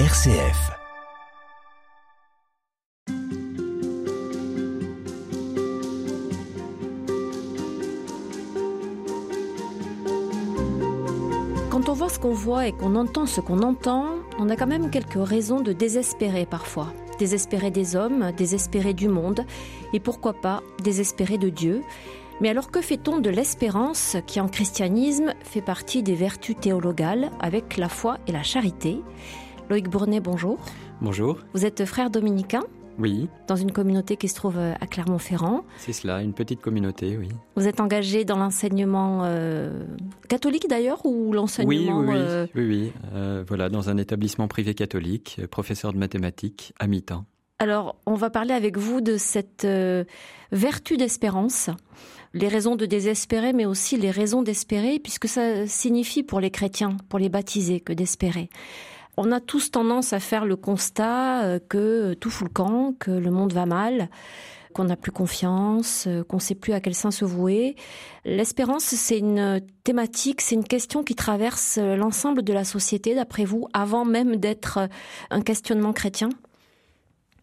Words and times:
RCF. 0.00 0.72
Quand 11.70 11.88
on 11.88 11.92
voit 11.92 12.08
ce 12.08 12.18
qu'on 12.18 12.32
voit 12.32 12.66
et 12.66 12.72
qu'on 12.72 12.96
entend 12.96 13.26
ce 13.26 13.40
qu'on 13.40 13.60
entend, 13.60 14.06
on 14.40 14.50
a 14.50 14.56
quand 14.56 14.66
même 14.66 14.90
quelques 14.90 15.12
raisons 15.14 15.60
de 15.60 15.72
désespérer 15.72 16.44
parfois. 16.44 16.92
Désespérer 17.20 17.70
des 17.70 17.94
hommes, 17.94 18.32
désespérer 18.36 18.94
du 18.94 19.06
monde, 19.06 19.46
et 19.92 20.00
pourquoi 20.00 20.32
pas 20.32 20.64
désespérer 20.82 21.38
de 21.38 21.50
Dieu. 21.50 21.82
Mais 22.40 22.48
alors 22.48 22.72
que 22.72 22.80
fait-on 22.80 23.20
de 23.20 23.30
l'espérance 23.30 24.16
qui 24.26 24.40
en 24.40 24.48
christianisme 24.48 25.34
fait 25.44 25.62
partie 25.62 26.02
des 26.02 26.16
vertus 26.16 26.56
théologales 26.60 27.30
avec 27.38 27.76
la 27.76 27.88
foi 27.88 28.18
et 28.26 28.32
la 28.32 28.42
charité? 28.42 29.00
Loïc 29.70 29.88
Bournet, 29.88 30.20
bonjour. 30.20 30.58
Bonjour. 31.00 31.38
Vous 31.54 31.64
êtes 31.64 31.84
frère 31.84 32.10
dominicain 32.10 32.62
Oui, 32.98 33.28
dans 33.48 33.56
une 33.56 33.72
communauté 33.72 34.16
qui 34.16 34.28
se 34.28 34.34
trouve 34.34 34.58
à 34.58 34.86
Clermont-Ferrand. 34.86 35.64
c'est 35.78 35.92
cela, 35.92 36.22
une 36.22 36.34
petite 36.34 36.60
communauté, 36.60 37.16
oui. 37.16 37.28
Vous 37.56 37.66
êtes 37.66 37.80
engagé 37.80 38.24
dans 38.24 38.36
l'enseignement 38.36 39.22
euh, 39.24 39.84
catholique 40.28 40.68
d'ailleurs 40.68 41.04
ou 41.06 41.30
Oui, 41.30 41.36
l'enseignement 41.36 42.00
oui, 42.00 42.06
oui, 42.08 42.14
euh, 42.16 42.46
oui, 42.54 42.62
oui. 42.66 42.92
Euh, 43.14 43.44
voilà, 43.46 43.68
dans 43.68 43.88
un 43.88 43.96
établissement 43.96 44.48
privé 44.48 44.74
catholique, 44.74 45.36
euh, 45.40 45.46
professeur 45.46 45.92
de 45.92 45.98
mathématiques 45.98 46.74
à 46.78 46.86
mi-temps. 46.86 47.24
Alors, 47.58 47.96
on 48.04 48.14
va 48.14 48.30
parler 48.30 48.52
avec 48.52 48.76
vous 48.76 49.00
de 49.00 49.16
cette 49.16 49.64
euh, 49.64 50.04
vertu 50.52 50.96
d'espérance, 50.96 51.70
les 52.34 52.48
raisons 52.48 52.76
de 52.76 52.84
désespérer, 52.84 53.52
mais 53.52 53.64
aussi 53.64 53.96
les 53.96 54.10
raisons 54.10 54.42
d'espérer, 54.42 54.98
puisque 54.98 55.28
ça 55.28 55.66
signifie 55.66 56.22
pour 56.24 56.40
les 56.40 56.50
chrétiens, 56.50 56.96
pour 57.08 57.18
les 57.20 57.28
baptisés, 57.28 57.80
que 57.80 57.92
d'espérer. 57.92 58.50
On 59.16 59.30
a 59.32 59.40
tous 59.40 59.70
tendance 59.70 60.12
à 60.12 60.20
faire 60.20 60.44
le 60.44 60.56
constat 60.56 61.44
euh, 61.44 61.58
que 61.68 62.14
tout 62.14 62.30
fout 62.30 62.48
le 62.48 62.52
camp, 62.52 62.94
que 62.98 63.10
le 63.10 63.30
monde 63.30 63.52
va 63.52 63.66
mal, 63.66 64.08
qu'on 64.72 64.84
n'a 64.84 64.96
plus 64.96 65.12
confiance, 65.12 66.06
euh, 66.06 66.24
qu'on 66.24 66.36
ne 66.36 66.42
sait 66.42 66.54
plus 66.54 66.72
à 66.72 66.80
quel 66.80 66.94
sein 66.94 67.10
se 67.10 67.24
vouer. 67.24 67.76
L'espérance, 68.24 68.84
c'est 68.84 69.18
une 69.18 69.60
thématique, 69.84 70.40
c'est 70.40 70.56
une 70.56 70.64
question 70.64 71.04
qui 71.04 71.14
traverse 71.14 71.78
l'ensemble 71.78 72.42
de 72.42 72.52
la 72.52 72.64
société, 72.64 73.14
d'après 73.14 73.44
vous, 73.44 73.68
avant 73.72 74.04
même 74.04 74.36
d'être 74.36 74.88
un 75.30 75.40
questionnement 75.42 75.92
chrétien? 75.92 76.30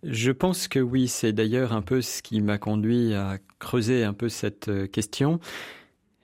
Je 0.03 0.31
pense 0.31 0.67
que 0.67 0.79
oui, 0.79 1.07
c'est 1.07 1.31
d'ailleurs 1.31 1.73
un 1.73 1.83
peu 1.83 2.01
ce 2.01 2.23
qui 2.23 2.41
m'a 2.41 2.57
conduit 2.57 3.13
à 3.13 3.37
creuser 3.59 4.03
un 4.03 4.13
peu 4.13 4.29
cette 4.29 4.67
euh, 4.67 4.87
question. 4.87 5.39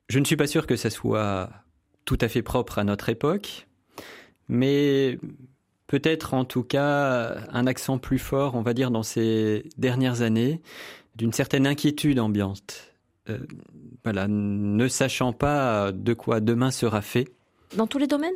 Je 0.10 0.20
ne 0.20 0.26
suis 0.26 0.36
pas 0.36 0.48
sûr 0.48 0.66
que 0.66 0.76
ça 0.76 0.90
soit 0.90 1.50
tout 2.06 2.18
à 2.22 2.28
fait 2.28 2.42
propre 2.42 2.80
à 2.80 2.84
notre 2.84 3.10
époque, 3.10 3.67
mais 4.48 5.20
peut-être 5.88 6.34
en 6.34 6.46
tout 6.46 6.64
cas 6.64 7.38
un 7.52 7.68
accent 7.68 7.98
plus 7.98 8.20
fort, 8.20 8.56
on 8.56 8.62
va 8.62 8.74
dire, 8.74 8.92
dans 8.92 9.04
ces 9.04 9.64
dernières 9.78 10.22
années, 10.22 10.62
d'une 11.16 11.34
certaine 11.34 11.66
inquiétude 11.66 12.20
ambiante. 12.20 12.94
Euh, 13.30 13.40
voilà, 14.04 14.28
ne 14.28 14.88
sachant 14.88 15.34
pas 15.34 15.92
de 15.92 16.14
quoi 16.14 16.40
demain 16.40 16.72
sera 16.72 17.02
fait. 17.02 17.28
Dans 17.76 17.88
tous 17.88 17.98
les 17.98 18.08
domaines? 18.08 18.36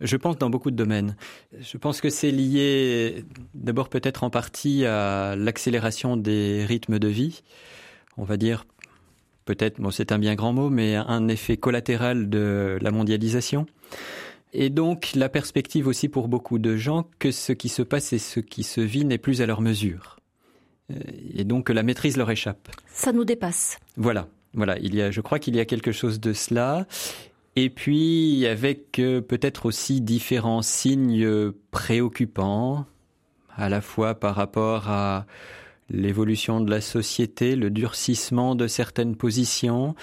Je 0.00 0.16
pense 0.16 0.38
dans 0.38 0.48
beaucoup 0.48 0.70
de 0.70 0.76
domaines. 0.76 1.16
Je 1.58 1.76
pense 1.76 2.00
que 2.00 2.08
c'est 2.08 2.30
lié 2.30 3.24
d'abord 3.54 3.88
peut-être 3.88 4.22
en 4.22 4.30
partie 4.30 4.84
à 4.84 5.34
l'accélération 5.36 6.16
des 6.16 6.64
rythmes 6.64 7.00
de 7.00 7.08
vie. 7.08 7.42
On 8.16 8.22
va 8.22 8.36
dire 8.36 8.64
peut-être, 9.44 9.80
bon 9.80 9.90
c'est 9.90 10.12
un 10.12 10.18
bien 10.18 10.36
grand 10.36 10.52
mot, 10.52 10.70
mais 10.70 10.94
un 10.94 11.26
effet 11.26 11.56
collatéral 11.56 12.30
de 12.30 12.78
la 12.80 12.90
mondialisation. 12.92 13.66
Et 14.52 14.70
donc 14.70 15.12
la 15.14 15.28
perspective 15.28 15.86
aussi 15.86 16.08
pour 16.08 16.28
beaucoup 16.28 16.58
de 16.58 16.76
gens 16.76 17.06
que 17.18 17.30
ce 17.30 17.52
qui 17.52 17.68
se 17.68 17.82
passe 17.82 18.12
et 18.12 18.18
ce 18.18 18.40
qui 18.40 18.62
se 18.62 18.80
vit 18.80 19.04
n'est 19.04 19.18
plus 19.18 19.42
à 19.42 19.46
leur 19.46 19.60
mesure. 19.60 20.18
Euh, 20.90 20.94
Et 21.34 21.44
donc 21.44 21.66
que 21.66 21.72
la 21.72 21.82
maîtrise 21.82 22.16
leur 22.16 22.30
échappe. 22.30 22.68
Ça 22.92 23.12
nous 23.12 23.24
dépasse. 23.24 23.78
Voilà, 23.96 24.28
voilà. 24.54 24.78
Il 24.78 24.94
y 24.94 25.02
a, 25.02 25.10
je 25.10 25.20
crois 25.20 25.38
qu'il 25.38 25.54
y 25.54 25.60
a 25.60 25.64
quelque 25.64 25.92
chose 25.92 26.20
de 26.20 26.32
cela. 26.32 26.86
Et 27.56 27.70
puis 27.70 28.46
avec 28.46 28.98
euh, 28.98 29.20
peut-être 29.20 29.66
aussi 29.66 30.00
différents 30.00 30.62
signes 30.62 31.52
préoccupants, 31.70 32.86
à 33.56 33.68
la 33.68 33.80
fois 33.80 34.14
par 34.14 34.36
rapport 34.36 34.88
à 34.88 35.26
l'évolution 35.90 36.60
de 36.60 36.70
la 36.70 36.80
société, 36.80 37.56
le 37.56 37.70
durcissement 37.70 38.54
de 38.54 38.66
certaines 38.66 39.16
positions, 39.16 39.94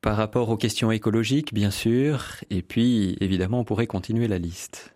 par 0.00 0.16
rapport 0.16 0.48
aux 0.48 0.56
questions 0.56 0.90
écologiques, 0.90 1.52
bien 1.52 1.70
sûr. 1.70 2.24
Et 2.50 2.62
puis, 2.62 3.16
évidemment, 3.20 3.60
on 3.60 3.64
pourrait 3.64 3.86
continuer 3.86 4.28
la 4.28 4.38
liste. 4.38 4.94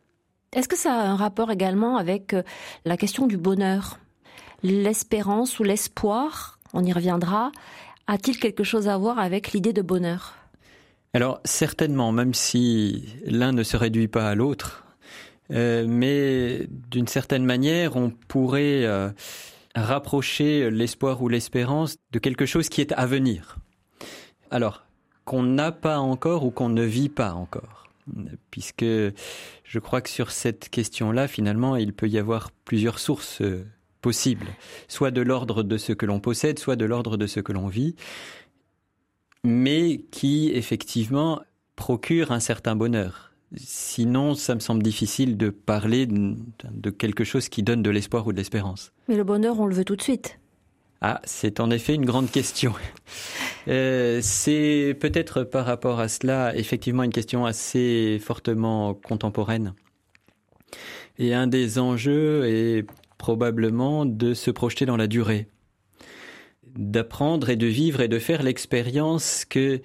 Est-ce 0.53 0.69
que 0.69 0.77
ça 0.77 0.95
a 0.95 1.07
un 1.07 1.17
rapport 1.17 1.51
également 1.51 1.97
avec 1.97 2.33
euh, 2.33 2.43
la 2.85 2.97
question 2.97 3.27
du 3.27 3.37
bonheur? 3.37 3.99
L'espérance 4.63 5.59
ou 5.59 5.65
l'espoir, 5.65 6.59
on 6.73 6.85
y 6.85 6.93
reviendra, 6.93 7.53
a-t-il 8.07 8.39
quelque 8.39 8.65
chose 8.65 8.89
à 8.89 8.97
voir 8.97 9.19
avec 9.19 9.53
l'idée 9.53 9.73
de 9.73 9.83
bonheur? 9.83 10.37
Alors 11.13 11.41
certainement, 11.45 12.13
même 12.13 12.35
si 12.35 13.09
l'un 13.25 13.53
ne 13.53 13.63
se 13.63 13.77
réduit 13.77 14.09
pas 14.09 14.29
à 14.29 14.35
l'autre, 14.35 14.85
euh, 15.53 15.87
mais 15.89 16.67
d'une 16.69 17.07
certaine 17.07 17.45
manière, 17.45 17.97
on 17.97 18.11
pourrait 18.11 18.85
euh, 18.85 19.11
rapprocher 19.75 20.71
l'espoir 20.71 21.23
ou 21.23 21.29
l'espérance 21.29 21.97
de 22.13 22.19
quelque 22.19 22.47
chose 22.47 22.69
qui 22.69 22.81
est 22.81 22.93
à 22.93 23.07
venir. 23.07 23.59
Alors, 24.51 24.85
qu'on 25.25 25.43
n'a 25.43 25.73
pas 25.73 25.99
encore 25.99 26.45
ou 26.45 26.51
qu'on 26.51 26.69
ne 26.69 26.85
vit 26.85 27.09
pas 27.09 27.33
encore. 27.33 27.89
Puisque 28.51 28.85
je 28.85 29.79
crois 29.79 30.01
que 30.01 30.11
sur 30.11 30.31
cette 30.31 30.69
question-là, 30.69 31.27
finalement, 31.29 31.77
il 31.77 31.93
peut 31.93 32.09
y 32.09 32.19
avoir 32.19 32.51
plusieurs 32.65 32.99
sources 32.99 33.41
euh, 33.41 33.65
possibles, 34.03 34.49
soit 34.89 35.11
de 35.11 35.23
l'ordre 35.23 35.63
de 35.63 35.79
ce 35.79 35.93
que 35.93 36.05
l'on 36.05 36.21
possède, 36.21 36.59
soit 36.59 36.77
de 36.77 36.85
l'ordre 36.85 37.17
de 37.17 37.27
ce 37.27 37.41
que 37.41 37.53
l'on 37.53 37.69
vit 37.69 37.97
mais 39.45 40.01
qui 40.11 40.51
effectivement 40.53 41.43
procure 41.77 42.33
un 42.33 42.41
certain 42.41 42.75
bonheur. 42.75 43.33
Sinon, 43.57 44.35
ça 44.35 44.57
me 44.57 44.61
semble 44.61 44.83
difficile 44.83 45.37
de 45.37 45.51
parler 45.51 46.09
de 46.09 46.91
quelque 46.91 47.23
chose 47.23 47.49
qui 47.49 47.63
donne 47.63 47.83
de 47.83 47.91
l'espoir 47.91 48.27
ou 48.27 48.33
de 48.33 48.39
l'espérance. 48.39 48.91
Mais 49.07 49.17
le 49.17 49.23
bonheur, 49.23 49.61
on 49.61 49.67
le 49.67 49.75
veut 49.75 49.85
tout 49.85 49.95
de 49.95 50.03
suite. 50.03 50.41
Ah, 51.07 51.21
c'est 51.25 51.61
en 51.61 51.71
effet 51.71 51.95
une 51.95 52.07
grande 52.07 52.31
question. 52.31 52.73
Euh, 53.67 54.21
c'est 54.23 54.95
peut-être 55.01 55.43
par 55.43 55.65
rapport 55.65 55.99
à 55.99 56.09
cela 56.09 56.55
effectivement 56.55 57.03
une 57.03 57.15
question 57.15 57.47
assez 57.47 58.21
fortement 58.23 58.93
contemporaine. 58.93 59.73
Et 61.17 61.33
un 61.33 61.47
des 61.47 61.79
enjeux 61.79 62.45
est 62.45 62.85
probablement 63.17 64.05
de 64.05 64.35
se 64.35 64.51
projeter 64.51 64.85
dans 64.85 64.99
la 64.99 65.07
durée, 65.07 65.49
d'apprendre 66.77 67.49
et 67.49 67.57
de 67.57 67.67
vivre 67.67 68.03
et 68.03 68.09
de 68.09 68.19
faire 68.19 68.43
l'expérience 68.43 69.47
que 69.47 69.81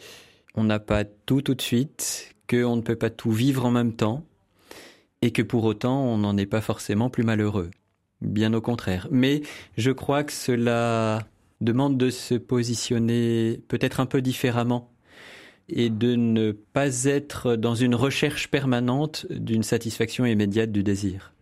on 0.55 0.65
n'a 0.65 0.79
pas 0.79 1.05
tout 1.05 1.41
tout 1.41 1.55
de 1.55 1.61
suite, 1.61 2.35
qu'on 2.49 2.75
ne 2.75 2.81
peut 2.81 2.97
pas 2.97 3.09
tout 3.09 3.31
vivre 3.31 3.65
en 3.65 3.71
même 3.71 3.95
temps, 3.95 4.25
et 5.21 5.31
que 5.31 5.41
pour 5.41 5.63
autant 5.63 6.03
on 6.03 6.17
n'en 6.17 6.35
est 6.35 6.45
pas 6.45 6.61
forcément 6.61 7.09
plus 7.09 7.23
malheureux. 7.23 7.71
Bien 8.21 8.53
au 8.53 8.61
contraire. 8.61 9.07
Mais 9.11 9.41
je 9.77 9.91
crois 9.91 10.23
que 10.23 10.33
cela 10.33 11.27
demande 11.61 11.97
de 11.97 12.09
se 12.09 12.35
positionner 12.35 13.61
peut-être 13.67 13.99
un 13.99 14.05
peu 14.05 14.21
différemment 14.21 14.91
et 15.69 15.89
de 15.89 16.15
ne 16.15 16.51
pas 16.51 17.05
être 17.05 17.55
dans 17.55 17.75
une 17.75 17.95
recherche 17.95 18.49
permanente 18.49 19.27
d'une 19.29 19.63
satisfaction 19.63 20.25
immédiate 20.25 20.71
du 20.71 20.83
désir. 20.83 21.33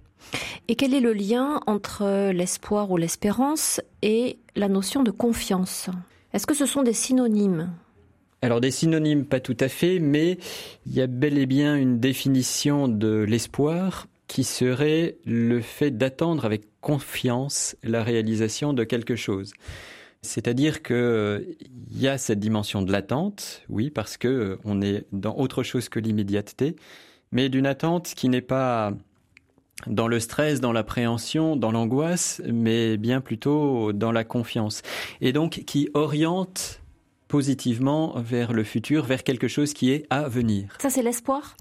Et 0.67 0.75
quel 0.75 0.93
est 0.93 0.99
le 0.99 1.13
lien 1.13 1.61
entre 1.65 2.31
l'espoir 2.31 2.91
ou 2.91 2.97
l'espérance 2.97 3.79
et 4.01 4.37
la 4.55 4.67
notion 4.67 5.03
de 5.03 5.11
confiance? 5.11 5.89
Est-ce 6.33 6.45
que 6.45 6.53
ce 6.53 6.65
sont 6.65 6.83
des 6.83 6.93
synonymes? 6.93 7.71
Alors 8.41 8.59
des 8.61 8.71
synonymes 8.71 9.25
pas 9.25 9.39
tout 9.39 9.57
à 9.59 9.69
fait, 9.69 9.99
mais 9.99 10.37
il 10.85 10.93
y 10.93 11.01
a 11.01 11.07
bel 11.07 11.37
et 11.37 11.45
bien 11.45 11.75
une 11.75 11.99
définition 11.99 12.87
de 12.87 13.25
l'espoir 13.27 14.07
qui 14.27 14.43
serait 14.43 15.17
le 15.25 15.61
fait 15.61 15.91
d'attendre 15.91 16.45
avec 16.45 16.63
confiance 16.81 17.75
la 17.83 18.03
réalisation 18.03 18.73
de 18.73 18.83
quelque 18.83 19.15
chose. 19.15 19.53
C'est-à-dire 20.21 20.81
que 20.81 20.93
euh, 20.93 21.55
il 21.91 22.01
y 22.01 22.07
a 22.07 22.17
cette 22.17 22.39
dimension 22.39 22.81
de 22.81 22.91
l'attente, 22.91 23.63
oui, 23.69 23.89
parce 23.89 24.17
que 24.17 24.27
euh, 24.27 24.59
on 24.65 24.81
est 24.81 25.05
dans 25.11 25.35
autre 25.37 25.63
chose 25.63 25.89
que 25.89 25.99
l'immédiateté, 25.99 26.75
mais 27.31 27.49
d'une 27.49 27.65
attente 27.65 28.13
qui 28.15 28.27
n'est 28.27 28.41
pas 28.41 28.93
dans 29.85 30.07
le 30.07 30.19
stress, 30.19 30.59
dans 30.59 30.73
l'appréhension, 30.73 31.55
dans 31.55 31.71
l'angoisse, 31.71 32.41
mais 32.51 32.97
bien 32.97 33.21
plutôt 33.21 33.93
dans 33.93 34.11
la 34.11 34.23
confiance. 34.23 34.81
Et 35.21 35.31
donc 35.31 35.63
qui 35.65 35.89
oriente 35.93 36.81
positivement 37.27 38.19
vers 38.19 38.53
le 38.53 38.63
futur, 38.63 39.05
vers 39.05 39.23
quelque 39.23 39.47
chose 39.47 39.73
qui 39.73 39.91
est 39.91 40.05
à 40.09 40.27
venir. 40.27 40.75
Ça, 40.79 40.89
c'est 40.89 41.03
l'espoir? 41.03 41.55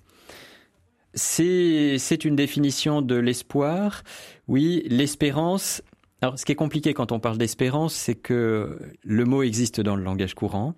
C'est 1.17 2.25
une 2.25 2.37
définition 2.37 3.01
de 3.01 3.17
l'espoir. 3.17 4.03
Oui, 4.49 4.83
l'espérance. 4.87 5.83
Alors, 6.21 6.39
ce 6.39 6.45
qui 6.45 6.53
est 6.53 6.57
compliqué 6.57 6.93
quand 6.95 7.11
on 7.11 7.21
parle 7.21 7.39
d'espérance, 7.39 7.95
c'est 7.95 8.15
que 8.15 8.79
le 9.03 9.25
mot 9.25 9.43
existe 9.43 9.81
dans 9.81 9.97
le 9.97 10.03
langage 10.03 10.35
courant 10.35 10.75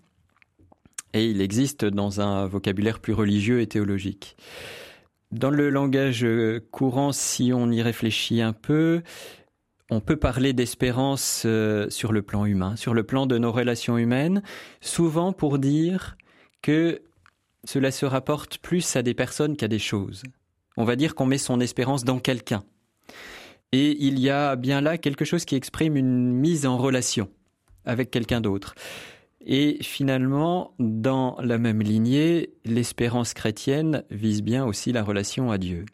et 1.13 1.27
il 1.27 1.41
existe 1.41 1.85
dans 1.85 2.21
un 2.21 2.47
vocabulaire 2.47 3.01
plus 3.01 3.13
religieux 3.13 3.61
et 3.61 3.67
théologique. 3.67 4.37
Dans 5.33 5.51
le 5.51 5.71
langage 5.71 6.27
courant, 6.71 7.13
si 7.13 7.53
on 7.53 7.71
y 7.71 7.83
réfléchit 7.83 8.41
un 8.41 8.53
peu, 8.53 9.03
on 9.91 10.01
peut 10.01 10.17
parler 10.17 10.53
d'espérance 10.53 11.43
euh, 11.47 11.89
sur 11.91 12.13
le 12.13 12.23
plan 12.23 12.45
humain, 12.45 12.77
sur 12.77 12.95
le 12.95 13.03
plan 13.03 13.27
de 13.27 13.39
nos 13.39 13.53
relations 13.53 13.99
humaines, 13.99 14.43
souvent 14.81 15.33
pour 15.33 15.59
dire 15.59 16.17
que 16.63 17.01
cela 17.65 17.91
se 17.91 18.07
rapporte 18.07 18.59
plus 18.59 18.97
à 18.97 19.03
des 19.03 19.15
personnes 19.15 19.57
qu'à 19.57 19.69
des 19.69 19.79
choses. 19.79 20.23
On 20.77 20.85
va 20.85 20.97
dire 20.97 21.15
qu'on 21.15 21.27
met 21.27 21.39
son 21.39 21.61
espérance 21.61 22.05
dans 22.05 22.19
quelqu'un. 22.19 22.63
Et 23.73 23.97
il 24.01 24.19
y 24.19 24.31
a 24.31 24.57
bien 24.57 24.81
là 24.81 24.97
quelque 24.97 25.25
chose 25.25 25.45
qui 25.45 25.57
exprime 25.57 25.97
une 25.97 26.33
mise 26.33 26.67
en 26.67 26.79
relation 26.79 27.29
avec 27.85 28.11
quelqu'un 28.11 28.41
d'autre. 28.41 28.75
Et 29.45 29.79
finalement, 29.83 30.75
dans 30.79 31.37
la 31.41 31.59
même 31.59 31.81
lignée, 31.81 32.51
l'espérance 32.65 33.35
chrétienne 33.35 34.05
vise 34.11 34.43
bien 34.43 34.65
aussi 34.65 34.93
la 34.93 35.03
relation 35.03 35.51
à 35.51 35.59
Dieu. 35.59 35.85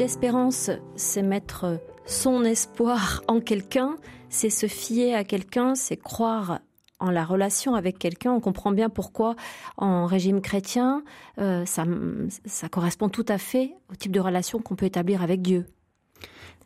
L'espérance, 0.00 0.70
c'est 0.96 1.20
mettre 1.20 1.78
son 2.06 2.42
espoir 2.42 3.22
en 3.28 3.38
quelqu'un, 3.38 3.96
c'est 4.30 4.48
se 4.48 4.66
fier 4.66 5.14
à 5.14 5.24
quelqu'un, 5.24 5.74
c'est 5.74 5.98
croire 5.98 6.60
en 7.00 7.10
la 7.10 7.22
relation 7.22 7.74
avec 7.74 7.98
quelqu'un, 7.98 8.32
on 8.32 8.40
comprend 8.40 8.72
bien 8.72 8.88
pourquoi 8.88 9.36
en 9.76 10.06
régime 10.06 10.40
chrétien, 10.40 11.04
euh, 11.38 11.66
ça, 11.66 11.84
ça 12.46 12.70
correspond 12.70 13.10
tout 13.10 13.26
à 13.28 13.36
fait 13.36 13.74
au 13.92 13.94
type 13.94 14.12
de 14.12 14.20
relation 14.20 14.58
qu'on 14.58 14.74
peut 14.74 14.86
établir 14.86 15.22
avec 15.22 15.42
Dieu. 15.42 15.66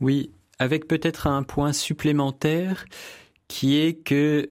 Oui, 0.01 0.31
avec 0.61 0.87
peut-être 0.87 1.27
un 1.27 1.43
point 1.43 1.73
supplémentaire 1.73 2.85
qui 3.49 3.81
est 3.81 3.95
que 3.95 4.49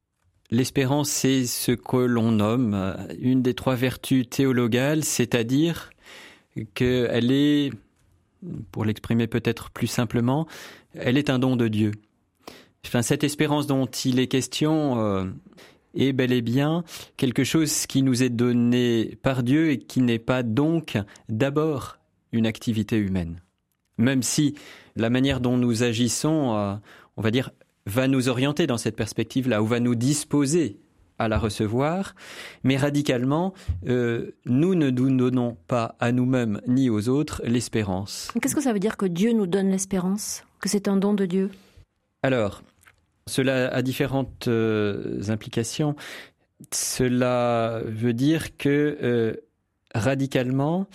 l'espérance, 0.52 1.10
c'est 1.10 1.46
ce 1.46 1.72
que 1.72 1.96
l'on 1.96 2.34
nomme 2.34 2.74
euh, 2.74 2.96
une 3.18 3.42
des 3.42 3.54
trois 3.54 3.76
vertus 3.76 4.30
théologales, 4.30 5.06
c'est-à-dire 5.06 5.90
qu'elle 6.76 7.32
est 7.32 7.72
pour 8.72 8.86
l'exprimer 8.86 9.28
peut-être 9.28 9.70
plus 9.70 9.88
simplement, 9.88 10.48
elle 10.94 11.18
est 11.18 11.30
un 11.30 11.40
don 11.40 11.56
de 11.56 11.68
Dieu. 11.68 11.92
Cette 13.02 13.24
espérance 13.24 13.66
dont 13.66 13.86
il 13.86 14.20
est 14.20 14.28
question 14.28 15.00
euh, 15.00 15.26
est 15.96 16.14
bel 16.14 16.32
et 16.32 16.42
bien 16.42 16.84
quelque 17.18 17.44
chose 17.44 17.88
qui 17.88 18.04
nous 18.04 18.24
est 18.24 18.30
donné 18.30 19.18
par 19.22 19.42
Dieu 19.42 19.72
et 19.72 19.80
qui 19.80 20.02
n'est 20.02 20.20
pas 20.20 20.44
donc 20.44 20.98
d'abord 21.30 21.98
une 22.32 22.46
activité 22.46 22.98
humaine. 22.98 23.42
Même 23.98 24.24
si 24.24 24.56
la 24.96 25.10
manière 25.10 25.40
dont 25.40 25.58
nous 25.58 25.84
agissons, 25.84 26.56
euh, 26.56 26.76
on 27.18 27.22
va 27.22 27.32
dire, 27.32 27.52
va 27.86 28.08
nous 28.08 28.30
orienter 28.30 28.68
dans 28.68 28.78
cette 28.78 28.96
perspective-là, 28.96 29.62
ou 29.62 29.66
va 29.66 29.80
nous 29.80 29.96
disposer 29.96 30.78
à 31.20 31.28
la 31.28 31.38
recevoir, 31.38 32.16
mais 32.64 32.78
radicalement, 32.78 33.54
euh, 33.88 34.32
nous 34.46 34.76
ne 34.76 34.90
nous 34.90 35.16
donnons 35.16 35.58
pas 35.68 35.96
à 36.00 36.12
nous-mêmes 36.12 36.62
ni 36.68 36.90
aux 36.90 37.10
autres 37.10 37.42
l'espérance. 37.46 38.32
Qu'est-ce 38.42 38.56
que 38.56 38.62
ça 38.62 38.74
veut 38.74 38.80
dire 38.80 38.98
que 38.98 39.06
Dieu 39.06 39.34
nous 39.34 39.48
donne 39.48 39.70
l'espérance 39.70 40.44
Que 40.60 40.70
c'est 40.70 40.88
un 40.88 40.98
don 40.98 41.14
de 41.14 41.26
Dieu? 41.26 41.52
Alors, 42.24 42.64
cela 43.28 43.68
a 43.68 43.82
différentes 43.82 44.48
euh, 44.48 45.22
implications. 45.30 45.96
Cela 46.72 47.82
veut 47.86 48.14
dire 48.14 48.58
que 48.58 48.98
euh, 49.02 49.36
radicalement, 49.94 50.88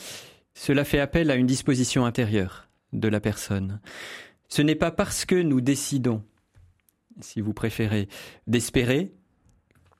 cela 0.54 0.84
fait 0.84 1.00
appel 1.00 1.30
à 1.30 1.36
une 1.36 1.46
disposition 1.46 2.04
intérieure 2.04 2.68
de 2.92 3.08
la 3.08 3.20
personne. 3.20 3.80
Ce 4.48 4.62
n'est 4.62 4.74
pas 4.74 4.90
parce 4.90 5.24
que 5.24 5.34
nous 5.34 5.60
décidons, 5.60 6.22
si 7.20 7.40
vous 7.40 7.52
préférez, 7.52 8.08
d'espérer 8.46 9.12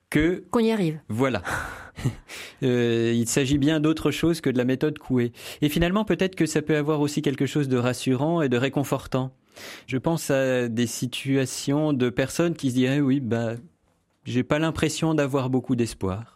que 0.09 0.43
qu'on 0.51 0.59
y 0.59 0.71
arrive. 0.71 0.99
Voilà. 1.09 1.43
euh, 2.63 3.13
il 3.15 3.27
s'agit 3.27 3.57
bien 3.57 3.79
d'autre 3.79 4.11
chose 4.11 4.41
que 4.41 4.49
de 4.49 4.57
la 4.57 4.65
méthode 4.65 4.97
couée. 4.97 5.31
Et 5.61 5.69
finalement, 5.69 6.05
peut-être 6.05 6.35
que 6.35 6.45
ça 6.45 6.61
peut 6.61 6.75
avoir 6.75 7.01
aussi 7.01 7.21
quelque 7.21 7.45
chose 7.45 7.67
de 7.67 7.77
rassurant 7.77 8.41
et 8.41 8.49
de 8.49 8.57
réconfortant. 8.57 9.33
Je 9.87 9.97
pense 9.97 10.31
à 10.31 10.67
des 10.67 10.87
situations 10.87 11.93
de 11.93 12.09
personnes 12.09 12.55
qui 12.55 12.69
se 12.69 12.75
diraient 12.75 13.01
oui, 13.01 13.19
bah, 13.19 13.55
j'ai 14.23 14.43
pas 14.43 14.59
l'impression 14.59 15.13
d'avoir 15.13 15.49
beaucoup 15.49 15.75
d'espoir 15.75 16.35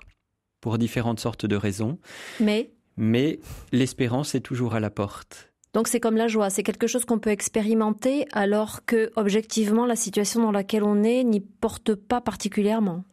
pour 0.61 0.77
différentes 0.77 1.19
sortes 1.19 1.45
de 1.45 1.55
raisons. 1.55 1.99
Mais? 2.39 2.71
Mais 2.97 3.39
l'espérance 3.71 4.35
est 4.35 4.41
toujours 4.41 4.75
à 4.75 4.79
la 4.79 4.89
porte. 4.89 5.49
Donc 5.73 5.87
c'est 5.87 5.99
comme 5.99 6.17
la 6.17 6.27
joie, 6.27 6.51
c'est 6.51 6.61
quelque 6.61 6.85
chose 6.85 7.03
qu'on 7.03 7.17
peut 7.17 7.31
expérimenter 7.31 8.27
alors 8.31 8.85
que 8.85 9.11
objectivement 9.15 9.87
la 9.87 9.95
situation 9.95 10.41
dans 10.41 10.51
laquelle 10.51 10.83
on 10.83 11.03
est 11.03 11.23
n'y 11.23 11.39
porte 11.39 11.95
pas 11.95 12.21
particulièrement. 12.21 13.03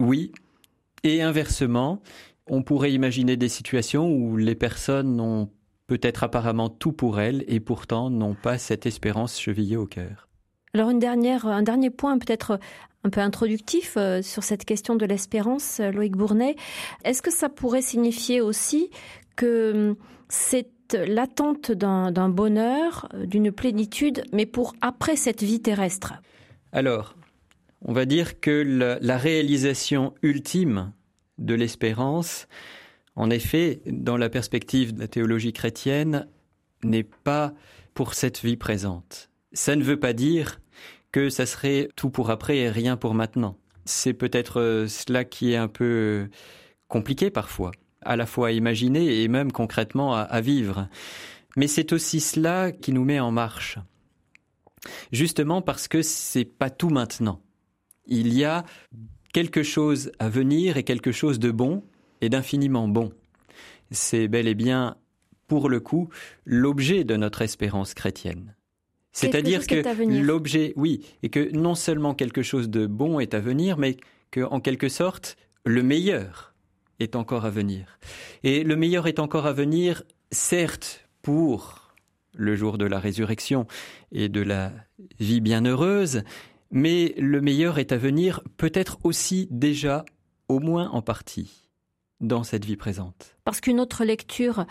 Oui. 0.00 0.32
Et 1.04 1.22
inversement, 1.22 2.00
on 2.46 2.62
pourrait 2.62 2.92
imaginer 2.92 3.36
des 3.36 3.48
situations 3.48 4.10
où 4.10 4.36
les 4.36 4.54
personnes 4.54 5.20
ont 5.20 5.50
peut-être 5.86 6.24
apparemment 6.24 6.68
tout 6.68 6.92
pour 6.92 7.20
elles 7.20 7.44
et 7.48 7.60
pourtant 7.60 8.10
n'ont 8.10 8.34
pas 8.34 8.58
cette 8.58 8.86
espérance 8.86 9.40
chevillée 9.40 9.76
au 9.76 9.86
cœur. 9.86 10.28
Alors 10.74 10.90
une 10.90 10.98
dernière, 10.98 11.46
un 11.46 11.62
dernier 11.62 11.90
point 11.90 12.18
peut-être 12.18 12.60
un 13.04 13.10
peu 13.10 13.20
introductif 13.20 13.94
euh, 13.96 14.22
sur 14.22 14.42
cette 14.42 14.64
question 14.64 14.96
de 14.96 15.06
l'espérance, 15.06 15.80
euh, 15.80 15.90
Loïc 15.90 16.16
Bournet. 16.16 16.56
Est-ce 17.04 17.22
que 17.22 17.30
ça 17.30 17.48
pourrait 17.48 17.82
signifier 17.82 18.40
aussi 18.40 18.90
que 19.36 19.90
hum, 19.90 19.96
c'est 20.28 20.68
l'attente 20.92 21.72
d'un 21.72 22.28
bonheur, 22.28 23.08
euh, 23.14 23.26
d'une 23.26 23.52
plénitude, 23.52 24.22
mais 24.32 24.46
pour 24.46 24.74
après 24.80 25.16
cette 25.16 25.42
vie 25.42 25.60
terrestre? 25.60 26.14
Alors, 26.72 27.14
on 27.82 27.92
va 27.92 28.04
dire 28.04 28.40
que 28.40 28.98
la, 29.00 29.18
réalisation 29.18 30.14
ultime 30.22 30.92
de 31.38 31.54
l'espérance, 31.54 32.48
en 33.14 33.30
effet, 33.30 33.80
dans 33.86 34.16
la 34.16 34.28
perspective 34.28 34.94
de 34.94 35.00
la 35.00 35.08
théologie 35.08 35.52
chrétienne, 35.52 36.26
n'est 36.82 37.04
pas 37.04 37.54
pour 37.94 38.14
cette 38.14 38.42
vie 38.42 38.56
présente. 38.56 39.30
Ça 39.52 39.76
ne 39.76 39.82
veut 39.82 39.98
pas 39.98 40.12
dire 40.12 40.60
que 41.12 41.30
ça 41.30 41.46
serait 41.46 41.88
tout 41.96 42.10
pour 42.10 42.30
après 42.30 42.58
et 42.58 42.70
rien 42.70 42.96
pour 42.96 43.14
maintenant. 43.14 43.56
C'est 43.84 44.12
peut-être 44.12 44.60
euh, 44.60 44.86
cela 44.86 45.24
qui 45.24 45.52
est 45.52 45.56
un 45.56 45.68
peu 45.68 45.84
euh, 45.84 46.30
compliqué 46.88 47.30
parfois, 47.30 47.70
à 48.02 48.16
la 48.16 48.26
fois 48.26 48.48
à 48.48 48.50
imaginer 48.50 49.22
et 49.22 49.28
même 49.28 49.50
concrètement 49.50 50.14
à, 50.14 50.20
à 50.20 50.40
vivre. 50.40 50.88
Mais 51.56 51.66
c'est 51.66 51.92
aussi 51.92 52.20
cela 52.20 52.70
qui 52.70 52.92
nous 52.92 53.04
met 53.04 53.18
en 53.18 53.30
marche. 53.30 53.78
Justement 55.10 55.62
parce 55.62 55.88
que 55.88 56.02
c'est 56.02 56.44
pas 56.44 56.70
tout 56.70 56.90
maintenant 56.90 57.42
il 58.08 58.34
y 58.34 58.44
a 58.44 58.64
quelque 59.32 59.62
chose 59.62 60.10
à 60.18 60.28
venir 60.28 60.76
et 60.76 60.82
quelque 60.82 61.12
chose 61.12 61.38
de 61.38 61.50
bon 61.50 61.84
et 62.20 62.28
d'infiniment 62.28 62.88
bon. 62.88 63.12
C'est 63.90 64.28
bel 64.28 64.48
et 64.48 64.54
bien, 64.54 64.96
pour 65.46 65.68
le 65.68 65.80
coup, 65.80 66.08
l'objet 66.44 67.04
de 67.04 67.16
notre 67.16 67.42
espérance 67.42 67.94
chrétienne. 67.94 68.54
C'est-à-dire 69.12 69.66
que 69.66 70.20
l'objet, 70.20 70.72
oui, 70.76 71.04
et 71.22 71.28
que 71.28 71.50
non 71.52 71.74
seulement 71.74 72.14
quelque 72.14 72.42
chose 72.42 72.68
de 72.68 72.86
bon 72.86 73.20
est 73.20 73.34
à 73.34 73.40
venir, 73.40 73.78
mais 73.78 73.96
que, 74.30 74.40
en 74.40 74.60
quelque 74.60 74.88
sorte, 74.88 75.36
le 75.64 75.82
meilleur 75.82 76.54
est 77.00 77.16
encore 77.16 77.44
à 77.44 77.50
venir. 77.50 77.98
Et 78.42 78.64
le 78.64 78.76
meilleur 78.76 79.06
est 79.06 79.18
encore 79.18 79.46
à 79.46 79.52
venir, 79.52 80.02
certes, 80.30 81.08
pour 81.22 81.94
le 82.34 82.54
jour 82.54 82.78
de 82.78 82.84
la 82.84 83.00
résurrection 83.00 83.66
et 84.12 84.28
de 84.28 84.40
la 84.40 84.72
vie 85.18 85.40
bienheureuse, 85.40 86.22
mais 86.70 87.14
le 87.18 87.40
meilleur 87.40 87.78
est 87.78 87.92
à 87.92 87.96
venir, 87.96 88.42
peut-être 88.56 88.98
aussi 89.04 89.48
déjà, 89.50 90.04
au 90.48 90.60
moins 90.60 90.88
en 90.90 91.02
partie, 91.02 91.68
dans 92.20 92.42
cette 92.42 92.64
vie 92.64 92.76
présente. 92.76 93.36
Parce 93.44 93.60
qu'une 93.60 93.80
autre 93.80 94.04
lecture 94.04 94.66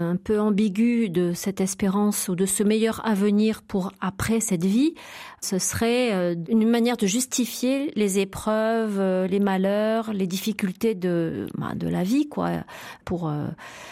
un 0.00 0.16
peu 0.16 0.40
ambiguë 0.40 1.08
de 1.08 1.32
cette 1.34 1.60
espérance 1.60 2.28
ou 2.28 2.34
de 2.34 2.46
ce 2.46 2.62
meilleur 2.62 3.04
avenir 3.06 3.62
pour 3.62 3.92
après 4.00 4.40
cette 4.40 4.64
vie, 4.64 4.94
ce 5.40 5.58
serait 5.58 6.12
euh, 6.12 6.34
une 6.48 6.68
manière 6.68 6.96
de 6.96 7.06
justifier 7.06 7.92
les 7.94 8.18
épreuves, 8.18 8.98
euh, 8.98 9.26
les 9.26 9.40
malheurs, 9.40 10.12
les 10.12 10.26
difficultés 10.26 10.94
de, 10.94 11.46
bah, 11.58 11.74
de 11.74 11.88
la 11.88 12.02
vie, 12.02 12.28
quoi, 12.28 12.64
pour 13.04 13.28
euh, 13.28 13.46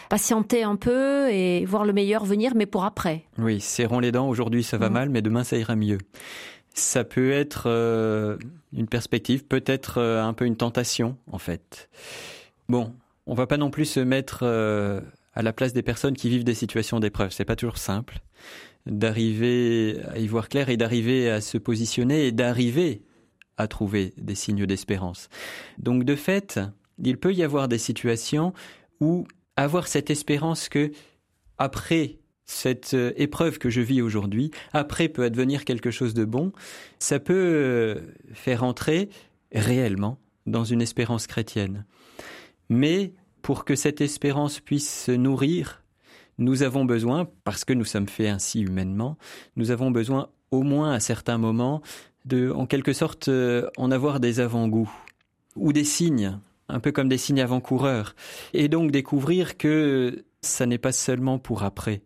patienter 0.08 0.62
un 0.62 0.76
peu 0.76 1.30
et 1.30 1.64
voir 1.66 1.84
le 1.84 1.92
meilleur 1.92 2.24
venir, 2.24 2.52
mais 2.54 2.66
pour 2.66 2.84
après. 2.84 3.24
Oui, 3.38 3.60
serrons 3.60 4.00
les 4.00 4.12
dents, 4.12 4.28
aujourd'hui 4.28 4.62
ça 4.62 4.78
va 4.78 4.88
mmh. 4.88 4.92
mal, 4.92 5.10
mais 5.10 5.22
demain 5.22 5.44
ça 5.44 5.56
ira 5.56 5.76
mieux 5.76 5.98
ça 6.74 7.04
peut 7.04 7.32
être 7.32 7.64
euh, 7.66 8.36
une 8.72 8.88
perspective, 8.88 9.44
peut-être 9.44 9.98
euh, 9.98 10.22
un 10.22 10.32
peu 10.32 10.46
une 10.46 10.56
tentation 10.56 11.16
en 11.30 11.38
fait. 11.38 11.88
Bon, 12.68 12.94
on 13.26 13.34
va 13.34 13.46
pas 13.46 13.56
non 13.56 13.70
plus 13.70 13.84
se 13.84 14.00
mettre 14.00 14.40
euh, 14.42 15.00
à 15.34 15.42
la 15.42 15.52
place 15.52 15.72
des 15.72 15.82
personnes 15.82 16.16
qui 16.16 16.28
vivent 16.28 16.44
des 16.44 16.54
situations 16.54 17.00
d'épreuve. 17.00 17.30
C'est 17.30 17.44
pas 17.44 17.56
toujours 17.56 17.78
simple 17.78 18.20
d'arriver 18.86 20.00
à 20.08 20.18
y 20.18 20.26
voir 20.26 20.48
clair 20.48 20.68
et 20.68 20.76
d'arriver 20.76 21.30
à 21.30 21.40
se 21.40 21.58
positionner 21.58 22.26
et 22.26 22.32
d'arriver 22.32 23.02
à 23.56 23.68
trouver 23.68 24.12
des 24.16 24.34
signes 24.34 24.66
d'espérance. 24.66 25.28
Donc 25.78 26.04
de 26.04 26.16
fait, 26.16 26.58
il 26.98 27.18
peut 27.18 27.32
y 27.32 27.44
avoir 27.44 27.68
des 27.68 27.78
situations 27.78 28.52
où 29.00 29.26
avoir 29.56 29.86
cette 29.86 30.10
espérance 30.10 30.68
que 30.68 30.90
après 31.58 32.18
cette 32.44 32.94
euh, 32.94 33.12
épreuve 33.16 33.58
que 33.58 33.70
je 33.70 33.80
vis 33.80 34.02
aujourd'hui, 34.02 34.50
après 34.72 35.08
peut 35.08 35.24
advenir 35.24 35.64
quelque 35.64 35.90
chose 35.90 36.14
de 36.14 36.24
bon, 36.24 36.52
ça 36.98 37.18
peut 37.18 37.34
euh, 37.34 38.00
faire 38.32 38.64
entrer 38.64 39.08
réellement 39.52 40.18
dans 40.46 40.64
une 40.64 40.82
espérance 40.82 41.26
chrétienne. 41.26 41.84
Mais 42.68 43.12
pour 43.42 43.64
que 43.64 43.74
cette 43.74 44.00
espérance 44.00 44.60
puisse 44.60 45.04
se 45.04 45.12
nourrir, 45.12 45.82
nous 46.38 46.62
avons 46.62 46.84
besoin, 46.84 47.28
parce 47.44 47.64
que 47.64 47.72
nous 47.72 47.84
sommes 47.84 48.08
faits 48.08 48.28
ainsi 48.28 48.62
humainement, 48.62 49.16
nous 49.56 49.70
avons 49.70 49.90
besoin 49.90 50.28
au 50.50 50.62
moins 50.62 50.92
à 50.92 51.00
certains 51.00 51.38
moments 51.38 51.82
de, 52.24 52.50
en 52.50 52.66
quelque 52.66 52.92
sorte, 52.92 53.28
euh, 53.28 53.68
en 53.76 53.90
avoir 53.90 54.20
des 54.20 54.40
avant-goûts 54.40 54.92
ou 55.56 55.72
des 55.72 55.84
signes, 55.84 56.38
un 56.68 56.80
peu 56.80 56.92
comme 56.92 57.08
des 57.08 57.18
signes 57.18 57.40
avant-coureurs, 57.40 58.14
et 58.54 58.68
donc 58.68 58.90
découvrir 58.90 59.56
que 59.56 60.24
ça 60.40 60.66
n'est 60.66 60.78
pas 60.78 60.92
seulement 60.92 61.38
pour 61.38 61.62
après, 61.62 62.02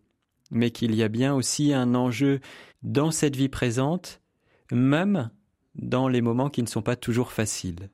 mais 0.51 0.71
qu'il 0.71 0.95
y 0.95 1.03
a 1.03 1.09
bien 1.09 1.35
aussi 1.35 1.73
un 1.73 1.95
enjeu 1.95 2.41
dans 2.83 3.11
cette 3.11 3.37
vie 3.37 3.49
présente, 3.49 4.21
même 4.71 5.31
dans 5.75 6.09
les 6.09 6.21
moments 6.21 6.51
qui 6.51 6.63
ne 6.63 6.69
sont 6.69 6.83
pas 6.83 6.97
toujours 6.97 7.33
faciles. 7.33 7.91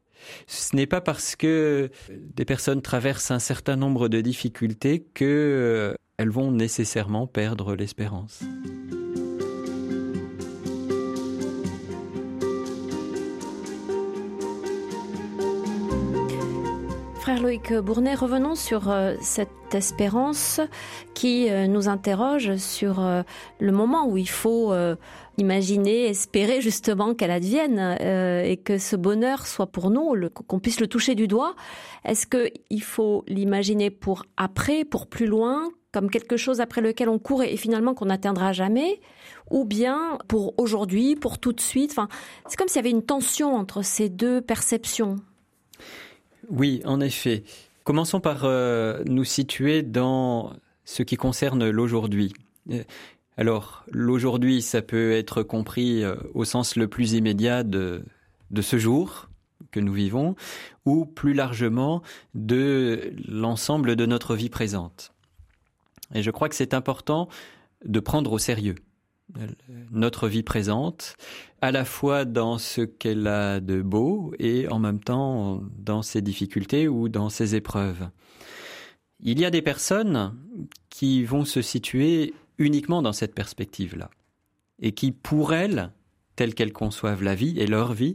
Ce 0.46 0.76
n'est 0.76 0.86
pas 0.86 1.00
parce 1.00 1.34
que 1.34 1.90
des 2.08 2.44
personnes 2.44 2.82
traversent 2.82 3.30
un 3.30 3.40
certain 3.40 3.76
nombre 3.76 4.08
de 4.08 4.20
difficultés 4.20 5.04
qu'elles 5.14 5.26
euh, 5.26 5.94
vont 6.20 6.52
nécessairement 6.52 7.26
perdre 7.26 7.74
l'espérance. 7.74 8.42
Frère 17.22 17.40
Loïc 17.40 17.72
Bournet, 17.72 18.16
revenons 18.16 18.56
sur 18.56 18.90
euh, 18.90 19.14
cette 19.20 19.48
espérance 19.72 20.60
qui 21.14 21.48
euh, 21.48 21.68
nous 21.68 21.86
interroge 21.88 22.56
sur 22.56 22.98
euh, 22.98 23.22
le 23.60 23.70
moment 23.70 24.08
où 24.08 24.16
il 24.16 24.28
faut 24.28 24.74
imaginer, 25.38 26.06
espérer 26.06 26.60
justement 26.60 27.14
qu'elle 27.14 27.30
advienne 27.30 27.96
et 28.00 28.56
que 28.56 28.76
ce 28.76 28.96
bonheur 28.96 29.46
soit 29.46 29.68
pour 29.68 29.90
nous, 29.90 30.16
qu'on 30.30 30.58
puisse 30.58 30.80
le 30.80 30.88
toucher 30.88 31.14
du 31.14 31.28
doigt. 31.28 31.54
Est-ce 32.04 32.26
qu'il 32.26 32.82
faut 32.82 33.22
l'imaginer 33.28 33.90
pour 33.90 34.24
après, 34.36 34.84
pour 34.84 35.06
plus 35.06 35.26
loin, 35.26 35.70
comme 35.92 36.10
quelque 36.10 36.36
chose 36.36 36.60
après 36.60 36.80
lequel 36.80 37.08
on 37.08 37.20
court 37.20 37.44
et 37.44 37.56
finalement 37.56 37.94
qu'on 37.94 38.06
n'atteindra 38.06 38.52
jamais, 38.52 39.00
ou 39.48 39.64
bien 39.64 40.18
pour 40.26 40.58
aujourd'hui, 40.58 41.14
pour 41.14 41.38
tout 41.38 41.52
de 41.52 41.60
suite? 41.60 41.92
Enfin, 41.92 42.08
c'est 42.48 42.56
comme 42.56 42.66
s'il 42.66 42.76
y 42.76 42.80
avait 42.80 42.90
une 42.90 43.04
tension 43.04 43.54
entre 43.54 43.82
ces 43.82 44.08
deux 44.08 44.40
perceptions. 44.40 45.18
Oui, 46.48 46.82
en 46.84 47.00
effet. 47.00 47.44
Commençons 47.84 48.20
par 48.20 48.44
euh, 48.44 49.02
nous 49.06 49.24
situer 49.24 49.82
dans 49.82 50.52
ce 50.84 51.02
qui 51.02 51.16
concerne 51.16 51.68
l'aujourd'hui. 51.68 52.32
Euh, 52.70 52.84
alors, 53.36 53.84
l'aujourd'hui, 53.90 54.62
ça 54.62 54.82
peut 54.82 55.12
être 55.12 55.42
compris 55.42 56.04
euh, 56.04 56.14
au 56.34 56.44
sens 56.44 56.76
le 56.76 56.86
plus 56.86 57.14
immédiat 57.14 57.62
de, 57.64 58.04
de 58.50 58.62
ce 58.62 58.78
jour 58.78 59.28
que 59.70 59.80
nous 59.80 59.92
vivons, 59.92 60.36
ou 60.84 61.06
plus 61.06 61.32
largement 61.32 62.02
de 62.34 63.12
l'ensemble 63.26 63.96
de 63.96 64.06
notre 64.06 64.34
vie 64.36 64.50
présente. 64.50 65.12
Et 66.14 66.22
je 66.22 66.30
crois 66.30 66.48
que 66.48 66.54
c'est 66.54 66.74
important 66.74 67.28
de 67.84 68.00
prendre 68.00 68.32
au 68.32 68.38
sérieux 68.38 68.74
notre 69.90 70.28
vie 70.28 70.42
présente, 70.42 71.16
à 71.60 71.72
la 71.72 71.84
fois 71.84 72.24
dans 72.24 72.58
ce 72.58 72.82
qu'elle 72.82 73.26
a 73.26 73.60
de 73.60 73.82
beau 73.82 74.32
et 74.38 74.68
en 74.68 74.78
même 74.78 75.00
temps 75.00 75.62
dans 75.78 76.02
ses 76.02 76.22
difficultés 76.22 76.88
ou 76.88 77.08
dans 77.08 77.28
ses 77.28 77.54
épreuves. 77.54 78.08
Il 79.20 79.38
y 79.38 79.44
a 79.44 79.50
des 79.50 79.62
personnes 79.62 80.36
qui 80.90 81.24
vont 81.24 81.44
se 81.44 81.62
situer 81.62 82.34
uniquement 82.58 83.02
dans 83.02 83.12
cette 83.12 83.34
perspective-là 83.34 84.10
et 84.80 84.92
qui, 84.92 85.12
pour 85.12 85.54
elles, 85.54 85.92
telles 86.34 86.54
qu'elles 86.54 86.72
conçoivent 86.72 87.22
la 87.22 87.34
vie 87.34 87.58
et 87.58 87.66
leur 87.66 87.92
vie, 87.92 88.14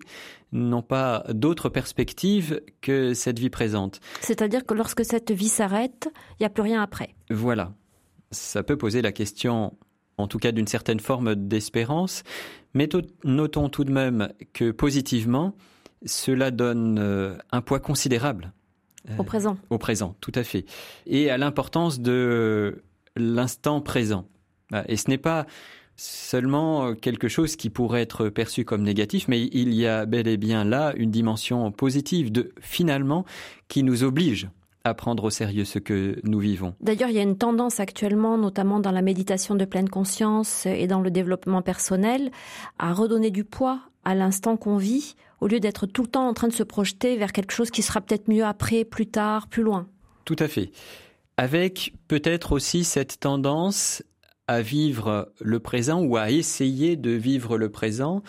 n'ont 0.52 0.82
pas 0.82 1.24
d'autre 1.30 1.70
perspective 1.70 2.62
que 2.82 3.14
cette 3.14 3.40
vie 3.40 3.50
présente. 3.50 4.00
C'est-à-dire 4.22 4.66
que 4.66 4.74
lorsque 4.74 5.06
cette 5.06 5.32
vie 5.32 5.50
s'arrête, 5.50 6.10
il 6.32 6.44
n'y 6.44 6.46
a 6.46 6.50
plus 6.50 6.64
rien 6.64 6.82
après. 6.82 7.16
Voilà. 7.30 7.74
Ça 8.32 8.64
peut 8.64 8.78
poser 8.78 9.02
la 9.02 9.12
question 9.14 9.78
en 10.18 10.28
tout 10.28 10.40
cas 10.40 10.52
d'une 10.52 10.68
certaine 10.68 11.00
forme 11.00 11.36
d'espérance. 11.36 12.24
Mais 12.74 12.90
notons 13.24 13.70
tout 13.70 13.84
de 13.84 13.92
même 13.92 14.30
que 14.54 14.72
positivement, 14.72 15.56
cela 16.06 16.52
donne 16.52 17.00
euh, 17.00 17.38
un 17.52 17.62
poids 17.62 17.80
considérable. 17.80 18.52
Au 19.18 19.24
présent. 19.24 19.58
Au 19.70 19.78
présent, 19.78 20.16
tout 20.20 20.34
à 20.36 20.44
fait. 20.44 20.66
Et 21.06 21.30
à 21.30 21.38
l'importance 21.38 22.02
de 22.02 22.84
l'instant 23.16 23.80
présent. 23.80 24.28
Bah, 24.70 24.84
et 24.90 24.98
ce 24.98 25.10
n'est 25.10 25.18
pas 25.18 25.46
seulement 25.96 26.94
quelque 26.94 27.28
chose 27.28 27.56
qui 27.56 27.70
pourrait 27.70 28.02
être 28.02 28.30
perçu 28.30 28.66
comme 28.66 28.84
négatif, 28.84 29.28
mais 29.28 29.50
il 29.52 29.74
y 29.74 29.88
a 29.88 30.06
bel 30.06 30.28
et 30.28 30.38
bien 30.38 30.64
là 30.64 30.94
une 30.96 31.10
dimension 31.10 31.72
positive 31.72 32.32
de 32.32 32.54
finalement 32.60 33.26
qui 33.68 33.82
nous 33.82 34.04
oblige 34.04 34.50
à 34.88 34.94
prendre 34.94 35.24
au 35.26 35.30
sérieux 35.30 35.66
ce 35.66 35.80
que 35.80 36.20
nous 36.24 36.40
vivons. 36.40 36.76
D'ailleurs, 36.82 37.10
il 37.10 37.16
y 37.16 37.20
a 37.20 37.24
une 37.24 37.38
tendance 37.38 37.80
actuellement, 37.80 38.38
notamment 38.38 38.80
dans 38.80 38.92
la 38.92 39.02
méditation 39.02 39.56
de 39.56 39.66
pleine 39.66 39.90
conscience 39.90 40.66
et 40.66 40.88
dans 40.88 41.02
le 41.02 41.12
développement 41.12 41.62
personnel, 41.62 42.32
à 42.80 42.94
redonner 42.94 43.32
du 43.32 43.44
poids 43.44 43.80
à 44.04 44.16
l'instant 44.16 44.58
qu'on 44.58 44.78
vit, 44.78 45.16
au 45.42 45.48
lieu 45.48 45.60
d'être 45.60 45.86
tout 45.86 46.04
le 46.04 46.08
temps 46.08 46.28
en 46.28 46.34
train 46.34 46.48
de 46.48 46.54
se 46.54 46.64
projeter 46.64 47.18
vers 47.18 47.32
quelque 47.32 47.52
chose 47.52 47.72
qui 47.72 47.82
sera 47.82 48.02
peut-être 48.02 48.30
mieux 48.30 48.46
après, 48.46 48.86
plus 48.86 49.08
tard, 49.08 49.48
plus 49.48 49.64
loin. 49.64 49.88
Tout 50.26 50.38
à 50.40 50.48
fait. 50.48 50.72
Avec 51.38 51.94
peut-être 52.08 52.54
aussi 52.54 52.84
cette 52.84 53.20
tendance 53.20 54.04
à 54.48 54.62
vivre 54.62 55.32
le 55.42 55.60
présent 55.60 56.02
ou 56.02 56.18
à 56.18 56.32
essayer 56.32 56.96
de 56.96 57.12
vivre 57.12 57.58
le 57.58 57.70
présent, 57.70 58.24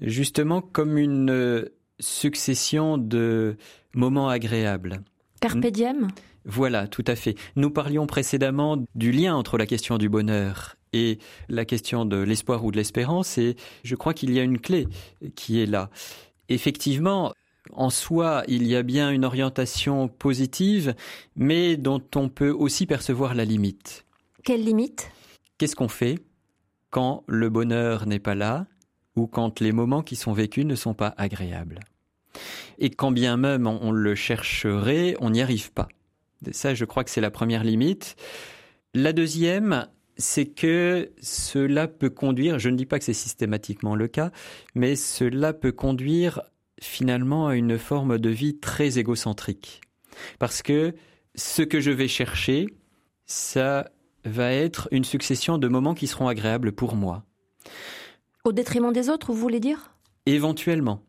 justement 0.00 0.60
comme 0.62 0.96
une 0.96 1.68
succession 2.00 2.96
de 2.96 3.56
moments 3.92 4.28
agréables. 4.28 5.02
Carpe 5.40 5.66
diem 5.66 6.08
Voilà, 6.44 6.88
tout 6.88 7.04
à 7.06 7.14
fait. 7.14 7.36
Nous 7.56 7.70
parlions 7.70 8.06
précédemment 8.06 8.84
du 8.94 9.12
lien 9.12 9.34
entre 9.34 9.58
la 9.58 9.66
question 9.66 9.98
du 9.98 10.08
bonheur 10.08 10.76
et 10.92 11.18
la 11.48 11.64
question 11.64 12.04
de 12.04 12.16
l'espoir 12.16 12.64
ou 12.64 12.70
de 12.70 12.76
l'espérance, 12.76 13.38
et 13.38 13.56
je 13.84 13.94
crois 13.94 14.14
qu'il 14.14 14.32
y 14.32 14.40
a 14.40 14.42
une 14.42 14.58
clé 14.58 14.88
qui 15.34 15.60
est 15.60 15.66
là. 15.66 15.90
Effectivement, 16.48 17.32
en 17.72 17.90
soi, 17.90 18.42
il 18.48 18.66
y 18.66 18.74
a 18.74 18.82
bien 18.82 19.10
une 19.10 19.24
orientation 19.24 20.08
positive, 20.08 20.94
mais 21.36 21.76
dont 21.76 22.02
on 22.16 22.28
peut 22.28 22.50
aussi 22.50 22.86
percevoir 22.86 23.34
la 23.34 23.44
limite. 23.44 24.06
Quelle 24.44 24.64
limite? 24.64 25.10
Qu'est-ce 25.58 25.76
qu'on 25.76 25.88
fait 25.88 26.18
quand 26.90 27.24
le 27.26 27.50
bonheur 27.50 28.06
n'est 28.06 28.18
pas 28.18 28.34
là 28.34 28.66
ou 29.16 29.26
quand 29.26 29.60
les 29.60 29.72
moments 29.72 30.02
qui 30.02 30.16
sont 30.16 30.32
vécus 30.32 30.64
ne 30.64 30.74
sont 30.74 30.94
pas 30.94 31.14
agréables? 31.18 31.80
Et 32.78 32.90
quand 32.90 33.10
bien 33.10 33.36
même 33.36 33.66
on, 33.66 33.90
le 33.90 34.14
chercherait, 34.14 35.16
on 35.20 35.30
n'y 35.30 35.42
arrive 35.42 35.72
pas. 35.72 35.88
Ça, 36.52 36.74
je 36.74 36.84
crois 36.84 37.04
que 37.04 37.10
c'est 37.10 37.20
la 37.20 37.30
première 37.30 37.64
limite. 37.64 38.16
La 38.94 39.12
deuxième, 39.12 39.88
c'est 40.16 40.46
que 40.46 41.10
cela 41.20 41.88
peut 41.88 42.10
conduire, 42.10 42.58
je 42.58 42.68
ne 42.68 42.76
dis 42.76 42.86
pas 42.86 42.98
que 42.98 43.04
c'est 43.04 43.12
systématiquement 43.12 43.94
le 43.94 44.08
cas, 44.08 44.30
mais 44.74 44.96
cela 44.96 45.52
peut 45.52 45.72
conduire 45.72 46.42
finalement 46.80 47.48
à 47.48 47.56
une 47.56 47.78
forme 47.78 48.18
de 48.18 48.30
vie 48.30 48.58
très 48.58 48.98
égocentrique. 48.98 49.80
Parce 50.38 50.62
que 50.62 50.94
ce 51.34 51.62
que 51.62 51.80
je 51.80 51.90
vais 51.90 52.08
chercher, 52.08 52.66
ça 53.26 53.90
va 54.24 54.52
être 54.52 54.88
une 54.90 55.04
succession 55.04 55.58
de 55.58 55.68
moments 55.68 55.94
qui 55.94 56.06
seront 56.06 56.28
agréables 56.28 56.72
pour 56.72 56.96
moi. 56.96 57.24
Au 58.44 58.52
détriment 58.52 58.92
des 58.92 59.08
autres, 59.08 59.32
vous 59.32 59.40
voulez 59.40 59.60
dire? 59.60 59.94
Éventuellement. 60.26 61.02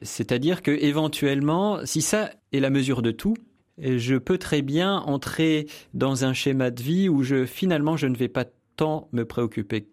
C'est-à-dire 0.00 0.62
que 0.62 0.70
éventuellement, 0.70 1.84
si 1.84 2.02
ça 2.02 2.30
est 2.52 2.60
la 2.60 2.70
mesure 2.70 3.02
de 3.02 3.10
tout, 3.10 3.36
je 3.78 4.16
peux 4.16 4.38
très 4.38 4.62
bien 4.62 4.98
entrer 4.98 5.66
dans 5.94 6.24
un 6.24 6.32
schéma 6.32 6.70
de 6.70 6.82
vie 6.82 7.08
où 7.08 7.22
je 7.22 7.46
finalement 7.46 7.96
je 7.96 8.06
ne 8.06 8.16
vais 8.16 8.28
pas 8.28 8.44
tant 8.76 9.08
me 9.12 9.24
préoccuper 9.24 9.88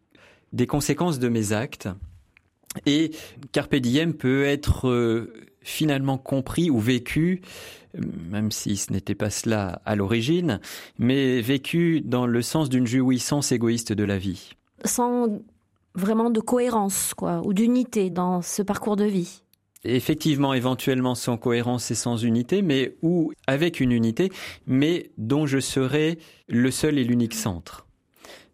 des 0.53 0.67
conséquences 0.67 1.19
de 1.19 1.29
mes 1.29 1.53
actes. 1.53 1.89
Et 2.85 3.11
carpe 3.51 3.75
diem 3.75 4.13
peut 4.13 4.45
être 4.45 4.87
euh, 4.89 5.33
finalement 5.61 6.17
compris 6.17 6.69
ou 6.69 6.79
vécu, 6.79 7.41
même 8.29 8.51
si 8.51 8.77
ce 8.77 8.93
n'était 8.93 9.15
pas 9.15 9.29
cela 9.29 9.81
à 9.85 9.95
l'origine, 9.95 10.59
mais 10.97 11.41
vécu 11.41 12.01
dans 12.01 12.27
le 12.27 12.41
sens 12.41 12.69
d'une 12.69 12.87
jouissance 12.87 13.51
égoïste 13.51 13.91
de 13.91 14.03
la 14.03 14.17
vie. 14.17 14.51
Sans 14.85 15.27
vraiment 15.95 16.29
de 16.29 16.39
cohérence, 16.39 17.13
quoi, 17.15 17.41
ou 17.43 17.53
d'unité 17.53 18.09
dans 18.09 18.41
ce 18.41 18.61
parcours 18.61 18.95
de 18.95 19.05
vie. 19.05 19.41
Effectivement 19.83 20.53
éventuellement 20.53 21.15
sans 21.15 21.37
cohérence 21.37 21.91
et 21.91 21.95
sans 21.95 22.17
unité, 22.17 22.61
mais 22.61 22.95
ou 23.01 23.31
avec 23.47 23.79
une 23.79 23.91
unité, 23.91 24.31
mais 24.65 25.11
dont 25.17 25.45
je 25.45 25.59
serai 25.59 26.19
le 26.47 26.71
seul 26.71 26.97
et 26.97 27.03
l'unique 27.03 27.35
centre. 27.35 27.87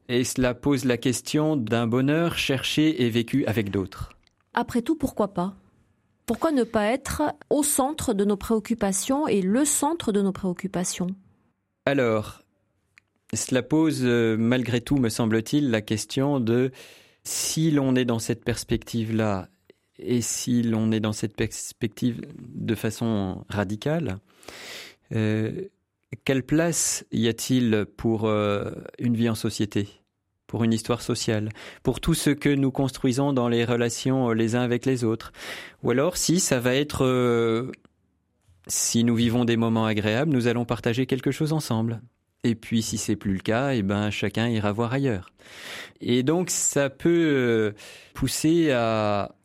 Et 0.07 0.23
cela 0.23 0.53
pose 0.53 0.85
la 0.85 0.97
question 0.97 1.55
d'un 1.55 1.87
bonheur 1.87 2.37
cherché 2.37 3.03
et 3.03 3.09
vécu 3.09 3.45
avec 3.45 3.71
d'autres. 3.71 4.11
Après 4.53 4.81
tout, 4.81 4.95
pourquoi 4.95 5.33
pas? 5.33 5.55
Pourquoi 6.25 6.51
ne 6.51 6.63
pas 6.63 6.85
être 6.85 7.23
au 7.49 7.63
centre 7.63 8.13
de 8.13 8.25
nos 8.25 8.37
préoccupations 8.37 9.27
et 9.27 9.41
le 9.41 9.65
centre 9.65 10.11
de 10.11 10.21
nos 10.21 10.31
préoccupations? 10.31 11.07
Alors, 11.85 12.41
cela 13.33 13.61
pose 13.61 14.01
euh, 14.03 14.35
malgré 14.37 14.81
tout, 14.81 14.97
me 14.97 15.09
semble-t-il, 15.09 15.69
la 15.69 15.81
question 15.81 16.39
de 16.39 16.71
si 17.23 17.71
l'on 17.71 17.95
est 17.95 18.05
dans 18.05 18.19
cette 18.19 18.43
perspective-là 18.43 19.49
et 19.99 20.21
si 20.21 20.63
l'on 20.63 20.91
est 20.91 20.99
dans 20.99 21.13
cette 21.13 21.35
perspective 21.35 22.21
de 22.37 22.75
façon 22.75 23.45
radicale, 23.49 24.17
euh, 25.13 25.61
quelle 26.23 26.43
place 26.43 27.05
y 27.11 27.27
a-t-il 27.27 27.85
pour 27.97 28.25
euh, 28.25 28.71
une 28.99 29.15
vie 29.15 29.29
en 29.29 29.35
société, 29.35 29.87
pour 30.47 30.63
une 30.63 30.73
histoire 30.73 31.01
sociale, 31.01 31.49
pour 31.83 31.99
tout 31.99 32.13
ce 32.13 32.29
que 32.29 32.49
nous 32.49 32.71
construisons 32.71 33.33
dans 33.33 33.47
les 33.47 33.65
relations 33.65 34.31
les 34.31 34.55
uns 34.55 34.61
avec 34.61 34.85
les 34.85 35.03
autres? 35.03 35.31
Ou 35.83 35.91
alors 35.91 36.17
si 36.17 36.39
ça 36.39 36.59
va 36.59 36.75
être... 36.75 37.71
si 38.67 39.03
nous 39.03 39.15
vivons 39.15 39.45
des 39.45 39.57
moments 39.57 39.85
agréables, 39.85 40.31
nous 40.31 40.47
allons 40.47 40.65
partager 40.65 41.05
quelque 41.05 41.31
chose 41.31 41.53
ensemble. 41.53 42.01
Et 42.45 42.53
puis 42.53 42.83
si 42.83 42.99
c'est 42.99 43.15
plus 43.15 43.33
le 43.33 43.39
cas, 43.39 43.73
eh 43.73 43.81
ben 43.81 44.11
chacun 44.11 44.47
ira 44.47 44.71
voir 44.71 44.93
ailleurs. 44.93 45.31
Et 45.99 46.21
donc 46.21 46.51
ça 46.51 46.91
peut 46.91 47.09
euh, 47.09 47.71
pousser 48.13 48.69
à 48.71 49.35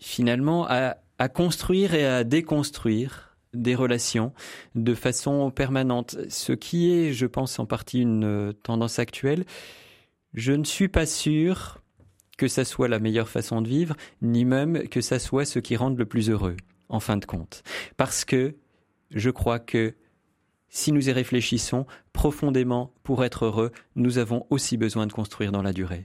finalement 0.00 0.66
à, 0.68 0.96
à 1.18 1.28
construire 1.28 1.94
et 1.94 2.06
à 2.06 2.24
déconstruire 2.24 3.36
des 3.54 3.74
relations 3.74 4.32
de 4.74 4.94
façon 4.94 5.50
permanente. 5.50 6.16
Ce 6.28 6.52
qui 6.52 6.92
est, 6.92 7.12
je 7.12 7.26
pense, 7.26 7.58
en 7.58 7.66
partie 7.66 8.00
une 8.00 8.24
euh, 8.24 8.52
tendance 8.52 8.98
actuelle. 8.98 9.44
Je 10.34 10.52
ne 10.52 10.64
suis 10.64 10.88
pas 10.88 11.06
sûr 11.06 11.80
que 12.38 12.48
ça 12.48 12.64
soit 12.64 12.88
la 12.88 13.00
meilleure 13.00 13.28
façon 13.28 13.60
de 13.60 13.68
vivre, 13.68 13.96
ni 14.22 14.44
même 14.44 14.88
que 14.88 15.00
ça 15.00 15.18
soit 15.18 15.44
ce 15.44 15.58
qui 15.58 15.76
rende 15.76 15.98
le 15.98 16.06
plus 16.06 16.30
heureux, 16.30 16.56
en 16.88 17.00
fin 17.00 17.16
de 17.16 17.26
compte. 17.26 17.62
Parce 17.96 18.24
que 18.24 18.56
je 19.10 19.30
crois 19.30 19.58
que 19.58 19.94
si 20.70 20.92
nous 20.92 21.08
y 21.08 21.12
réfléchissons 21.12 21.84
profondément 22.12 22.94
pour 23.02 23.24
être 23.24 23.44
heureux, 23.44 23.72
nous 23.96 24.18
avons 24.18 24.46
aussi 24.48 24.76
besoin 24.76 25.06
de 25.06 25.12
construire 25.12 25.52
dans 25.52 25.62
la 25.62 25.72
durée. 25.72 26.04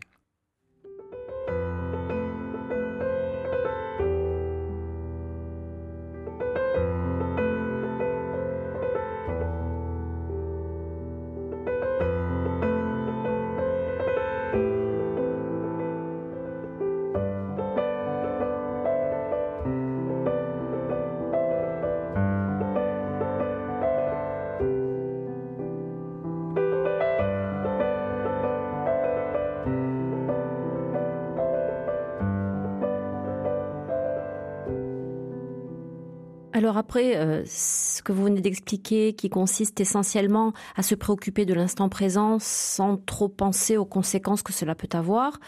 Après, 36.85 37.17
euh, 37.17 37.41
ce 37.47 38.03
que 38.03 38.11
vous 38.11 38.25
venez 38.25 38.41
d'expliquer, 38.41 39.13
qui 39.13 39.27
consiste 39.27 39.81
essentiellement 39.81 40.53
à 40.75 40.83
se 40.83 40.93
préoccuper 40.93 41.43
de 41.43 41.55
l'instant 41.55 41.89
présent 41.89 42.37
sans 42.39 42.97
trop 42.97 43.27
penser 43.27 43.75
aux 43.75 43.85
conséquences 43.85 44.43
que 44.43 44.53
cela 44.53 44.75
peut 44.75 44.95
avoir, 44.95 45.39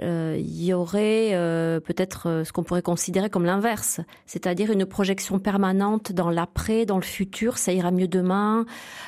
euh, 0.00 0.34
il 0.38 0.64
y 0.64 0.72
aurait 0.72 1.34
euh, 1.34 1.78
peut-être 1.78 2.42
ce 2.46 2.52
qu'on 2.52 2.62
pourrait 2.62 2.80
considérer 2.80 3.28
comme 3.28 3.44
l'inverse, 3.44 4.00
c'est-à-dire 4.24 4.70
une 4.70 4.86
projection 4.86 5.38
permanente 5.38 6.10
dans 6.10 6.30
l'après, 6.30 6.86
dans 6.86 6.96
le 6.96 7.02
futur, 7.02 7.58
ça 7.58 7.74
ira 7.74 7.90
mieux 7.90 8.08
demain, 8.08 8.64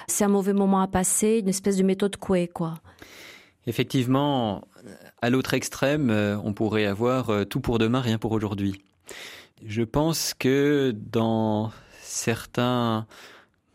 c'est 0.07 0.25
un 0.25 0.29
mauvais 0.29 0.53
moment 0.53 0.83
à 0.83 0.87
passer, 0.87 1.39
une 1.39 1.49
espèce 1.49 1.79
de 1.79 1.83
méthode 1.83 2.19
couée, 2.19 2.47
quoi. 2.47 2.75
Effectivement, 3.67 4.69
à 5.23 5.31
l'autre 5.31 5.55
extrême, 5.55 6.11
on 6.45 6.53
pourrait 6.53 6.85
avoir 6.85 7.33
tout 7.49 7.61
pour 7.61 7.79
demain, 7.79 8.03
rien 8.03 8.19
pour 8.19 8.33
aujourd'hui. 8.33 8.83
Je 9.63 9.83
pense 9.83 10.35
que 10.35 10.95
dans 11.11 11.71
certains, 12.01 13.07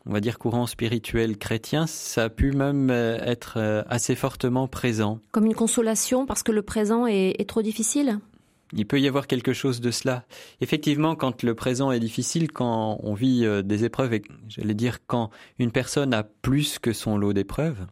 on 0.05 0.11
va 0.11 0.21
dire, 0.21 0.37
courants 0.37 0.67
spirituels 0.67 1.37
chrétiens, 1.37 1.87
ça 1.87 2.25
a 2.25 2.29
pu 2.29 2.51
même 2.51 2.89
euh, 2.89 3.17
être 3.19 3.57
euh, 3.57 3.83
assez 3.87 4.15
fortement 4.15 4.67
présent. 4.67 5.19
Comme 5.31 5.45
une 5.45 5.55
consolation 5.55 6.25
parce 6.25 6.43
que 6.43 6.51
le 6.51 6.61
présent 6.61 7.07
est, 7.07 7.47
trop 7.47 7.61
difficile? 7.61 8.19
Il 8.73 8.85
peut 8.85 8.99
y 8.99 9.07
avoir 9.07 9.25
quelque 9.25 9.51
chose 9.51 9.81
de 9.81 9.89
cela. 9.89 10.25
Effectivement, 10.61 11.15
quand 11.15 11.41
le 11.41 11.55
présent 11.55 11.91
est 11.91 11.99
difficile, 11.99 12.51
quand 12.51 12.99
on 13.01 13.15
vit 13.15 13.45
euh, 13.45 13.63
des 13.63 13.83
épreuves, 13.83 14.13
et 14.13 14.21
j'allais 14.47 14.75
dire 14.75 14.99
quand 15.07 15.31
une 15.57 15.71
personne 15.71 16.13
a 16.13 16.23
plus 16.23 16.77
que 16.77 16.93
son 16.93 17.17
lot 17.17 17.33
d'épreuves, 17.33 17.87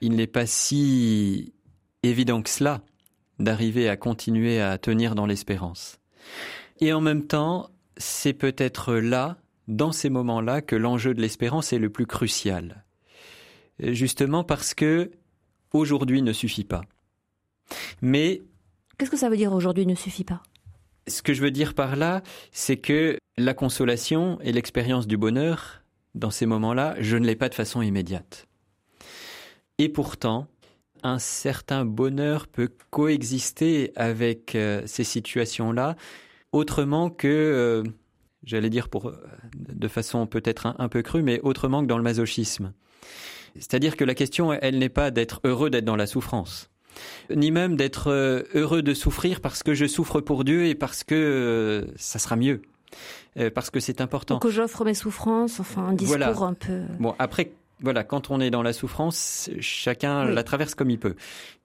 il 0.00 0.16
n'est 0.16 0.26
pas 0.26 0.46
si 0.46 1.52
évident 2.02 2.42
que 2.42 2.50
cela 2.50 2.80
d'arriver 3.38 3.88
à 3.88 3.96
continuer 3.96 4.60
à 4.60 4.78
tenir 4.78 5.14
dans 5.14 5.26
l'espérance. 5.26 5.98
Et 6.82 6.92
en 6.92 7.00
même 7.00 7.28
temps, 7.28 7.70
c'est 7.96 8.32
peut-être 8.32 8.94
là, 8.94 9.36
dans 9.68 9.92
ces 9.92 10.10
moments-là, 10.10 10.62
que 10.62 10.74
l'enjeu 10.74 11.14
de 11.14 11.20
l'espérance 11.20 11.72
est 11.72 11.78
le 11.78 11.90
plus 11.90 12.06
crucial. 12.06 12.82
Justement 13.78 14.42
parce 14.42 14.74
que 14.74 15.12
aujourd'hui 15.72 16.22
ne 16.22 16.32
suffit 16.32 16.64
pas. 16.64 16.82
Mais 18.00 18.42
qu'est-ce 18.98 19.12
que 19.12 19.16
ça 19.16 19.30
veut 19.30 19.36
dire 19.36 19.52
aujourd'hui 19.52 19.86
ne 19.86 19.94
suffit 19.94 20.24
pas? 20.24 20.42
Ce 21.06 21.22
que 21.22 21.34
je 21.34 21.42
veux 21.42 21.52
dire 21.52 21.74
par 21.74 21.94
là, 21.94 22.20
c'est 22.50 22.78
que 22.78 23.16
la 23.38 23.54
consolation 23.54 24.40
et 24.40 24.50
l'expérience 24.50 25.06
du 25.06 25.16
bonheur, 25.16 25.84
dans 26.16 26.32
ces 26.32 26.46
moments-là, 26.46 26.96
je 26.98 27.16
ne 27.16 27.24
l'ai 27.24 27.36
pas 27.36 27.48
de 27.48 27.54
façon 27.54 27.80
immédiate. 27.80 28.48
Et 29.78 29.88
pourtant, 29.88 30.48
un 31.04 31.20
certain 31.20 31.84
bonheur 31.84 32.48
peut 32.48 32.72
coexister 32.90 33.92
avec 33.94 34.56
euh, 34.56 34.82
ces 34.86 35.04
situations-là 35.04 35.94
autrement 36.52 37.10
que, 37.10 37.28
euh, 37.28 37.82
j'allais 38.44 38.70
dire 38.70 38.88
pour, 38.88 39.08
euh, 39.08 39.16
de 39.54 39.88
façon 39.88 40.26
peut-être 40.26 40.74
un, 40.78 40.88
peu 40.88 41.02
crue, 41.02 41.22
mais 41.22 41.40
autrement 41.40 41.82
que 41.82 41.86
dans 41.86 41.96
le 41.96 42.02
masochisme. 42.02 42.72
C'est-à-dire 43.54 43.96
que 43.96 44.04
la 44.04 44.14
question, 44.14 44.52
elle 44.52 44.78
n'est 44.78 44.88
pas 44.88 45.10
d'être 45.10 45.40
heureux 45.44 45.68
d'être 45.70 45.84
dans 45.84 45.96
la 45.96 46.06
souffrance, 46.06 46.70
ni 47.34 47.50
même 47.50 47.76
d'être 47.76 48.10
euh, 48.10 48.42
heureux 48.54 48.82
de 48.82 48.94
souffrir 48.94 49.40
parce 49.40 49.62
que 49.62 49.74
je 49.74 49.86
souffre 49.86 50.20
pour 50.20 50.44
Dieu 50.44 50.66
et 50.66 50.74
parce 50.74 51.04
que 51.04 51.86
ça 51.96 52.18
sera 52.18 52.36
mieux, 52.36 52.62
parce 53.54 53.70
que 53.70 53.80
c'est 53.80 54.00
important. 54.00 54.38
que 54.38 54.50
j'offre 54.50 54.84
mes 54.84 54.94
souffrances, 54.94 55.60
enfin 55.60 55.86
un 55.86 55.92
discours 55.92 56.44
un 56.44 56.54
peu. 56.54 56.82
Bon, 56.98 57.14
après, 57.18 57.52
voilà, 57.80 58.04
quand 58.04 58.30
on 58.30 58.40
est 58.40 58.50
dans 58.50 58.62
la 58.62 58.72
souffrance, 58.72 59.50
chacun 59.60 60.24
la 60.24 60.44
traverse 60.44 60.74
comme 60.74 60.90
il 60.90 60.98
peut. 60.98 61.16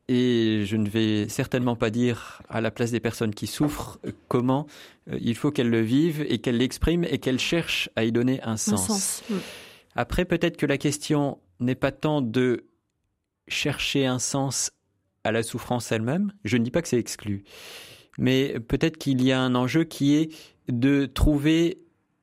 Et 0.09 0.63
je 0.65 0.77
ne 0.77 0.87
vais 0.87 1.27
certainement 1.27 1.75
pas 1.75 1.89
dire 1.89 2.41
à 2.47 2.61
la 2.61 2.71
place 2.71 2.91
des 2.91 3.01
personnes 3.01 3.35
qui 3.35 3.45
souffrent 3.45 3.99
comment 4.29 4.65
euh, 5.09 5.17
il 5.21 5.35
faut 5.35 5.51
qu'elles 5.51 5.69
le 5.69 5.81
vivent 5.81 6.25
et 6.29 6.39
qu'elles 6.39 6.57
l'expriment 6.57 7.03
et 7.03 7.17
qu'elles 7.17 7.39
cherchent 7.39 7.89
à 7.97 8.05
y 8.05 8.11
donner 8.11 8.41
un 8.43 8.55
sens. 8.55 9.23
Après, 9.95 10.23
peut-être 10.23 10.55
que 10.55 10.65
la 10.65 10.77
question 10.77 11.39
n'est 11.59 11.75
pas 11.75 11.91
tant 11.91 12.21
de 12.21 12.67
chercher 13.47 14.05
un 14.05 14.19
sens 14.19 14.71
à 15.23 15.31
la 15.31 15.43
souffrance 15.43 15.91
elle-même, 15.91 16.31
je 16.45 16.55
ne 16.55 16.63
dis 16.63 16.71
pas 16.71 16.81
que 16.81 16.87
c'est 16.87 16.99
exclu, 16.99 17.43
mais 18.17 18.59
peut-être 18.59 18.97
qu'il 18.97 19.21
y 19.23 19.31
a 19.31 19.41
un 19.41 19.55
enjeu 19.55 19.83
qui 19.83 20.15
est 20.15 20.29
de 20.69 21.05
trouver 21.05 21.79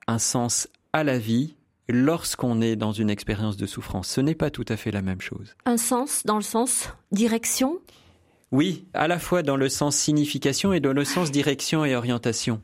un 0.07 0.18
sens 0.18 0.68
à 0.92 1.05
la 1.05 1.18
vie 1.18 1.57
lorsqu'on 1.88 2.61
est 2.61 2.77
dans 2.77 2.92
une 2.92 3.11
expérience 3.11 3.57
de 3.57 3.66
souffrance. 3.66 4.09
Ce 4.09 4.20
n'est 4.20 4.35
pas 4.35 4.51
tout 4.51 4.64
à 4.68 4.77
fait 4.77 4.90
la 4.90 5.03
même 5.03 5.20
chose. 5.20 5.55
Un 5.66 5.77
sens 5.77 6.23
dans 6.25 6.37
le 6.37 6.42
sens 6.42 6.88
direction? 7.12 7.79
Oui, 8.53 8.87
à 8.94 9.09
la 9.09 9.18
fois 9.18 9.42
dans 9.42 9.57
le 9.57 9.68
sens 9.68 9.97
signification 9.97 10.73
et 10.73 10.81
dans 10.81 10.92
le 10.92 11.05
sens 11.05 11.31
direction 11.31 11.85
et 11.85 11.97
orientation. 11.97 12.62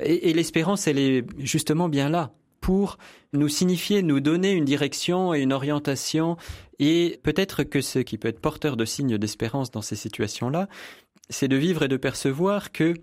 Et, 0.00 0.30
et 0.30 0.34
l'espérance, 0.34 0.86
elle 0.86 0.98
est 0.98 1.24
justement 1.38 1.88
bien 1.88 2.10
là 2.10 2.32
pour 2.60 2.98
nous 3.32 3.48
signifier, 3.48 4.02
nous 4.02 4.20
donner 4.20 4.52
une 4.52 4.64
direction 4.64 5.34
et 5.34 5.40
une 5.40 5.52
orientation. 5.52 6.36
Et 6.78 7.18
peut-être 7.22 7.64
que 7.64 7.80
ce 7.80 7.98
qui 7.98 8.18
peut 8.18 8.28
être 8.28 8.40
porteur 8.40 8.76
de 8.76 8.84
signes 8.84 9.18
d'espérance 9.18 9.70
dans 9.70 9.82
ces 9.82 9.96
situations-là, 9.96 10.68
c'est 11.28 11.48
de 11.48 11.56
vivre 11.56 11.82
et 11.82 11.88
de 11.88 11.96
percevoir 11.96 12.72
que 12.72 12.94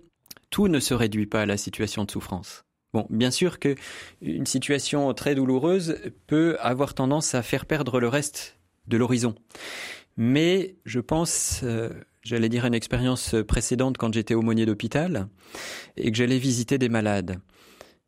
tout 0.50 0.68
ne 0.68 0.80
se 0.80 0.94
réduit 0.94 1.26
pas 1.26 1.42
à 1.42 1.46
la 1.46 1.56
situation 1.56 2.04
de 2.04 2.10
souffrance. 2.10 2.64
Bon, 2.92 3.06
bien 3.08 3.30
sûr 3.30 3.58
que 3.58 3.74
une 4.20 4.46
situation 4.46 5.12
très 5.14 5.34
douloureuse 5.34 5.96
peut 6.26 6.56
avoir 6.60 6.94
tendance 6.94 7.34
à 7.34 7.42
faire 7.42 7.66
perdre 7.66 8.00
le 8.00 8.08
reste 8.08 8.58
de 8.88 8.96
l'horizon. 8.96 9.34
Mais 10.16 10.76
je 10.84 10.98
pense, 10.98 11.60
euh, 11.62 11.90
j'allais 12.22 12.48
dire 12.48 12.66
une 12.66 12.74
expérience 12.74 13.36
précédente 13.46 13.96
quand 13.96 14.12
j'étais 14.12 14.34
aumônier 14.34 14.66
d'hôpital 14.66 15.28
et 15.96 16.10
que 16.10 16.16
j'allais 16.16 16.38
visiter 16.38 16.78
des 16.78 16.88
malades. 16.88 17.38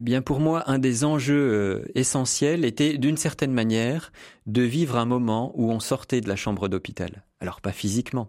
Bien 0.00 0.20
pour 0.20 0.40
moi, 0.40 0.68
un 0.68 0.80
des 0.80 1.04
enjeux 1.04 1.52
euh, 1.52 1.92
essentiels 1.94 2.64
était 2.64 2.98
d'une 2.98 3.16
certaine 3.16 3.52
manière 3.52 4.10
de 4.46 4.62
vivre 4.62 4.96
un 4.96 5.04
moment 5.04 5.52
où 5.54 5.70
on 5.70 5.78
sortait 5.78 6.20
de 6.20 6.28
la 6.28 6.34
chambre 6.34 6.68
d'hôpital. 6.68 7.24
Alors 7.38 7.60
pas 7.60 7.70
physiquement, 7.70 8.28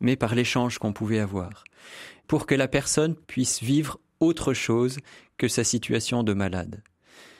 mais 0.00 0.16
par 0.16 0.34
l'échange 0.34 0.78
qu'on 0.78 0.94
pouvait 0.94 1.18
avoir, 1.18 1.64
pour 2.28 2.46
que 2.46 2.54
la 2.54 2.66
personne 2.66 3.14
puisse 3.14 3.62
vivre 3.62 4.00
autre 4.20 4.54
chose 4.54 5.00
que 5.42 5.48
sa 5.48 5.64
situation 5.64 6.22
de 6.22 6.34
malade. 6.34 6.84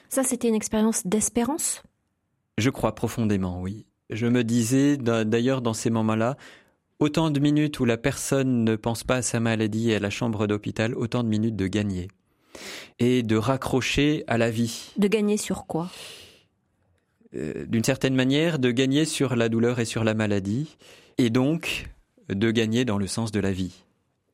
Ça, 0.09 0.25
c'était 0.25 0.49
une 0.49 0.57
expérience 0.57 1.07
d'espérance? 1.07 1.85
Je 2.59 2.69
crois 2.69 2.97
profondément, 2.97 3.63
oui. 3.63 3.87
Je 4.11 4.27
me 4.27 4.43
disais 4.43 4.97
d'ailleurs 4.97 5.63
dans 5.63 5.73
ces 5.73 5.89
moments-là, 5.89 6.37
autant 6.99 7.31
de 7.31 7.39
minutes 7.39 7.79
où 7.79 7.85
la 7.85 7.97
personne 7.97 8.65
ne 8.65 8.75
pense 8.75 9.05
pas 9.05 9.19
à 9.19 9.23
sa 9.23 9.39
maladie 9.39 9.93
et 9.93 9.95
à 9.95 10.01
la 10.01 10.11
chambre 10.11 10.49
d'hôpital, 10.49 10.97
autant 10.97 11.23
de 11.23 11.29
minutes 11.29 11.55
de 11.55 11.69
gagner. 11.69 12.09
Et 12.99 13.23
de 13.23 13.37
raccrocher 13.37 14.25
à 14.27 14.37
la 14.37 14.51
vie. 14.51 14.91
De 14.97 15.07
gagner 15.07 15.37
sur 15.37 15.67
quoi? 15.67 15.89
Euh, 17.37 17.67
D'une 17.67 17.85
certaine 17.85 18.17
manière, 18.17 18.59
de 18.59 18.73
gagner 18.73 19.05
sur 19.05 19.37
la 19.37 19.49
douleur 19.49 19.79
et 19.79 19.85
sur 19.85 20.03
la 20.03 20.15
maladie, 20.15 20.77
et 21.19 21.31
donc 21.31 21.89
de 22.29 22.51
gagner 22.51 22.85
dans 22.85 22.99
le 22.99 23.07
sens 23.07 23.31
de 23.31 23.39
la 23.39 23.53
vie. 23.53 23.82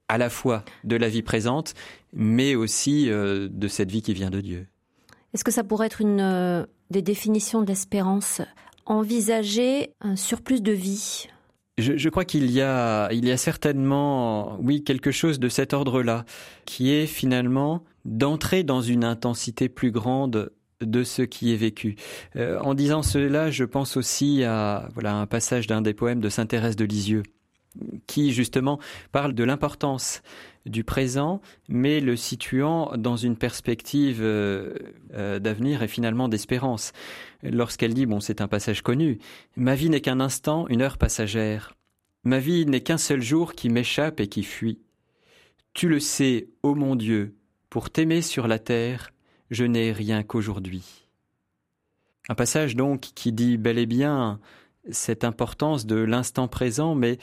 À 0.08 0.18
la 0.18 0.30
fois 0.30 0.64
de 0.84 0.96
la 0.96 1.08
vie 1.08 1.22
présente, 1.22 1.74
mais 2.12 2.54
aussi 2.54 3.10
euh, 3.10 3.48
de 3.50 3.68
cette 3.68 3.90
vie 3.90 4.02
qui 4.02 4.14
vient 4.14 4.30
de 4.30 4.40
Dieu. 4.40 4.66
Est-ce 5.34 5.44
que 5.44 5.50
ça 5.50 5.64
pourrait 5.64 5.86
être 5.86 6.00
une 6.00 6.20
euh, 6.20 6.64
des 6.90 7.02
définitions 7.02 7.62
de 7.62 7.66
l'espérance 7.66 8.40
Envisager 8.86 9.92
un 10.00 10.16
surplus 10.16 10.62
de 10.62 10.72
vie? 10.72 11.28
Je, 11.76 12.08
crois 12.08 12.24
qu'il 12.24 12.50
y 12.50 12.60
a, 12.60 13.08
il 13.12 13.24
y 13.24 13.30
a 13.30 13.36
certainement, 13.36 14.58
oui, 14.60 14.82
quelque 14.82 15.12
chose 15.12 15.38
de 15.38 15.48
cet 15.48 15.72
ordre-là, 15.72 16.24
qui 16.64 16.92
est 16.92 17.06
finalement 17.06 17.84
d'entrer 18.04 18.64
dans 18.64 18.80
une 18.80 19.04
intensité 19.04 19.68
plus 19.68 19.92
grande 19.92 20.50
de 20.80 21.04
ce 21.04 21.22
qui 21.22 21.52
est 21.52 21.56
vécu. 21.56 21.94
Euh, 22.34 22.58
en 22.60 22.74
disant 22.74 23.02
cela, 23.02 23.50
je 23.50 23.64
pense 23.64 23.96
aussi 23.96 24.42
à 24.42 24.88
voilà 24.94 25.14
un 25.14 25.26
passage 25.26 25.66
d'un 25.68 25.82
des 25.82 25.94
poèmes 25.94 26.20
de 26.20 26.28
Saint 26.28 26.46
Thérèse 26.46 26.76
de 26.76 26.84
Lisieux 26.84 27.22
qui 28.06 28.32
justement 28.32 28.78
parle 29.12 29.34
de 29.34 29.44
l'importance 29.44 30.22
du 30.66 30.84
présent, 30.84 31.40
mais 31.68 32.00
le 32.00 32.16
situant 32.16 32.92
dans 32.96 33.16
une 33.16 33.36
perspective 33.36 34.20
euh, 34.20 34.74
euh, 35.14 35.38
d'avenir 35.38 35.82
et 35.82 35.88
finalement 35.88 36.28
d'espérance. 36.28 36.92
Lorsqu'elle 37.42 37.94
dit, 37.94 38.06
bon, 38.06 38.20
c'est 38.20 38.40
un 38.40 38.48
passage 38.48 38.82
connu, 38.82 39.18
Ma 39.56 39.74
vie 39.74 39.90
n'est 39.90 40.00
qu'un 40.00 40.20
instant, 40.20 40.66
une 40.68 40.82
heure 40.82 40.98
passagère. 40.98 41.74
Ma 42.24 42.38
vie 42.38 42.66
n'est 42.66 42.82
qu'un 42.82 42.98
seul 42.98 43.22
jour 43.22 43.54
qui 43.54 43.68
m'échappe 43.68 44.20
et 44.20 44.26
qui 44.26 44.42
fuit. 44.42 44.78
Tu 45.72 45.88
le 45.88 46.00
sais, 46.00 46.48
ô 46.62 46.74
mon 46.74 46.96
Dieu, 46.96 47.36
pour 47.70 47.90
t'aimer 47.90 48.22
sur 48.22 48.48
la 48.48 48.58
terre, 48.58 49.12
je 49.50 49.64
n'ai 49.64 49.92
rien 49.92 50.22
qu'aujourd'hui. 50.22 51.06
Un 52.28 52.34
passage 52.34 52.76
donc 52.76 53.00
qui 53.00 53.32
dit 53.32 53.56
bel 53.56 53.78
et 53.78 53.86
bien 53.86 54.40
cette 54.90 55.24
importance 55.24 55.86
de 55.86 55.96
l'instant 55.96 56.48
présent, 56.48 56.94
mais 56.94 57.18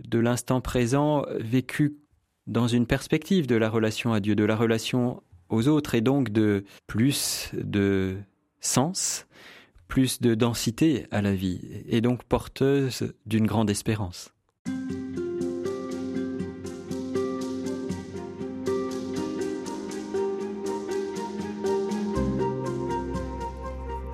de 0.00 0.18
l'instant 0.18 0.60
présent 0.60 1.24
vécu 1.38 1.96
dans 2.46 2.68
une 2.68 2.86
perspective 2.86 3.46
de 3.46 3.56
la 3.56 3.68
relation 3.68 4.12
à 4.12 4.20
Dieu, 4.20 4.34
de 4.34 4.44
la 4.44 4.56
relation 4.56 5.22
aux 5.48 5.68
autres, 5.68 5.94
et 5.94 6.00
donc 6.00 6.30
de 6.30 6.64
plus 6.86 7.50
de 7.54 8.16
sens, 8.60 9.26
plus 9.88 10.20
de 10.20 10.34
densité 10.34 11.06
à 11.10 11.22
la 11.22 11.34
vie, 11.34 11.60
et 11.88 12.00
donc 12.00 12.24
porteuse 12.24 13.12
d'une 13.26 13.46
grande 13.46 13.70
espérance. 13.70 14.32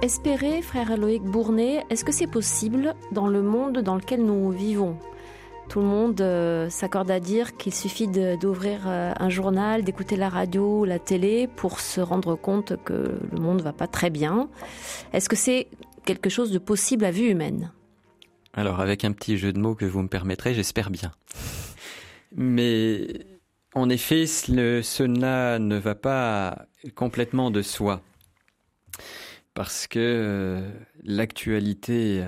Espérer, 0.02 0.62
frère 0.62 0.96
Loïc 0.96 1.22
Bournet, 1.22 1.84
est-ce 1.88 2.04
que 2.04 2.10
c'est 2.10 2.26
possible 2.26 2.94
dans 3.12 3.28
le 3.28 3.40
monde 3.40 3.78
dans 3.78 3.94
lequel 3.94 4.24
nous 4.24 4.50
vivons? 4.50 4.98
Tout 5.72 5.80
le 5.80 5.86
monde 5.86 6.20
euh, 6.20 6.68
s'accorde 6.68 7.10
à 7.10 7.18
dire 7.18 7.56
qu'il 7.56 7.72
suffit 7.72 8.06
d'ouvrir 8.06 8.82
euh, 8.86 9.14
un 9.18 9.30
journal, 9.30 9.82
d'écouter 9.82 10.16
la 10.16 10.28
radio 10.28 10.80
ou 10.80 10.84
la 10.84 10.98
télé 10.98 11.46
pour 11.46 11.80
se 11.80 12.02
rendre 12.02 12.34
compte 12.36 12.74
que 12.84 13.18
le 13.32 13.40
monde 13.40 13.62
va 13.62 13.72
pas 13.72 13.86
très 13.86 14.10
bien. 14.10 14.50
Est-ce 15.14 15.30
que 15.30 15.36
c'est 15.36 15.68
quelque 16.04 16.28
chose 16.28 16.50
de 16.50 16.58
possible 16.58 17.06
à 17.06 17.10
vue 17.10 17.30
humaine? 17.30 17.72
Alors 18.52 18.80
avec 18.80 19.02
un 19.06 19.12
petit 19.12 19.38
jeu 19.38 19.50
de 19.50 19.58
mots 19.58 19.74
que 19.74 19.86
vous 19.86 20.02
me 20.02 20.08
permettrez, 20.08 20.52
j'espère 20.52 20.90
bien. 20.90 21.10
Mais 22.36 23.24
en 23.72 23.88
effet, 23.88 24.26
cela 24.26 25.58
ne 25.58 25.78
va 25.78 25.94
pas 25.94 26.66
complètement 26.94 27.50
de 27.50 27.62
soi. 27.62 28.02
Parce 29.54 29.86
que 29.86 29.98
euh, 29.98 30.70
l'actualité 31.02 32.26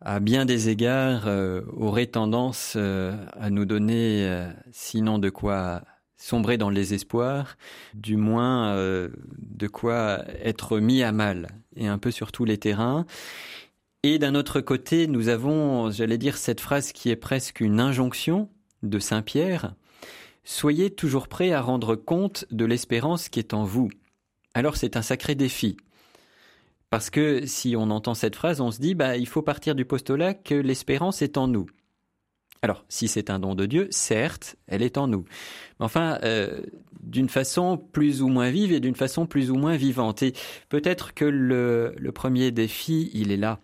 à 0.00 0.20
bien 0.20 0.46
des 0.46 0.68
égards, 0.68 1.26
euh, 1.26 1.62
aurait 1.76 2.06
tendance 2.06 2.74
euh, 2.76 3.14
à 3.38 3.50
nous 3.50 3.64
donner, 3.64 4.26
euh, 4.26 4.50
sinon 4.72 5.18
de 5.18 5.30
quoi 5.30 5.82
sombrer 6.16 6.58
dans 6.58 6.70
les 6.70 6.92
espoirs, 6.92 7.56
du 7.94 8.16
moins 8.16 8.76
de 8.76 9.66
quoi 9.68 10.22
être 10.42 10.78
mis 10.78 11.02
à 11.02 11.12
mal, 11.12 11.48
et 11.76 11.86
un 11.86 11.96
peu 11.96 12.10
sur 12.10 12.30
tous 12.30 12.44
les 12.44 12.58
terrains. 12.58 13.06
Et 14.02 14.18
d'un 14.18 14.34
autre 14.34 14.60
côté, 14.60 15.06
nous 15.06 15.28
avons, 15.28 15.90
j'allais 15.90 16.18
dire, 16.18 16.36
cette 16.36 16.60
phrase 16.60 16.92
qui 16.92 17.08
est 17.08 17.16
presque 17.16 17.60
une 17.60 17.80
injonction 17.80 18.50
de 18.82 18.98
Saint 18.98 19.22
Pierre. 19.22 19.74
Soyez 20.44 20.90
toujours 20.90 21.26
prêts 21.26 21.52
à 21.52 21.62
rendre 21.62 21.96
compte 21.96 22.44
de 22.50 22.66
l'espérance 22.66 23.30
qui 23.30 23.38
est 23.38 23.54
en 23.54 23.64
vous. 23.64 23.88
Alors 24.52 24.76
c'est 24.76 24.98
un 24.98 25.02
sacré 25.02 25.34
défi. 25.34 25.78
Parce 26.90 27.08
que 27.08 27.46
si 27.46 27.76
on 27.76 27.90
entend 27.90 28.14
cette 28.14 28.36
phrase, 28.36 28.60
on 28.60 28.72
se 28.72 28.80
dit, 28.80 28.94
bah, 28.94 29.16
il 29.16 29.28
faut 29.28 29.42
partir 29.42 29.74
du 29.76 29.84
postulat 29.84 30.34
que 30.34 30.54
l'espérance 30.54 31.22
est 31.22 31.38
en 31.38 31.46
nous. 31.46 31.66
Alors, 32.62 32.84
si 32.88 33.08
c'est 33.08 33.30
un 33.30 33.38
don 33.38 33.54
de 33.54 33.64
Dieu, 33.64 33.88
certes, 33.90 34.56
elle 34.66 34.82
est 34.82 34.98
en 34.98 35.06
nous. 35.06 35.24
Mais 35.78 35.86
enfin, 35.86 36.18
euh, 36.24 36.60
d'une 37.00 37.30
façon 37.30 37.78
plus 37.78 38.20
ou 38.20 38.28
moins 38.28 38.50
vive 38.50 38.72
et 38.72 38.80
d'une 38.80 38.96
façon 38.96 39.26
plus 39.26 39.50
ou 39.50 39.54
moins 39.54 39.76
vivante. 39.76 40.22
Et 40.22 40.34
peut-être 40.68 41.14
que 41.14 41.24
le, 41.24 41.94
le 41.96 42.12
premier 42.12 42.50
défi, 42.50 43.10
il 43.14 43.32
est 43.32 43.38
là. 43.38 43.60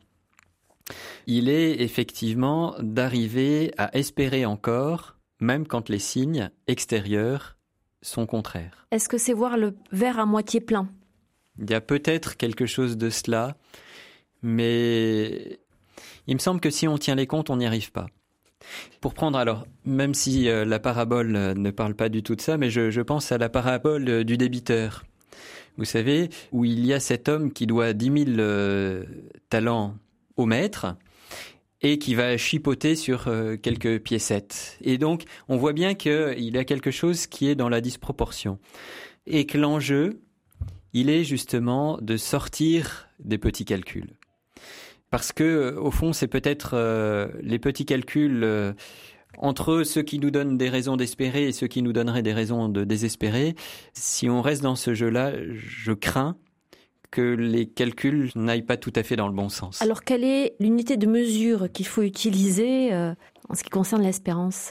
Il 1.26 1.48
est 1.48 1.80
effectivement 1.82 2.74
d'arriver 2.78 3.72
à 3.76 3.94
espérer 3.96 4.46
encore, 4.46 5.16
même 5.40 5.66
quand 5.66 5.90
les 5.90 5.98
signes 5.98 6.50
extérieurs 6.68 7.58
sont 8.00 8.24
contraires. 8.24 8.86
Est-ce 8.92 9.08
que 9.08 9.18
c'est 9.18 9.32
voir 9.32 9.58
le 9.58 9.74
verre 9.90 10.20
à 10.20 10.26
moitié 10.26 10.60
plein? 10.60 10.88
Il 11.58 11.70
y 11.70 11.74
a 11.74 11.80
peut-être 11.80 12.36
quelque 12.36 12.66
chose 12.66 12.96
de 12.96 13.10
cela, 13.10 13.56
mais 14.42 15.58
il 16.26 16.34
me 16.34 16.40
semble 16.40 16.60
que 16.60 16.70
si 16.70 16.88
on 16.88 16.98
tient 16.98 17.14
les 17.14 17.26
comptes, 17.26 17.50
on 17.50 17.56
n'y 17.56 17.66
arrive 17.66 17.92
pas. 17.92 18.06
Pour 19.00 19.14
prendre 19.14 19.38
alors, 19.38 19.66
même 19.84 20.14
si 20.14 20.48
euh, 20.48 20.64
la 20.64 20.78
parabole 20.78 21.36
euh, 21.36 21.54
ne 21.54 21.70
parle 21.70 21.94
pas 21.94 22.08
du 22.08 22.22
tout 22.22 22.34
de 22.34 22.40
ça, 22.40 22.56
mais 22.56 22.70
je, 22.70 23.00
pense 23.00 23.30
à 23.32 23.38
la 23.38 23.48
parabole 23.48 24.08
euh, 24.08 24.24
du 24.24 24.36
débiteur. 24.36 25.04
Vous 25.76 25.84
savez, 25.84 26.30
où 26.52 26.64
il 26.64 26.84
y 26.86 26.92
a 26.92 27.00
cet 27.00 27.28
homme 27.28 27.52
qui 27.52 27.66
doit 27.66 27.92
dix 27.92 28.08
mille 28.08 28.42
talents 29.50 29.94
au 30.38 30.46
maître 30.46 30.96
et 31.82 31.98
qui 31.98 32.14
va 32.14 32.38
chipoter 32.38 32.96
sur 32.96 33.30
quelques 33.60 34.00
piécettes. 34.00 34.78
Et 34.80 34.96
donc, 34.96 35.24
on 35.48 35.58
voit 35.58 35.74
bien 35.74 35.92
qu'il 35.92 36.48
y 36.48 36.56
a 36.56 36.64
quelque 36.64 36.90
chose 36.90 37.26
qui 37.26 37.46
est 37.50 37.54
dans 37.54 37.68
la 37.68 37.82
disproportion. 37.82 38.58
Et 39.26 39.44
que 39.44 39.58
l'enjeu, 39.58 40.22
il 40.96 41.10
est 41.10 41.24
justement 41.24 41.98
de 42.00 42.16
sortir 42.16 43.10
des 43.18 43.36
petits 43.36 43.66
calculs. 43.66 44.16
Parce 45.10 45.30
que, 45.30 45.76
au 45.76 45.90
fond, 45.90 46.14
c'est 46.14 46.26
peut-être 46.26 46.70
euh, 46.72 47.28
les 47.42 47.58
petits 47.58 47.84
calculs 47.84 48.42
euh, 48.42 48.72
entre 49.36 49.82
ceux 49.82 50.00
qui 50.00 50.18
nous 50.18 50.30
donnent 50.30 50.56
des 50.56 50.70
raisons 50.70 50.96
d'espérer 50.96 51.48
et 51.48 51.52
ceux 51.52 51.66
qui 51.66 51.82
nous 51.82 51.92
donneraient 51.92 52.22
des 52.22 52.32
raisons 52.32 52.70
de 52.70 52.82
désespérer. 52.84 53.54
Si 53.92 54.30
on 54.30 54.40
reste 54.40 54.62
dans 54.62 54.74
ce 54.74 54.94
jeu-là, 54.94 55.32
je 55.52 55.92
crains 55.92 56.38
que 57.10 57.20
les 57.20 57.66
calculs 57.66 58.30
n'aillent 58.34 58.62
pas 58.62 58.78
tout 58.78 58.92
à 58.96 59.02
fait 59.02 59.16
dans 59.16 59.28
le 59.28 59.34
bon 59.34 59.50
sens. 59.50 59.82
Alors, 59.82 60.02
quelle 60.02 60.24
est 60.24 60.54
l'unité 60.60 60.96
de 60.96 61.06
mesure 61.06 61.70
qu'il 61.70 61.86
faut 61.86 62.02
utiliser 62.02 62.94
euh, 62.94 63.14
en 63.50 63.54
ce 63.54 63.62
qui 63.62 63.70
concerne 63.70 64.02
l'espérance? 64.02 64.70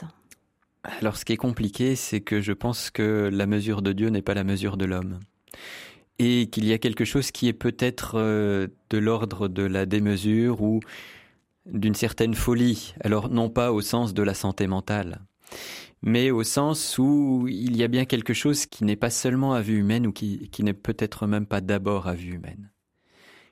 Alors, 0.82 1.18
ce 1.18 1.24
qui 1.24 1.34
est 1.34 1.38
compliqué, 1.38 1.94
c'est 1.94 2.20
que 2.20 2.40
je 2.40 2.52
pense 2.52 2.90
que 2.90 3.30
la 3.32 3.46
mesure 3.46 3.80
de 3.80 3.92
Dieu 3.92 4.08
n'est 4.08 4.22
pas 4.22 4.34
la 4.34 4.44
mesure 4.44 4.76
de 4.76 4.86
l'homme 4.86 5.20
et 6.18 6.48
qu'il 6.48 6.66
y 6.66 6.72
a 6.72 6.78
quelque 6.78 7.04
chose 7.04 7.30
qui 7.30 7.48
est 7.48 7.52
peut-être 7.52 8.12
euh, 8.14 8.68
de 8.90 8.98
l'ordre 8.98 9.48
de 9.48 9.62
la 9.62 9.86
démesure 9.86 10.62
ou 10.62 10.80
d'une 11.66 11.94
certaine 11.94 12.34
folie. 12.34 12.94
Alors 13.00 13.28
non 13.28 13.50
pas 13.50 13.72
au 13.72 13.80
sens 13.80 14.14
de 14.14 14.22
la 14.22 14.34
santé 14.34 14.66
mentale, 14.66 15.20
mais 16.02 16.30
au 16.30 16.44
sens 16.44 16.98
où 16.98 17.46
il 17.48 17.76
y 17.76 17.82
a 17.82 17.88
bien 17.88 18.04
quelque 18.04 18.34
chose 18.34 18.66
qui 18.66 18.84
n'est 18.84 18.96
pas 18.96 19.10
seulement 19.10 19.52
à 19.54 19.60
vue 19.60 19.78
humaine 19.78 20.06
ou 20.06 20.12
qui, 20.12 20.48
qui 20.50 20.62
n'est 20.62 20.72
peut-être 20.72 21.26
même 21.26 21.46
pas 21.46 21.60
d'abord 21.60 22.06
à 22.06 22.14
vue 22.14 22.34
humaine. 22.34 22.70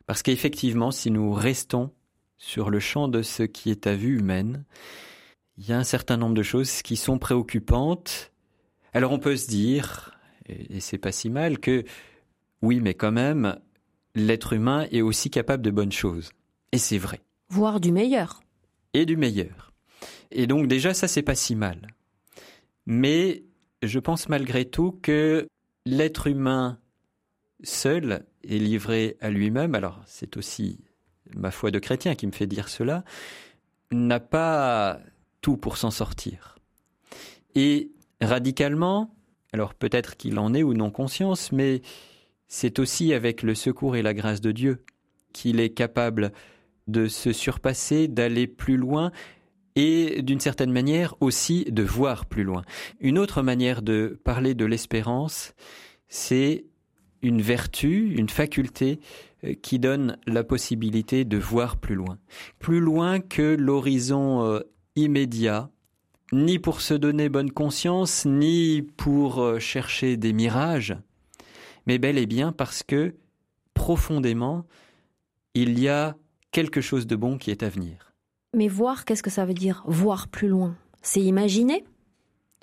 Parce 0.07 0.23
qu'effectivement, 0.23 0.91
si 0.91 1.11
nous 1.11 1.33
restons 1.33 1.91
sur 2.37 2.71
le 2.71 2.81
champ 2.81 3.09
de 3.09 3.23
ce 3.23 3.43
qui 3.43 3.71
est 3.71 3.87
à 3.87 3.95
vue 3.95 4.19
humaine, 4.19 4.65
il 5.57 5.69
y 5.69 5.73
a 5.73 5.79
un 5.79 5.85
certain 5.85 6.17
nombre 6.17 6.35
de 6.35 6.43
choses 6.43 6.83
qui 6.83 6.97
sont 6.97 7.19
préoccupantes. 7.19 8.33
Alors 8.93 9.13
on 9.13 9.19
peut 9.19 9.37
se 9.37 9.49
dire, 9.49 10.19
et 10.47 10.81
c'est 10.81 10.99
pas 10.99 11.13
si 11.13 11.31
mal, 11.31 11.59
que 11.59 11.85
oui, 12.65 12.81
mais 12.81 12.95
quand 12.95 13.13
même, 13.13 13.59
l'être 14.15 14.53
humain 14.53 14.87
est 14.91 15.03
aussi 15.03 15.31
capable 15.31 15.63
de 15.63 15.71
bonnes 15.71 15.93
choses. 15.93 16.31
Et 16.73 16.79
c'est 16.79 16.99
vrai. 16.99 17.21
Voire 17.49 17.81
du 17.81 17.93
meilleur. 17.93 18.41
Et 18.95 19.07
du 19.07 19.17
meilleur. 19.17 19.73
Et 20.31 20.47
donc 20.47 20.67
déjà, 20.67 20.95
ça, 20.95 21.09
c'est 21.09 21.23
pas 21.23 21.35
si 21.35 21.55
mal. 21.55 21.89
Mais 22.87 23.45
je 23.83 23.99
pense 23.99 24.29
malgré 24.29 24.65
tout 24.65 24.99
que 25.03 25.47
l'être 25.87 26.27
humain 26.27 26.79
seul 27.63 28.25
est 28.43 28.59
livré 28.59 29.17
à 29.21 29.31
lui-même, 29.31 29.75
alors 29.75 30.03
c'est 30.07 30.37
aussi 30.37 30.81
ma 31.35 31.51
foi 31.51 31.71
de 31.71 31.79
chrétien 31.79 32.15
qui 32.15 32.27
me 32.27 32.33
fait 32.33 32.47
dire 32.47 32.69
cela, 32.69 33.05
n'a 33.91 34.21
pas 34.21 35.01
tout 35.41 35.57
pour 35.57 35.77
s'en 35.77 35.91
sortir. 35.91 36.59
Et 37.55 37.93
radicalement, 38.21 39.15
alors 39.53 39.75
peut-être 39.75 40.17
qu'il 40.17 40.39
en 40.39 40.55
est 40.55 40.63
ou 40.63 40.75
non 40.75 40.91
conscience, 40.91 41.53
mais 41.53 41.83
c'est 42.55 42.79
aussi 42.79 43.13
avec 43.13 43.43
le 43.43 43.57
secours 43.57 43.97
et 43.97 44.03
la 44.03 44.15
grâce 44.15 44.41
de 44.41 44.53
Dieu 44.53 44.85
qu'il 45.33 45.59
est 45.59 45.71
capable 45.71 46.31
de 46.87 47.09
se 47.09 47.33
surpasser, 47.33 48.07
d'aller 48.07 48.47
plus 48.47 48.77
loin 48.77 49.11
et 49.75 50.23
d'une 50.23 50.39
certaine 50.39 50.71
manière 50.71 51.17
aussi 51.21 51.65
de 51.65 51.83
voir 51.83 52.27
plus 52.27 52.45
loin. 52.45 52.63
Une 53.01 53.19
autre 53.19 53.43
manière 53.43 53.83
de 53.83 54.21
parler 54.23 54.55
de 54.55 54.65
l'espérance, 54.65 55.53
c'est 56.07 56.67
une 57.23 57.43
vertu, 57.43 58.15
une 58.17 58.29
faculté 58.29 59.01
euh, 59.43 59.55
qui 59.61 59.81
donne 59.81 60.17
la 60.29 60.45
possibilité 60.45 61.25
de 61.25 61.39
voir 61.39 61.77
plus 61.77 61.97
loin. 61.97 62.19
Plus 62.61 62.79
loin 62.79 63.19
que 63.19 63.57
l'horizon 63.59 64.45
euh, 64.45 64.61
immédiat, 64.95 65.71
ni 66.33 66.61
pour 66.61 66.83
se 66.83 66.95
donner 66.95 67.29
bonne 67.29 67.51
conscience, 67.51 68.25
ni 68.27 68.83
pour 68.97 69.43
euh, 69.43 69.59
chercher 69.59 70.17
des 70.17 70.33
mirages, 70.33 70.95
mais 71.87 71.99
bel 71.99 72.19
et 72.19 72.27
bien 72.27 72.53
parce 72.53 72.83
que 72.83 73.15
profondément, 73.75 74.65
il 75.55 75.79
y 75.79 75.89
a 75.89 76.17
quelque 76.51 76.81
chose 76.81 77.07
de 77.07 77.17
bon 77.17 77.39
qui 77.39 77.51
est 77.51 77.63
à 77.63 77.69
venir. 77.69 78.13
Mais 78.55 78.69
voir, 78.69 79.05
qu'est-ce 79.05 79.23
que 79.23 79.31
ça 79.31 79.45
veut 79.45 79.55
dire 79.55 79.83
Voir 79.87 80.29
plus 80.29 80.49
loin? 80.49 80.77
C'est 81.03 81.21
imaginer? 81.21 81.85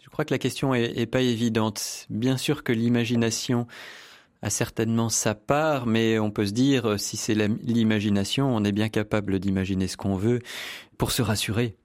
Je 0.02 0.10
crois 0.10 0.26
que 0.26 0.34
la 0.34 0.40
question 0.40 0.74
est, 0.74 1.06
pas 1.06 1.22
évidente. 1.22 2.08
Bien 2.10 2.38
sûr 2.38 2.64
que 2.64 2.72
l'imagination 2.72 3.68
a 4.42 4.50
certainement 4.50 5.10
sa 5.10 5.36
part, 5.36 5.86
mais 5.86 6.18
on 6.18 6.32
peut 6.32 6.48
se 6.48 6.52
dire, 6.52 7.00
si 7.00 7.18
c'est 7.18 7.36
l'imagination, 7.36 8.54
on 8.54 8.64
est 8.64 8.72
bien 8.72 8.90
capable 8.90 9.40
d'imaginer 9.40 9.88
ce 9.88 9.98
qu'on 9.98 10.16
veut 10.16 10.40
pour 10.98 11.12
se 11.12 11.22
rassurer. 11.22 11.76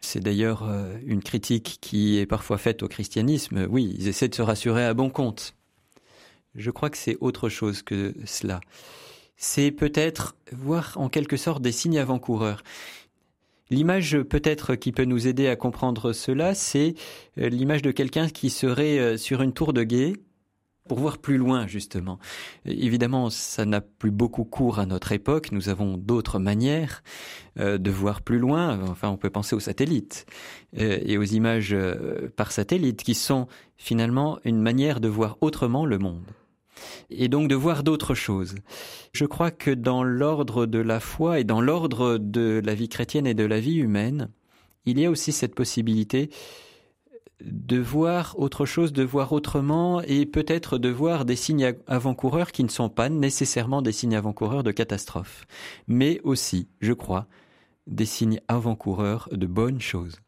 C'est 0.00 0.20
d'ailleurs 0.20 0.64
euh, 0.64 0.96
une 1.06 1.22
critique 1.22 1.78
qui 1.80 2.18
est 2.18 2.26
parfois 2.26 2.58
faite 2.58 2.82
au 2.82 2.88
christianisme. 2.88 3.66
Oui, 3.68 3.94
ils 3.98 4.08
essaient 4.08 4.28
de 4.28 4.34
se 4.34 4.42
rassurer 4.42 4.84
à 4.84 4.94
bon 4.94 5.10
compte. 5.10 5.54
Je 6.58 6.72
crois 6.72 6.90
que 6.90 6.98
c'est 6.98 7.16
autre 7.20 7.48
chose 7.48 7.82
que 7.82 8.14
cela. 8.24 8.60
C'est 9.36 9.70
peut-être 9.70 10.34
voir 10.50 10.92
en 10.96 11.08
quelque 11.08 11.36
sorte 11.36 11.62
des 11.62 11.70
signes 11.70 12.00
avant-coureurs. 12.00 12.64
L'image 13.70 14.18
peut-être 14.22 14.74
qui 14.74 14.90
peut 14.90 15.04
nous 15.04 15.28
aider 15.28 15.46
à 15.46 15.54
comprendre 15.54 16.12
cela, 16.12 16.54
c'est 16.54 16.94
euh, 17.38 17.48
l'image 17.48 17.82
de 17.82 17.92
quelqu'un 17.92 18.28
qui 18.28 18.50
serait 18.50 18.98
euh, 18.98 19.16
sur 19.16 19.40
une 19.40 19.52
tour 19.52 19.72
de 19.72 19.84
guet 19.84 20.14
pour 20.88 20.98
voir 20.98 21.18
plus 21.18 21.36
loin 21.36 21.68
justement. 21.68 22.18
Évidemment, 22.64 23.30
ça 23.30 23.64
n'a 23.64 23.80
plus 23.80 24.10
beaucoup 24.10 24.44
cours 24.44 24.80
à 24.80 24.86
notre 24.86 25.12
époque. 25.12 25.52
Nous 25.52 25.68
avons 25.68 25.96
d'autres 25.96 26.40
manières 26.40 27.04
euh, 27.60 27.78
de 27.78 27.90
voir 27.92 28.22
plus 28.22 28.38
loin. 28.38 28.80
Enfin, 28.88 29.10
on 29.10 29.18
peut 29.18 29.30
penser 29.30 29.54
aux 29.54 29.60
satellites 29.60 30.26
et 30.72 31.18
aux 31.18 31.24
images 31.24 31.76
par 32.36 32.50
satellite 32.50 33.02
qui 33.04 33.14
sont 33.14 33.46
finalement 33.76 34.38
une 34.44 34.60
manière 34.60 34.98
de 34.98 35.08
voir 35.08 35.38
autrement 35.40 35.86
le 35.86 35.98
monde 35.98 36.24
et 37.10 37.28
donc 37.28 37.48
de 37.48 37.54
voir 37.54 37.82
d'autres 37.82 38.14
choses. 38.14 38.54
Je 39.12 39.24
crois 39.24 39.50
que 39.50 39.70
dans 39.70 40.02
l'ordre 40.02 40.66
de 40.66 40.78
la 40.78 41.00
foi 41.00 41.40
et 41.40 41.44
dans 41.44 41.60
l'ordre 41.60 42.18
de 42.18 42.60
la 42.64 42.74
vie 42.74 42.88
chrétienne 42.88 43.26
et 43.26 43.34
de 43.34 43.44
la 43.44 43.60
vie 43.60 43.76
humaine, 43.76 44.30
il 44.86 44.98
y 44.98 45.04
a 45.04 45.10
aussi 45.10 45.32
cette 45.32 45.54
possibilité 45.54 46.30
de 47.40 47.78
voir 47.78 48.38
autre 48.38 48.66
chose, 48.66 48.92
de 48.92 49.04
voir 49.04 49.32
autrement 49.32 50.02
et 50.02 50.26
peut-être 50.26 50.78
de 50.78 50.88
voir 50.88 51.24
des 51.24 51.36
signes 51.36 51.74
avant-coureurs 51.86 52.52
qui 52.52 52.64
ne 52.64 52.68
sont 52.68 52.88
pas 52.88 53.08
nécessairement 53.08 53.82
des 53.82 53.92
signes 53.92 54.16
avant-coureurs 54.16 54.64
de 54.64 54.72
catastrophe, 54.72 55.46
mais 55.86 56.20
aussi, 56.24 56.68
je 56.80 56.92
crois, 56.92 57.26
des 57.86 58.06
signes 58.06 58.40
avant-coureurs 58.48 59.28
de 59.32 59.46
bonnes 59.46 59.80
choses. 59.80 60.20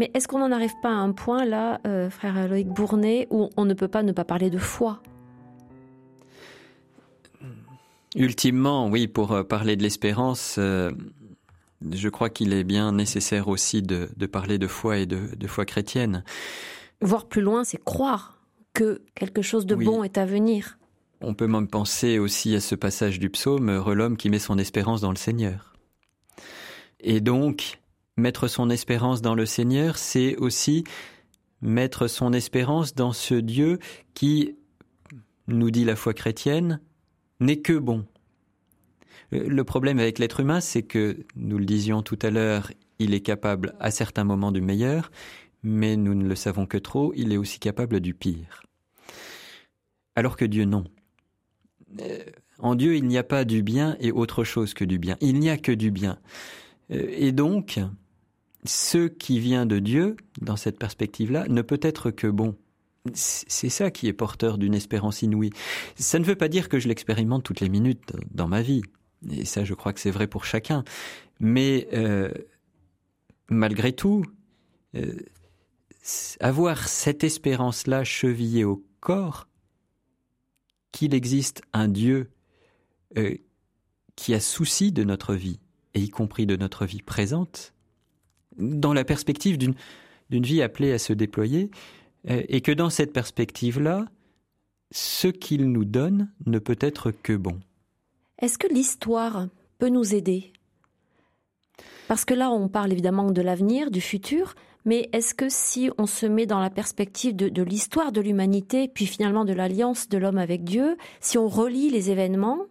Mais 0.00 0.10
est-ce 0.14 0.26
qu'on 0.26 0.38
n'en 0.38 0.50
arrive 0.50 0.72
pas 0.80 0.88
à 0.88 0.94
un 0.94 1.12
point 1.12 1.44
là, 1.44 1.78
euh, 1.86 2.08
frère 2.08 2.48
Loïc 2.48 2.68
Bournet, 2.68 3.26
où 3.28 3.50
on 3.58 3.66
ne 3.66 3.74
peut 3.74 3.86
pas 3.86 4.02
ne 4.02 4.12
pas 4.12 4.24
parler 4.24 4.48
de 4.48 4.56
foi? 4.56 5.02
Ultimement, 8.16 8.88
oui, 8.88 9.08
pour 9.08 9.32
euh, 9.32 9.42
parler 9.42 9.76
de 9.76 9.82
l'espérance, 9.82 10.56
euh, 10.58 10.90
je 11.92 12.08
crois 12.08 12.30
qu'il 12.30 12.54
est 12.54 12.64
bien 12.64 12.92
nécessaire 12.92 13.48
aussi 13.48 13.82
de, 13.82 14.08
parler 14.24 14.56
de 14.56 14.66
foi 14.66 14.96
et 14.96 15.04
de, 15.04 15.46
foi 15.46 15.66
chrétienne. 15.66 16.24
Voir 17.02 17.26
plus 17.26 17.42
loin, 17.42 17.62
c'est 17.64 17.84
croire 17.84 18.38
que 18.72 19.02
quelque 19.14 19.42
chose 19.42 19.66
de 19.66 19.74
bon 19.74 20.02
est 20.02 20.16
à 20.16 20.24
venir. 20.24 20.78
On 21.20 21.34
peut 21.34 21.46
même 21.46 21.68
penser 21.68 22.18
aussi 22.18 22.54
à 22.54 22.60
ce 22.60 22.74
passage 22.74 23.18
du 23.18 23.28
psaume, 23.28 23.70
l'homme 23.92 24.16
qui 24.16 24.30
met 24.30 24.38
son 24.38 24.56
espérance 24.56 25.02
dans 25.02 25.10
le 25.10 25.18
Seigneur. 25.18 25.74
Et 27.00 27.20
donc, 27.20 27.79
Mettre 28.20 28.48
son 28.48 28.68
espérance 28.68 29.22
dans 29.22 29.34
le 29.34 29.46
Seigneur, 29.46 29.96
c'est 29.96 30.36
aussi 30.36 30.84
mettre 31.62 32.06
son 32.06 32.34
espérance 32.34 32.94
dans 32.94 33.14
ce 33.14 33.34
Dieu 33.34 33.78
qui, 34.12 34.56
nous 35.46 35.70
dit 35.70 35.84
la 35.84 35.96
foi 35.96 36.12
chrétienne, 36.12 36.82
n'est 37.40 37.60
que 37.60 37.72
bon. 37.72 38.04
Euh, 39.32 39.48
le 39.48 39.64
problème 39.64 39.98
avec 39.98 40.18
l'être 40.18 40.40
humain, 40.40 40.60
c'est 40.60 40.82
que, 40.82 41.24
nous 41.34 41.56
le 41.56 41.64
disions 41.64 42.02
tout 42.02 42.18
à 42.20 42.28
l'heure, 42.28 42.70
il 42.98 43.14
est 43.14 43.22
capable 43.22 43.74
à 43.80 43.90
certains 43.90 44.24
moments 44.24 44.52
du 44.52 44.60
meilleur, 44.60 45.10
mais 45.62 45.96
nous 45.96 46.14
ne 46.14 46.28
le 46.28 46.34
savons 46.34 46.66
que 46.66 46.76
trop, 46.76 47.14
il 47.16 47.32
est 47.32 47.38
aussi 47.38 47.58
capable 47.58 48.00
du 48.00 48.12
pire. 48.12 48.64
Alors 50.14 50.36
que 50.36 50.44
Dieu, 50.44 50.66
non. 50.66 50.84
Euh, 52.00 52.18
en 52.58 52.74
Dieu, 52.74 52.96
il 52.96 53.06
n'y 53.06 53.16
a 53.16 53.24
pas 53.24 53.46
du 53.46 53.62
bien 53.62 53.96
et 53.98 54.12
autre 54.12 54.44
chose 54.44 54.74
que 54.74 54.84
du 54.84 54.98
bien. 54.98 55.16
Il 55.22 55.40
n'y 55.40 55.48
a 55.48 55.56
que 55.56 55.72
du 55.72 55.90
bien. 55.90 56.18
Euh, 56.90 57.06
et 57.10 57.32
donc, 57.32 57.80
ce 58.64 59.08
qui 59.08 59.40
vient 59.40 59.66
de 59.66 59.78
Dieu, 59.78 60.16
dans 60.40 60.56
cette 60.56 60.78
perspective-là, 60.78 61.46
ne 61.48 61.62
peut 61.62 61.80
être 61.82 62.10
que 62.10 62.26
bon. 62.26 62.56
C'est 63.14 63.70
ça 63.70 63.90
qui 63.90 64.08
est 64.08 64.12
porteur 64.12 64.58
d'une 64.58 64.74
espérance 64.74 65.22
inouïe. 65.22 65.50
Ça 65.96 66.18
ne 66.18 66.24
veut 66.24 66.36
pas 66.36 66.48
dire 66.48 66.68
que 66.68 66.78
je 66.78 66.86
l'expérimente 66.86 67.42
toutes 67.42 67.60
les 67.60 67.70
minutes 67.70 68.12
dans 68.30 68.46
ma 68.46 68.60
vie. 68.60 68.82
Et 69.30 69.46
ça, 69.46 69.64
je 69.64 69.72
crois 69.72 69.92
que 69.94 70.00
c'est 70.00 70.10
vrai 70.10 70.26
pour 70.26 70.44
chacun. 70.44 70.84
Mais 71.38 71.88
euh, 71.94 72.30
malgré 73.48 73.92
tout, 73.94 74.24
euh, 74.94 75.16
avoir 76.40 76.88
cette 76.88 77.24
espérance-là 77.24 78.04
chevillée 78.04 78.64
au 78.64 78.84
corps, 79.00 79.48
qu'il 80.92 81.14
existe 81.14 81.62
un 81.72 81.88
Dieu 81.88 82.30
euh, 83.16 83.34
qui 84.16 84.34
a 84.34 84.40
souci 84.40 84.92
de 84.92 85.04
notre 85.04 85.34
vie, 85.34 85.60
et 85.94 86.00
y 86.00 86.08
compris 86.10 86.46
de 86.46 86.56
notre 86.56 86.84
vie 86.84 87.02
présente, 87.02 87.72
dans 88.56 88.92
la 88.92 89.04
perspective 89.04 89.58
d'une 89.58 89.74
vie 90.30 90.62
appelée 90.62 90.92
à 90.92 90.98
se 90.98 91.12
déployer, 91.12 91.70
euh, 92.28 92.42
et 92.48 92.60
que 92.60 92.72
dans 92.72 92.90
cette 92.90 93.12
perspective-là, 93.12 94.06
ce 94.92 95.28
qu'il 95.28 95.70
nous 95.70 95.84
donne 95.84 96.30
ne 96.46 96.58
peut 96.58 96.78
être 96.80 97.10
que 97.10 97.34
bon. 97.34 97.60
Est-ce 98.40 98.58
que 98.58 98.66
l'histoire 98.66 99.46
peut 99.78 99.88
nous 99.88 100.14
aider? 100.14 100.52
Parce 102.08 102.24
que 102.24 102.34
là, 102.34 102.50
on 102.50 102.68
parle 102.68 102.92
évidemment 102.92 103.30
de 103.30 103.40
l'avenir, 103.40 103.90
du 103.90 104.00
futur, 104.00 104.54
mais 104.84 105.08
est-ce 105.12 105.34
que 105.34 105.48
si 105.48 105.90
on 105.98 106.06
se 106.06 106.26
met 106.26 106.46
dans 106.46 106.58
la 106.58 106.70
perspective 106.70 107.36
de, 107.36 107.62
l'histoire 107.62 108.12
de 108.12 108.20
l'humanité, 108.20 108.88
puis 108.88 109.06
finalement 109.06 109.44
de 109.44 109.52
l'alliance 109.52 110.08
de 110.08 110.18
l'homme 110.18 110.38
avec 110.38 110.64
Dieu, 110.64 110.96
si 111.20 111.38
on 111.38 111.48
relie 111.48 111.90
les 111.90 112.10
événements, 112.10 112.66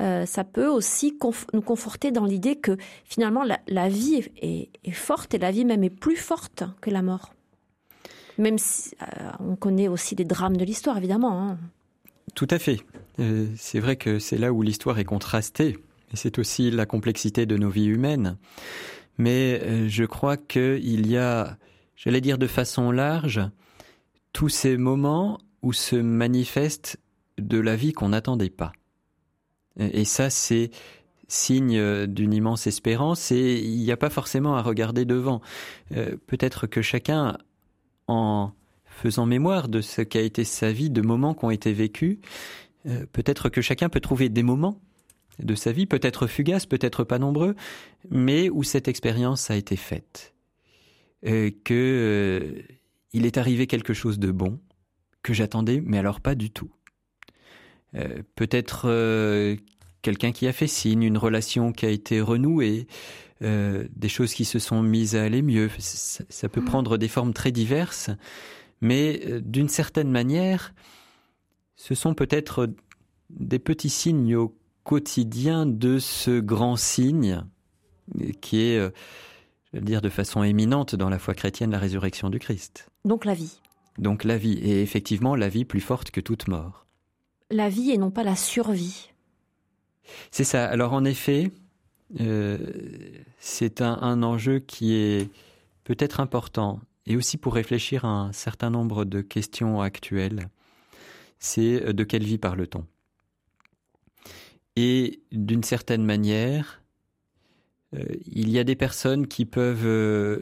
euh, 0.00 0.24
ça 0.24 0.44
peut 0.44 0.68
aussi 0.68 1.18
nous 1.52 1.60
conforter 1.60 2.10
dans 2.12 2.24
l'idée 2.24 2.56
que 2.56 2.76
finalement 3.04 3.44
la, 3.66 3.88
vie 3.88 4.24
est, 4.40 4.68
forte 4.92 5.34
et 5.34 5.38
la 5.38 5.50
vie 5.50 5.64
même 5.64 5.84
est 5.84 5.90
plus 5.90 6.16
forte 6.16 6.64
que 6.80 6.90
la 6.90 7.02
mort. 7.02 7.34
Même 8.38 8.58
si 8.58 8.94
euh, 9.02 9.30
on 9.40 9.56
connaît 9.56 9.88
aussi 9.88 10.14
les 10.14 10.24
drames 10.24 10.56
de 10.56 10.64
l'histoire, 10.64 10.96
évidemment. 10.96 11.42
Hein. 11.42 11.58
Tout 12.34 12.48
à 12.50 12.58
fait. 12.58 12.80
Euh, 13.18 13.46
c'est 13.56 13.80
vrai 13.80 13.96
que 13.96 14.18
c'est 14.18 14.38
là 14.38 14.52
où 14.52 14.62
l'histoire 14.62 14.98
est 14.98 15.04
contrastée. 15.04 15.76
Et 16.12 16.16
c'est 16.16 16.38
aussi 16.38 16.70
la 16.70 16.86
complexité 16.86 17.44
de 17.44 17.56
nos 17.56 17.70
vies 17.70 17.86
humaines. 17.86 18.38
Mais 19.18 19.88
je 19.88 20.04
crois 20.04 20.38
qu'il 20.38 21.06
y 21.06 21.18
a, 21.18 21.58
j'allais 21.96 22.22
dire 22.22 22.38
de 22.38 22.46
façon 22.46 22.90
large, 22.90 23.40
tous 24.32 24.48
ces 24.48 24.78
moments 24.78 25.38
où 25.62 25.72
se 25.74 25.96
manifeste 25.96 26.98
de 27.38 27.58
la 27.58 27.76
vie 27.76 27.92
qu'on 27.92 28.10
n'attendait 28.10 28.50
pas. 28.50 28.72
Et 29.78 30.04
ça, 30.04 30.30
c'est 30.30 30.70
signe 31.32 32.06
d'une 32.06 32.34
immense 32.34 32.66
espérance 32.66 33.32
et 33.32 33.58
il 33.58 33.78
n'y 33.78 33.90
a 33.90 33.96
pas 33.96 34.10
forcément 34.10 34.54
à 34.56 34.62
regarder 34.62 35.04
devant. 35.04 35.40
Euh, 35.96 36.16
peut-être 36.26 36.66
que 36.66 36.82
chacun, 36.82 37.38
en 38.06 38.52
faisant 38.84 39.26
mémoire 39.26 39.68
de 39.68 39.80
ce 39.80 40.02
qu'a 40.02 40.20
été 40.20 40.44
sa 40.44 40.72
vie, 40.72 40.90
de 40.90 41.00
moments 41.00 41.34
qui 41.34 41.44
ont 41.44 41.50
été 41.50 41.72
vécus, 41.72 42.18
euh, 42.86 43.06
peut-être 43.12 43.48
que 43.48 43.62
chacun 43.62 43.88
peut 43.88 44.00
trouver 44.00 44.28
des 44.28 44.42
moments 44.42 44.80
de 45.38 45.54
sa 45.54 45.72
vie, 45.72 45.86
peut-être 45.86 46.26
fugaces, 46.26 46.66
peut-être 46.66 47.04
pas 47.04 47.18
nombreux, 47.18 47.56
mais 48.10 48.50
où 48.50 48.62
cette 48.62 48.86
expérience 48.86 49.50
a 49.50 49.56
été 49.56 49.76
faite. 49.76 50.34
Euh, 51.24 51.50
que 51.64 52.62
il 53.12 53.26
est 53.26 53.38
arrivé 53.38 53.66
quelque 53.66 53.94
chose 53.94 54.18
de 54.18 54.30
bon, 54.30 54.58
que 55.22 55.32
j'attendais, 55.32 55.82
mais 55.84 55.98
alors 55.98 56.20
pas 56.20 56.34
du 56.34 56.50
tout. 56.50 56.70
Euh, 57.94 58.22
peut-être 58.36 58.82
euh, 58.86 59.56
quelqu'un 60.02 60.32
qui 60.32 60.46
a 60.46 60.52
fait 60.52 60.66
signe, 60.66 61.02
une 61.02 61.18
relation 61.18 61.72
qui 61.72 61.86
a 61.86 61.90
été 61.90 62.20
renouée, 62.20 62.86
euh, 63.42 63.86
des 63.94 64.08
choses 64.08 64.34
qui 64.34 64.44
se 64.44 64.58
sont 64.58 64.82
mises 64.82 65.16
à 65.16 65.22
aller 65.22 65.42
mieux. 65.42 65.70
Ça, 65.78 66.48
peut 66.48 66.60
mm. 66.60 66.64
prendre 66.64 66.96
des 66.96 67.08
formes 67.08 67.32
très 67.32 67.52
diverses, 67.52 68.10
mais 68.80 69.20
d'une 69.40 69.68
certaine 69.68 70.10
manière, 70.10 70.74
ce 71.76 71.94
sont 71.94 72.14
peut-être 72.14 72.68
des 73.30 73.58
petits 73.58 73.90
signes 73.90 74.36
au 74.36 74.56
quotidien 74.84 75.66
de 75.66 75.98
ce 75.98 76.40
grand 76.40 76.76
signe 76.76 77.44
qui 78.40 78.60
est, 78.60 78.78
je 79.72 79.78
veux 79.78 79.84
dire 79.84 80.02
de 80.02 80.08
façon 80.08 80.42
éminente 80.42 80.96
dans 80.96 81.08
la 81.08 81.20
foi 81.20 81.34
chrétienne, 81.34 81.70
la 81.70 81.78
résurrection 81.78 82.30
du 82.30 82.40
Christ. 82.40 82.88
Donc 83.04 83.24
la 83.24 83.34
vie. 83.34 83.60
Donc 83.98 84.24
la 84.24 84.36
vie, 84.36 84.54
et 84.54 84.82
effectivement 84.82 85.36
la 85.36 85.48
vie 85.48 85.64
plus 85.64 85.80
forte 85.80 86.10
que 86.10 86.20
toute 86.20 86.48
mort. 86.48 86.81
La 87.52 87.68
vie 87.68 87.90
et 87.90 87.98
non 87.98 88.10
pas 88.10 88.24
la 88.24 88.34
survie. 88.34 89.10
C'est 90.30 90.44
ça. 90.44 90.66
Alors 90.66 90.94
en 90.94 91.04
effet, 91.04 91.52
euh, 92.20 92.58
c'est 93.38 93.82
un, 93.82 94.22
enjeu 94.22 94.58
qui 94.58 94.94
est 94.94 95.30
peut-être 95.84 96.20
important, 96.20 96.80
et 97.06 97.14
aussi 97.16 97.36
pour 97.36 97.54
réfléchir 97.54 98.06
à 98.06 98.08
un 98.08 98.32
certain 98.32 98.70
nombre 98.70 99.04
de 99.04 99.20
questions 99.20 99.82
actuelles. 99.82 100.48
C'est 101.38 101.88
euh, 101.88 101.92
de 101.92 102.04
quelle 102.04 102.24
vie 102.24 102.38
parle-t-on? 102.38 102.86
Et 104.76 105.20
d'une 105.30 105.62
certaine 105.62 106.04
manière, 106.06 106.80
euh, 107.94 108.02
il 108.24 108.48
y 108.48 108.58
a 108.58 108.64
des 108.64 108.76
personnes 108.76 109.26
qui 109.26 109.44
peuvent 109.44 110.40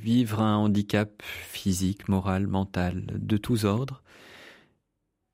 vivre 0.00 0.40
un 0.40 0.56
handicap 0.56 1.22
physique, 1.22 2.08
moral, 2.08 2.46
mental, 2.46 3.04
de 3.18 3.36
tous 3.36 3.66
ordres, 3.66 4.02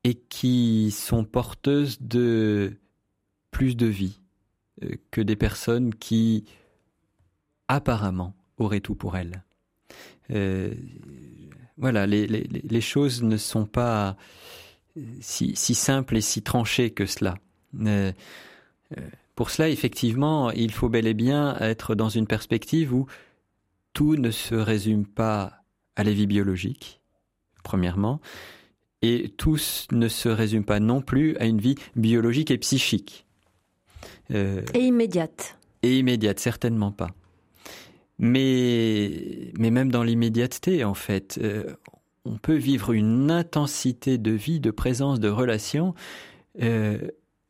et 0.03 0.15
qui 0.15 0.91
sont 0.91 1.23
porteuses 1.23 2.01
de 2.01 2.77
plus 3.51 3.75
de 3.75 3.85
vie 3.85 4.19
euh, 4.83 4.95
que 5.11 5.21
des 5.21 5.35
personnes 5.35 5.93
qui 5.93 6.45
apparemment 7.67 8.33
auraient 8.57 8.79
tout 8.79 8.95
pour 8.95 9.17
elles. 9.17 9.43
voilà, 11.77 12.07
les, 12.07 12.81
choses 12.81 13.23
ne 13.23 13.37
sont 13.37 13.65
pas 13.65 14.17
si, 15.21 15.55
simples 15.55 16.17
et 16.17 16.21
si 16.21 16.41
tranchées 16.41 16.91
que 16.91 17.05
cela. 17.05 17.37
Pour 19.39 19.51
cela, 19.51 19.69
effectivement, 19.69 20.51
il 20.51 20.73
faut 20.73 20.89
bel 20.89 21.07
et 21.07 21.13
bien 21.13 21.55
être 21.59 21.95
dans 21.95 22.09
une 22.09 22.27
perspective 22.27 22.93
où 22.93 23.07
tout 23.93 24.17
ne 24.17 24.31
se 24.31 24.53
résume 24.53 25.05
pas 25.05 25.63
à 25.95 26.03
la 26.03 26.11
vie 26.11 26.27
biologique, 26.27 26.99
premièrement, 27.63 28.19
et 29.01 29.29
tout 29.37 29.57
ne 29.91 30.07
se 30.07 30.29
résume 30.29 30.63
pas 30.63 30.79
non 30.79 31.01
plus 31.01 31.37
à 31.37 31.45
une 31.45 31.59
vie 31.59 31.75
biologique 31.95 32.51
et 32.51 32.57
psychique. 32.57 33.25
Euh, 34.31 34.61
et 34.73 34.79
immédiate. 34.79 35.57
Et 35.81 35.99
immédiate, 35.99 36.39
certainement 36.39 36.91
pas. 36.91 37.09
Mais, 38.17 39.51
mais 39.57 39.71
même 39.71 39.91
dans 39.91 40.03
l'immédiateté, 40.03 40.83
en 40.83 40.93
fait, 40.93 41.39
euh, 41.41 41.63
on 42.25 42.37
peut 42.37 42.57
vivre 42.57 42.91
une 42.91 43.31
intensité 43.31 44.17
de 44.17 44.31
vie, 44.31 44.59
de 44.59 44.71
présence, 44.71 45.19
de 45.19 45.29
relation 45.29 45.95
euh, 46.61 46.97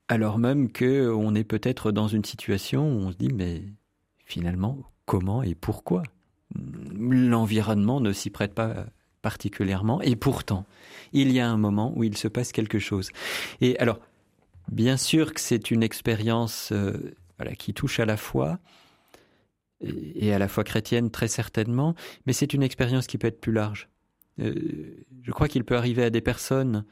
alors 0.08 0.40
même 0.40 0.72
que 0.72 1.12
on 1.12 1.36
est 1.36 1.44
peut-être 1.44 1.92
dans 1.92 2.08
une 2.08 2.26
situation 2.26 2.92
où 2.92 3.00
on 3.00 3.12
se 3.12 3.18
dit 3.18 3.32
mais 3.34 3.64
finalement 4.26 4.78
comment 5.06 5.44
et 5.44 5.56
pourquoi? 5.56 6.04
L'environnement 6.56 8.00
ne 8.00 8.12
s'y 8.12 8.30
prête 8.30 8.54
pas 8.54 8.88
particulièrement. 9.22 10.02
Et 10.02 10.16
pourtant 10.16 10.66
il 11.12 11.32
y 11.32 11.40
a 11.40 11.50
un 11.50 11.58
moment 11.58 11.92
où 11.96 12.04
il 12.04 12.18
se 12.18 12.28
passe 12.28 12.52
quelque 12.52 12.80
chose. 12.80 13.10
Et 13.62 13.78
alors 13.80 14.00
bien 14.72 14.98
sûr 14.98 15.34
que 15.34 15.42
c'est 15.42 15.72
une 15.72 15.84
expérience 15.84 16.72
euh, 16.72 17.16
qui 17.58 17.74
touche 17.74 18.00
à 18.00 18.06
la 18.06 18.18
foi 18.18 18.60
et 19.82 20.34
à 20.34 20.40
la 20.40 20.48
foi 20.48 20.64
chrétienne 20.64 21.10
très 21.10 21.30
certainement 21.30 21.96
mais 22.26 22.34
c'est 22.34 22.54
une 22.54 22.64
expérience 22.64 23.08
qui 23.08 23.18
peut 23.18 23.28
être 23.28 23.42
plus 23.42 23.54
large. 23.54 23.90
Euh, 24.40 25.06
je 25.24 25.32
crois 25.32 25.48
qu'il 25.48 25.64
peut 25.64 25.78
arriver 25.78 26.04
à 26.04 26.10
des 26.10 26.22
personnes 26.22 26.86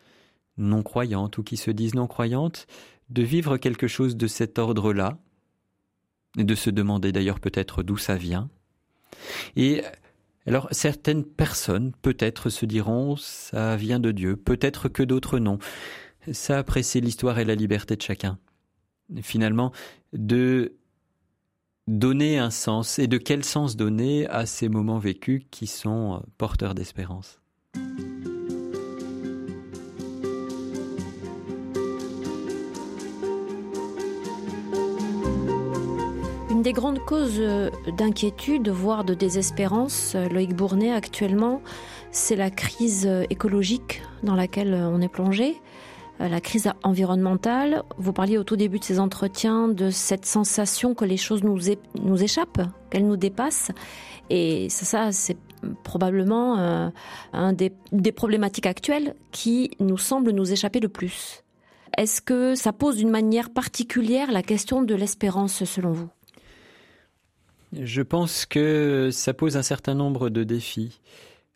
non 0.57 0.83
croyantes 0.83 1.37
ou 1.37 1.43
qui 1.43 1.57
se 1.57 1.71
disent 1.71 1.95
non 1.95 2.07
croyantes 2.07 2.65
de 3.09 3.23
vivre 3.23 3.57
quelque 3.57 3.87
chose 3.87 4.17
de 4.17 4.27
cet 4.27 4.59
ordre-là, 4.59 5.17
et 6.37 6.43
de 6.43 6.55
se 6.55 6.69
demander 6.69 7.11
d'ailleurs 7.11 7.39
peut-être 7.39 7.83
d'où 7.83 7.97
ça 7.97 8.15
vient. 8.15 8.49
Et 9.55 9.81
alors 10.47 10.67
certaines 10.71 11.23
personnes 11.23 11.91
peut-être 12.01 12.49
se 12.49 12.65
diront 12.65 13.15
ça 13.17 13.75
vient 13.75 13.99
de 13.99 14.11
Dieu, 14.11 14.35
peut-être 14.37 14.89
que 14.89 15.03
d'autres 15.03 15.39
non. 15.39 15.59
Ça 16.31 16.57
après 16.59 16.83
c'est 16.83 17.01
l'histoire 17.01 17.39
et 17.39 17.45
la 17.45 17.55
liberté 17.55 17.95
de 17.95 18.01
chacun. 18.01 18.39
finalement, 19.21 19.71
de 20.13 20.73
donner 21.87 22.37
un 22.37 22.49
sens 22.51 22.99
et 22.99 23.07
de 23.07 23.17
quel 23.17 23.43
sens 23.45 23.77
donner 23.77 24.27
à 24.27 24.45
ces 24.45 24.69
moments 24.69 24.99
vécus 24.99 25.43
qui 25.51 25.67
sont 25.67 26.21
porteurs 26.37 26.75
d'espérance? 26.75 27.39
Des 36.61 36.73
grandes 36.73 36.99
causes 36.99 37.39
euh, 37.39 37.69
d'inquiétude, 37.97 38.69
voire 38.69 39.03
de 39.03 39.13
désespérance, 39.13 40.13
euh, 40.15 40.27
Loïc 40.29 40.55
Bournet 40.55 40.91
actuellement, 40.91 41.61
c'est 42.11 42.35
la 42.35 42.49
crise 42.49 43.05
euh, 43.05 43.25
écologique 43.29 44.01
dans 44.23 44.35
laquelle 44.35 44.73
on 44.73 45.01
est 45.01 45.07
plongé, 45.07 45.61
la 46.19 46.41
crise 46.41 46.71
environnementale. 46.83 47.83
Vous 47.97 48.11
parliez 48.11 48.39
au 48.39 48.43
tout 48.43 48.55
début 48.55 48.79
de 48.79 48.83
ces 48.83 48.99
entretiens 48.99 49.67
de 49.67 49.91
cette 49.91 50.25
sensation 50.25 50.95
que 50.95 51.05
les 51.05 51.17
choses 51.17 51.43
nous, 51.43 51.59
nous 52.01 52.23
échappent, 52.23 52.61
qu'elles 52.89 53.05
nous 53.05 53.17
dépassent. 53.17 53.71
Et 54.31 54.67
ça, 54.69 55.11
c'est 55.11 55.37
probablement 55.83 56.91
un 57.33 57.53
des, 57.53 57.71
des 57.91 58.11
problématiques 58.11 58.65
actuelles 58.65 59.13
qui 59.31 59.69
nous 59.79 59.99
semble 59.99 60.31
nous 60.31 60.51
échapper 60.51 60.79
le 60.79 60.89
plus. 60.89 61.43
Est-ce 61.95 62.19
que 62.21 62.55
ça 62.55 62.73
pose 62.73 62.97
d'une 62.97 63.11
manière 63.11 63.51
particulière 63.51 64.31
la 64.31 64.41
question 64.41 64.81
de 64.81 64.95
l'espérance 64.95 65.65
selon 65.65 65.91
vous? 65.91 66.09
Je 67.73 68.01
pense 68.01 68.45
que 68.45 69.09
ça 69.11 69.33
pose 69.33 69.57
un 69.57 69.61
certain 69.61 69.93
nombre 69.93 70.29
de 70.29 70.43
défis, 70.43 70.99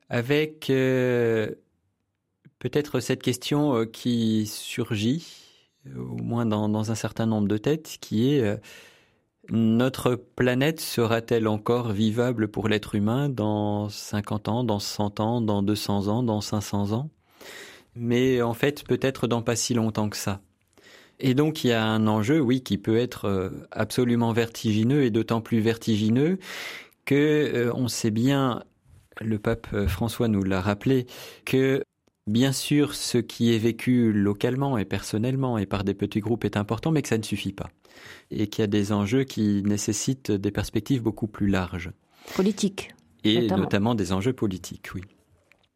avec 0.09 0.69
euh, 0.69 1.51
peut-être 2.59 2.99
cette 2.99 3.23
question 3.23 3.75
euh, 3.75 3.85
qui 3.85 4.45
surgit, 4.47 5.25
au 5.95 6.17
moins 6.17 6.45
dans, 6.45 6.91
un 6.91 6.95
certain 6.95 7.25
nombre 7.25 7.47
de 7.47 7.57
têtes, 7.57 7.97
qui 8.01 8.33
est 8.33 8.41
euh, 8.41 8.57
notre 9.49 10.15
planète 10.15 10.79
sera-t-elle 10.79 11.47
encore 11.47 11.91
vivable 11.91 12.47
pour 12.47 12.67
l'être 12.67 12.95
humain 12.95 13.29
dans 13.29 13.89
50 13.89 14.47
ans, 14.47 14.63
dans 14.63 14.79
100 14.79 15.19
ans, 15.19 15.41
dans 15.41 15.63
200 15.63 16.07
ans, 16.07 16.23
dans 16.23 16.41
500 16.41 16.91
ans? 16.93 17.09
Mais 17.95 18.41
en 18.41 18.53
fait, 18.53 18.83
peut-être 18.85 19.27
dans 19.27 19.41
pas 19.41 19.55
si 19.55 19.73
longtemps 19.73 20.09
que 20.09 20.17
ça. 20.17 20.41
Et 21.21 21.33
donc 21.35 21.63
il 21.63 21.67
y 21.67 21.71
a 21.71 21.85
un 21.85 22.07
enjeu, 22.07 22.39
oui, 22.39 22.61
qui 22.61 22.77
peut 22.77 22.97
être 22.97 23.25
euh, 23.25 23.49
absolument 23.71 24.33
vertigineux 24.33 25.03
et 25.03 25.11
d'autant 25.11 25.39
plus 25.39 25.59
vertigineux 25.59 26.39
que 27.05 27.15
euh, 27.15 27.71
on 27.73 27.87
sait 27.87 28.11
bien, 28.11 28.63
le 29.21 29.39
pape 29.39 29.67
euh, 29.73 29.87
François 29.87 30.27
nous 30.27 30.43
l'a 30.43 30.61
rappelé, 30.61 31.05
que 31.45 31.83
Bien 32.27 32.51
sûr, 32.51 32.93
ce 32.93 33.17
qui 33.17 33.53
est 33.53 33.57
vécu 33.57 34.13
localement 34.13 34.77
et 34.77 34.85
personnellement 34.85 35.57
et 35.57 35.65
par 35.65 35.83
des 35.83 35.95
petits 35.95 36.19
groupes 36.19 36.45
est 36.45 36.55
important, 36.55 36.91
mais 36.91 37.01
que 37.01 37.07
ça 37.07 37.17
ne 37.17 37.23
suffit 37.23 37.51
pas. 37.51 37.71
Et 38.29 38.45
qu'il 38.47 38.61
y 38.61 38.63
a 38.63 38.67
des 38.67 38.91
enjeux 38.91 39.23
qui 39.23 39.63
nécessitent 39.65 40.31
des 40.31 40.51
perspectives 40.51 41.01
beaucoup 41.01 41.25
plus 41.25 41.47
larges. 41.47 41.91
Politiques. 42.35 42.93
Et 43.23 43.47
notamment, 43.47 43.95
des 43.95 44.13
enjeux 44.13 44.33
politiques, 44.33 44.93
oui. 44.93 45.01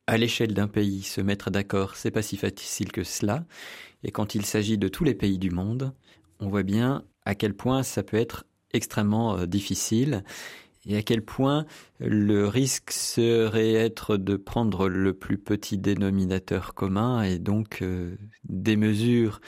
À 0.07 0.17
l'échelle 0.17 0.53
d'un 0.53 0.67
pays, 0.67 1.01
se 1.01 1.19
mettre 1.19 1.49
d'accord, 1.49 1.95
c'est 1.95 2.11
pas 2.11 2.21
si 2.21 2.37
facile 2.37 2.91
que 2.91 3.03
cela. 3.03 3.43
Et 4.03 4.11
quand 4.11 4.35
il 4.35 4.45
s'agit 4.45 4.77
de 4.77 4.87
tous 4.87 5.03
les 5.03 5.15
pays 5.15 5.39
du 5.39 5.49
monde, 5.49 5.93
on 6.39 6.47
voit 6.47 6.63
bien 6.63 7.03
à 7.25 7.33
quel 7.33 7.55
point 7.55 7.81
ça 7.81 8.03
peut 8.03 8.17
être 8.17 8.45
extrêmement 8.71 9.37
euh, 9.37 9.45
difficile 9.47 10.23
et 10.85 10.97
à 10.97 11.01
quel 11.01 11.23
point 11.23 11.65
le 11.99 12.47
risque 12.47 12.91
serait 12.91 13.73
être 13.73 14.17
de 14.17 14.35
prendre 14.35 14.87
le 14.87 15.13
plus 15.13 15.39
petit 15.39 15.77
dénominateur 15.77 16.75
commun 16.75 17.23
et 17.23 17.39
donc 17.39 17.81
euh, 17.81 18.15
des 18.43 18.75
mesures 18.75 19.41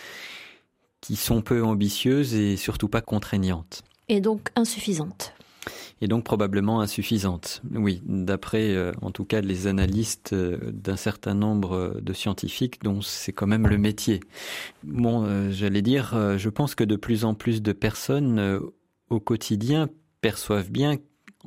qui 1.01 1.15
sont 1.15 1.41
peu 1.41 1.63
ambitieuses 1.63 2.33
et 2.33 2.57
surtout 2.57 2.89
pas 2.89 3.01
contraignantes. 3.01 3.83
Et 4.09 4.21
donc 4.21 4.49
insuffisantes. 4.55 5.33
Et 6.01 6.07
donc 6.07 6.23
probablement 6.23 6.81
insuffisantes. 6.81 7.61
Oui, 7.73 8.01
d'après 8.05 8.75
euh, 8.75 8.91
en 9.01 9.11
tout 9.11 9.25
cas 9.25 9.41
les 9.41 9.67
analystes 9.67 10.33
euh, 10.33 10.57
d'un 10.71 10.95
certain 10.95 11.33
nombre 11.33 11.99
de 12.01 12.13
scientifiques 12.13 12.81
dont 12.83 13.01
c'est 13.01 13.33
quand 13.33 13.47
même 13.47 13.67
le 13.67 13.77
métier. 13.77 14.19
Bon, 14.83 15.51
j'allais 15.51 15.81
dire, 15.81 16.37
je 16.37 16.49
pense 16.49 16.75
que 16.75 16.83
de 16.83 16.95
plus 16.95 17.25
en 17.25 17.33
plus 17.33 17.61
de 17.61 17.71
personnes 17.71 18.61
au 19.09 19.19
quotidien 19.19 19.89
perçoivent 20.21 20.71
bien 20.71 20.97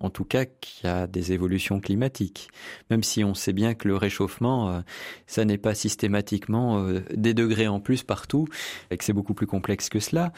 en 0.01 0.11
tout 0.11 0.25
cas 0.25 0.45
qu'il 0.47 0.89
y 0.89 0.93
a 0.93 1.07
des 1.07 1.33
évolutions 1.33 1.81
climatiques. 1.81 2.49
Même 2.91 3.03
si 3.03 3.23
on 3.23 3.35
sait 3.35 3.53
bien 3.53 3.75
que 3.75 3.87
le 3.87 3.97
réchauffement, 3.97 4.71
euh, 4.71 4.81
ça 5.27 5.45
n'est 5.45 5.59
pas 5.59 5.75
systématiquement 5.75 6.83
euh, 6.83 7.01
des 7.15 7.35
degrés 7.35 7.69
en 7.69 7.81
plus 7.81 8.03
partout, 8.03 8.47
et 8.91 8.97
que 8.97 9.05
c'est 9.05 9.13
beaucoup 9.13 9.35
plus 9.35 9.47
complexe 9.47 9.89
que 9.89 10.01
cela. 10.01 10.33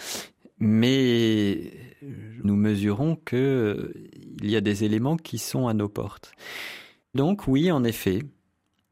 Mais 0.65 1.73
nous 2.45 2.55
mesurons 2.55 3.17
qu'il 3.17 3.39
euh, 3.39 3.93
y 4.43 4.55
a 4.55 4.61
des 4.61 4.85
éléments 4.85 5.17
qui 5.17 5.39
sont 5.39 5.67
à 5.67 5.75
nos 5.75 5.89
portes. 5.89 6.33
Donc 7.15 7.49
oui, 7.49 7.73
en 7.73 7.83
effet, 7.83 8.21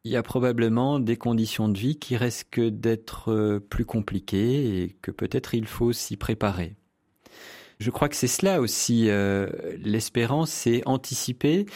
il 0.03 0.11
y 0.11 0.17
a 0.17 0.23
probablement 0.25 0.99
des 0.99 1.17
conditions 1.17 1.69
de 1.69 1.79
vie 1.79 1.97
qui 1.97 2.17
risquent 2.17 2.61
d'être 2.61 3.61
plus 3.71 3.85
compliquées 3.85 4.83
et 4.83 4.97
que 5.01 5.13
peut-être 5.13 5.55
il 5.55 5.67
faut 5.67 5.93
s'y 5.93 6.17
préparer. 6.17 6.75
Je 7.79 7.91
crois 7.91 8.09
que 8.09 8.17
c'est 8.17 8.27
cela 8.27 8.61
aussi, 8.61 9.09
euh, 9.09 9.49
l'espérance, 9.79 10.51
c'est 10.51 10.83
anticiper 10.87 11.67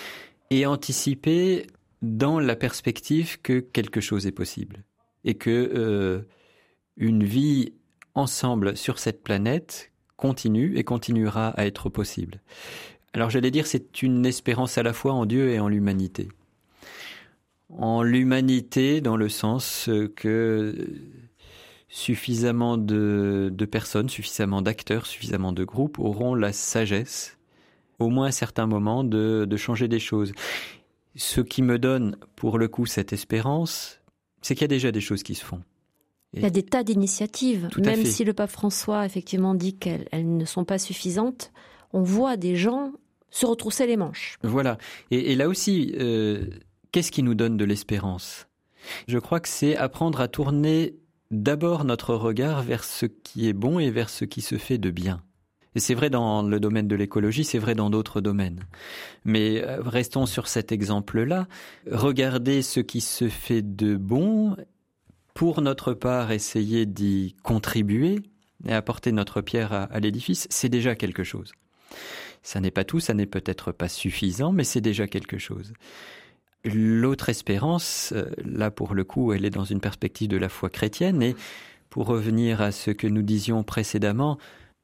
et 0.51 0.67
anticiper 0.67 1.67
dans 2.03 2.41
la 2.41 2.57
perspective 2.57 3.41
que 3.41 3.61
quelque 3.61 4.01
chose 4.01 4.27
est 4.27 4.33
possible 4.33 4.85
et 5.25 5.35
que 5.35 5.51
euh, 5.51 6.23
une 6.97 7.25
vie 7.25 7.73
ensemble 8.15 8.77
sur 8.77 8.99
cette 8.99 9.23
planète 9.23 9.93
continue 10.17 10.77
et 10.77 10.85
continuera 10.85 11.49
à 11.51 11.67
être 11.67 11.89
possible. 11.89 12.41
Alors 13.13 13.31
j'allais 13.31 13.51
dire 13.51 13.67
c'est 13.67 14.03
une 14.03 14.27
espérance 14.27 14.79
à 14.79 14.83
la 14.83 14.93
fois 14.93 15.13
en 15.13 15.27
Dieu 15.27 15.51
et 15.51 15.61
en 15.61 15.69
l'humanité. 15.69 16.29
En 17.71 18.03
l'humanité 18.03 19.01
dans 19.01 19.17
le 19.17 19.29
sens 19.29 19.89
que 20.17 20.75
suffisamment 21.95 22.77
de, 22.77 23.67
personnes, 23.71 24.09
suffisamment 24.09 24.63
d'acteurs, 24.63 25.07
suffisamment 25.07 25.53
de 25.53 25.63
groupes 25.63 26.01
auront 26.01 26.35
la 26.35 26.53
sagesse, 26.53 27.39
au 28.01 28.11
moins 28.11 28.27
à 28.27 28.33
certains 28.33 28.67
moments, 28.67 29.05
de, 29.05 29.57
changer 29.57 29.87
des 29.87 30.01
choses. 30.01 30.33
Ce 31.15 31.41
qui 31.41 31.63
me 31.63 31.79
donne, 31.79 32.17
pour 32.35 32.59
le 32.59 32.67
coup, 32.67 32.85
cette 32.85 33.13
espérance, 33.13 34.01
c'est 34.43 34.57
qu'il 34.57 34.63
y 34.63 34.65
a 34.65 34.69
déjà 34.69 34.91
des 34.91 35.01
choses 35.01 35.23
qui 35.23 35.37
se 35.37 35.45
font. 35.45 35.63
Il 36.37 36.43
y 36.43 36.47
a 36.47 36.51
des 36.51 36.63
tas 36.63 36.83
d'initiatives, 36.83 37.69
même 37.79 38.05
si 38.05 38.25
le 38.25 38.33
pape 38.33 38.51
François 38.51 39.07
effectivement 39.07 39.55
dit 39.55 39.77
qu'elles 39.77 40.09
ne 40.13 40.45
sont 40.45 40.65
pas 40.65 40.79
suffisantes. 40.79 41.53
On 41.93 42.03
voit 42.03 42.37
des 42.37 42.57
gens 42.57 42.93
se 43.31 43.47
retrousser 43.47 43.87
les 43.87 43.97
manches. 43.97 44.39
Voilà. 44.43 44.79
Et, 45.11 45.35
là 45.35 45.49
aussi, 45.49 45.93
euh, 45.99 46.47
qu'est-ce 46.93 47.11
qui 47.11 47.23
nous 47.23 47.35
donne 47.35 47.57
de 47.57 47.65
l'espérance? 47.65 48.47
Je 49.09 49.19
crois 49.19 49.41
que 49.41 49.49
c'est 49.49 49.77
apprendre 49.77 50.21
à 50.21 50.29
tourner 50.29 50.95
d'abord 51.31 51.85
notre 51.85 52.15
regard 52.15 52.63
vers 52.63 52.85
ce 52.85 53.07
qui 53.07 53.49
est 53.49 53.53
bon 53.53 53.79
et 53.79 53.91
vers 53.91 54.09
ce 54.11 54.25
qui 54.25 54.41
se 54.41 54.57
fait 54.57 54.79
de 54.79 54.91
bien. 54.91 55.23
Et 55.75 55.81
c'est 55.81 55.95
vrai 55.95 56.11
dans 56.11 56.43
le 56.43 56.61
domaine 56.61 56.87
de 56.87 56.95
l'écologie, 56.95 57.45
c'est 57.45 57.59
vrai 57.59 57.75
dans 57.75 57.91
d'autres 57.91 58.21
domaines. 58.21 58.61
Mais 59.25 59.63
euh, 59.63 59.81
restons 59.83 60.27
sur 60.27 60.47
cet 60.47 60.71
exemple-là. 60.71 61.49
Regardez 61.91 62.63
ce 62.63 62.81
qui 62.81 63.01
se 63.01 63.29
fait 63.29 63.63
de 63.63 63.97
bon, 63.97 64.57
pour 65.35 65.61
notre 65.61 65.93
part 65.93 66.31
essayer 66.31 66.87
d'y 66.87 67.35
contribuer 67.43 68.21
et 68.67 68.73
apporter 68.73 69.13
notre 69.13 69.41
pierre 69.41 69.73
à, 69.73 70.01
l'édifice, 70.01 70.47
c'est 70.49 70.69
déjà 70.69 70.95
quelque 70.95 71.25
chose. 71.25 71.53
Ça 72.43 72.61
n'est 72.61 72.71
pas 72.71 72.85
tout, 72.85 73.01
ça 73.01 73.15
n'est 73.15 73.27
peut-être 73.27 73.73
pas 73.73 73.89
suffisant, 73.89 74.53
mais 74.53 74.65
c'est 74.65 74.81
déjà 74.81 75.07
quelque 75.07 75.39
chose. 75.39 75.73
L'autre 76.65 77.29
espérance, 77.29 78.13
euh, 78.15 78.31
là 78.45 78.71
pour 78.71 78.95
le 78.95 79.05
coup, 79.05 79.33
elle 79.33 79.45
est 79.45 79.51
dans 79.51 79.65
une 79.65 79.81
perspective 79.81 80.29
de 80.29 80.39
la 80.39 80.49
foi 80.49 80.71
chrétienne 80.71 81.23
et 81.23 81.37
pour 81.91 82.07
revenir 82.07 82.63
à 82.63 82.73
ce 82.73 82.91
que 82.91 83.07
nous 83.07 83.23
disions 83.23 83.63
précédemment, 83.65 84.39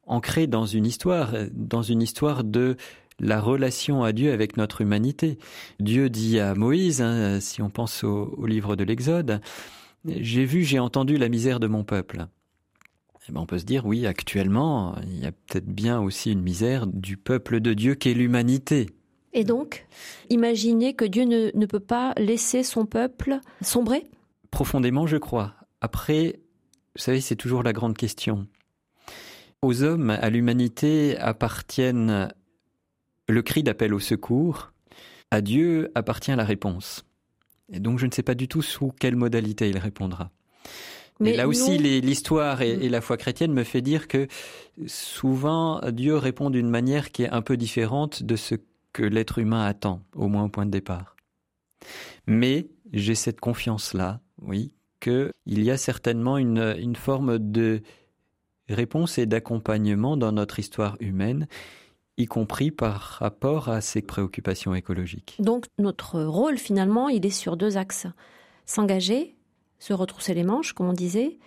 ancrée 0.05 0.47
dans 0.47 0.65
une 0.65 0.85
histoire, 0.85 1.33
dans 1.53 1.81
une 1.81 2.01
histoire 2.01 2.43
de 2.43 2.77
la 3.19 3.39
relation 3.39 4.03
à 4.03 4.11
Dieu 4.11 4.31
avec 4.31 4.57
notre 4.57 4.81
humanité. 4.81 5.37
Dieu 5.79 6.09
dit 6.09 6.39
à 6.39 6.55
Moïse, 6.55 7.01
hein, 7.01 7.39
si 7.39 7.61
on 7.61 7.69
pense 7.69 8.03
au, 8.03 8.45
livre 8.45 8.75
de 8.75 8.83
l'Exode, 8.83 9.41
j'ai 10.05 10.45
vu, 10.45 10.63
j'ai 10.63 10.79
entendu 10.79 11.17
la 11.17 11.29
misère 11.29 11.59
de 11.59 11.67
mon 11.67 11.83
peuple. 11.83 12.27
Eh 13.27 13.31
ben 13.31 13.41
on 13.41 13.45
peut 13.45 13.59
se 13.59 13.65
dire, 13.65 13.85
oui, 13.85 14.07
actuellement, 14.07 14.95
il 15.03 15.19
y 15.19 15.25
a 15.25 15.31
peut-être 15.31 15.67
bien 15.67 16.01
aussi 16.01 16.31
une 16.31 16.41
misère 16.41 16.87
du 16.87 17.17
peuple 17.17 17.59
de 17.59 17.73
Dieu 17.73 17.95
qu'est 17.95 18.13
l'humanité. 18.13 18.89
Et 19.33 19.43
donc, 19.43 19.85
imaginez 20.29 20.93
que 20.93 21.05
Dieu 21.05 21.23
ne, 21.23 21.65
peut 21.65 21.79
pas 21.79 22.13
laisser 22.17 22.63
son 22.63 22.85
peuple 22.85 23.39
sombrer? 23.61 24.03
Profondément, 24.49 25.07
je 25.07 25.17
crois. 25.17 25.53
Après, 25.79 26.39
vous 26.95 27.01
savez, 27.01 27.21
c'est 27.21 27.35
toujours 27.35 27.63
la 27.63 27.71
grande 27.71 27.95
question. 27.95 28.47
Aux 29.61 29.83
hommes, 29.83 30.09
à 30.09 30.29
l'humanité 30.29 31.17
appartiennent 31.17 32.33
le 33.29 33.41
cri 33.41 33.63
d'appel 33.63 33.93
au 33.93 33.99
secours. 33.99 34.73
À 35.29 35.41
Dieu 35.41 35.91
appartient 35.95 36.35
la 36.35 36.43
réponse. 36.43 37.05
Et 37.71 37.79
donc, 37.79 37.99
je 37.99 38.05
ne 38.05 38.11
sais 38.11 38.23
pas 38.23 38.35
du 38.35 38.47
tout 38.47 38.61
sous 38.61 38.91
quelle 38.99 39.15
modalité 39.15 39.69
il 39.69 39.77
répondra. 39.77 40.31
Mais 41.19 41.35
là 41.35 41.47
aussi, 41.47 41.77
l'histoire 41.77 42.63
et, 42.63 42.71
et, 42.71 42.89
la 42.89 42.99
foi 42.99 43.15
chrétienne 43.15 43.53
me 43.53 43.63
fait 43.63 43.81
dire 43.81 44.07
que 44.07 44.27
souvent 44.87 45.79
Dieu 45.91 46.15
répond 46.15 46.49
d'une 46.49 46.69
manière 46.69 47.11
qui 47.11 47.23
est 47.23 47.29
un 47.29 47.43
peu 47.43 47.57
différente 47.57 48.23
de 48.23 48.35
ce 48.35 48.55
que 48.91 49.03
l'être 49.03 49.37
humain 49.37 49.63
attend, 49.63 50.01
au 50.15 50.27
moins 50.27 50.45
au 50.45 50.49
point 50.49 50.65
de 50.65 50.71
départ. 50.71 51.15
Mais 52.25 52.67
j'ai 52.91 53.15
cette 53.15 53.39
confiance-là, 53.39 54.19
oui, 54.41 54.73
qu'il 54.99 55.31
y 55.45 55.71
a 55.71 55.77
certainement 55.77 56.37
une, 56.37 56.75
une 56.79 56.95
forme 56.95 57.39
de 57.39 57.81
réponse 58.69 59.17
et 59.17 59.25
d'accompagnement 59.25 60.17
dans 60.17 60.31
notre 60.31 60.59
histoire 60.59 60.97
humaine, 60.99 61.47
y 62.21 62.25
compris 62.25 62.71
par 62.71 63.01
rapport 63.19 63.69
à 63.69 63.81
ces 63.81 64.01
préoccupations 64.01 64.75
écologiques. 64.75 65.35
Donc 65.39 65.65
notre 65.77 66.21
rôle, 66.21 66.57
finalement, 66.57 67.09
il 67.09 67.25
est 67.25 67.29
sur 67.29 67.57
deux 67.57 67.77
axes. 67.77 68.07
S'engager, 68.65 69.35
se 69.79 69.93
retrousser 69.93 70.33
les 70.33 70.43
manches, 70.43 70.73
comme 70.73 70.87
on 70.89 70.93
disait, 70.93 71.39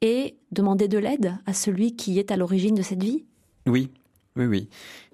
et 0.00 0.36
demander 0.50 0.88
de 0.88 0.98
l'aide 0.98 1.36
à 1.46 1.52
celui 1.52 1.96
qui 1.96 2.18
est 2.18 2.30
à 2.30 2.36
l'origine 2.36 2.74
de 2.74 2.82
cette 2.82 3.02
vie. 3.02 3.24
Oui, 3.66 3.90
oui, 4.36 4.46
oui. 4.46 4.68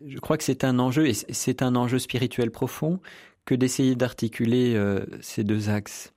Je 0.07 0.19
crois 0.19 0.37
que 0.39 0.45
c'est 0.45 0.65
un 0.65 0.79
enjeu, 0.79 1.07
et 1.07 1.15
c'est 1.15 1.63
un 1.63 1.77
enjeu 1.77 1.99
spirituel 1.99 2.51
profond, 2.51 3.01
que 3.45 3.55
d'essayer 3.55 3.95
d'articuler 3.95 4.75
euh, 4.75 5.05
ces 5.21 5.45
deux 5.45 5.71
axes. 5.71 6.13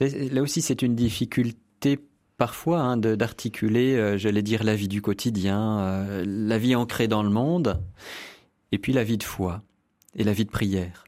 Là 0.00 0.42
aussi, 0.42 0.62
c'est 0.62 0.82
une 0.82 0.94
difficulté 0.94 1.98
parfois 2.40 2.80
hein, 2.80 2.96
d'articuler, 2.96 3.96
euh, 3.96 4.16
j'allais 4.16 4.40
dire, 4.40 4.64
la 4.64 4.74
vie 4.74 4.88
du 4.88 5.02
quotidien, 5.02 5.80
euh, 5.80 6.24
la 6.26 6.56
vie 6.56 6.74
ancrée 6.74 7.06
dans 7.06 7.22
le 7.22 7.28
monde, 7.28 7.84
et 8.72 8.78
puis 8.78 8.94
la 8.94 9.04
vie 9.04 9.18
de 9.18 9.24
foi 9.24 9.62
et 10.16 10.24
la 10.24 10.32
vie 10.32 10.46
de 10.46 10.50
prière. 10.50 11.04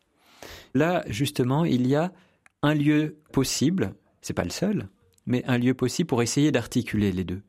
Là, 0.75 1.03
justement, 1.07 1.65
il 1.65 1.87
y 1.87 1.95
a 1.95 2.13
un 2.61 2.75
lieu 2.75 3.17
possible, 3.33 3.95
c'est 4.21 4.35
pas 4.35 4.45
le 4.45 4.51
seul, 4.51 4.91
mais 5.25 5.43
un 5.47 5.57
lieu 5.57 5.73
possible 5.73 6.07
pour 6.07 6.21
essayer 6.21 6.53
d'articuler 6.53 7.13
les 7.13 7.25
deux. 7.25 7.41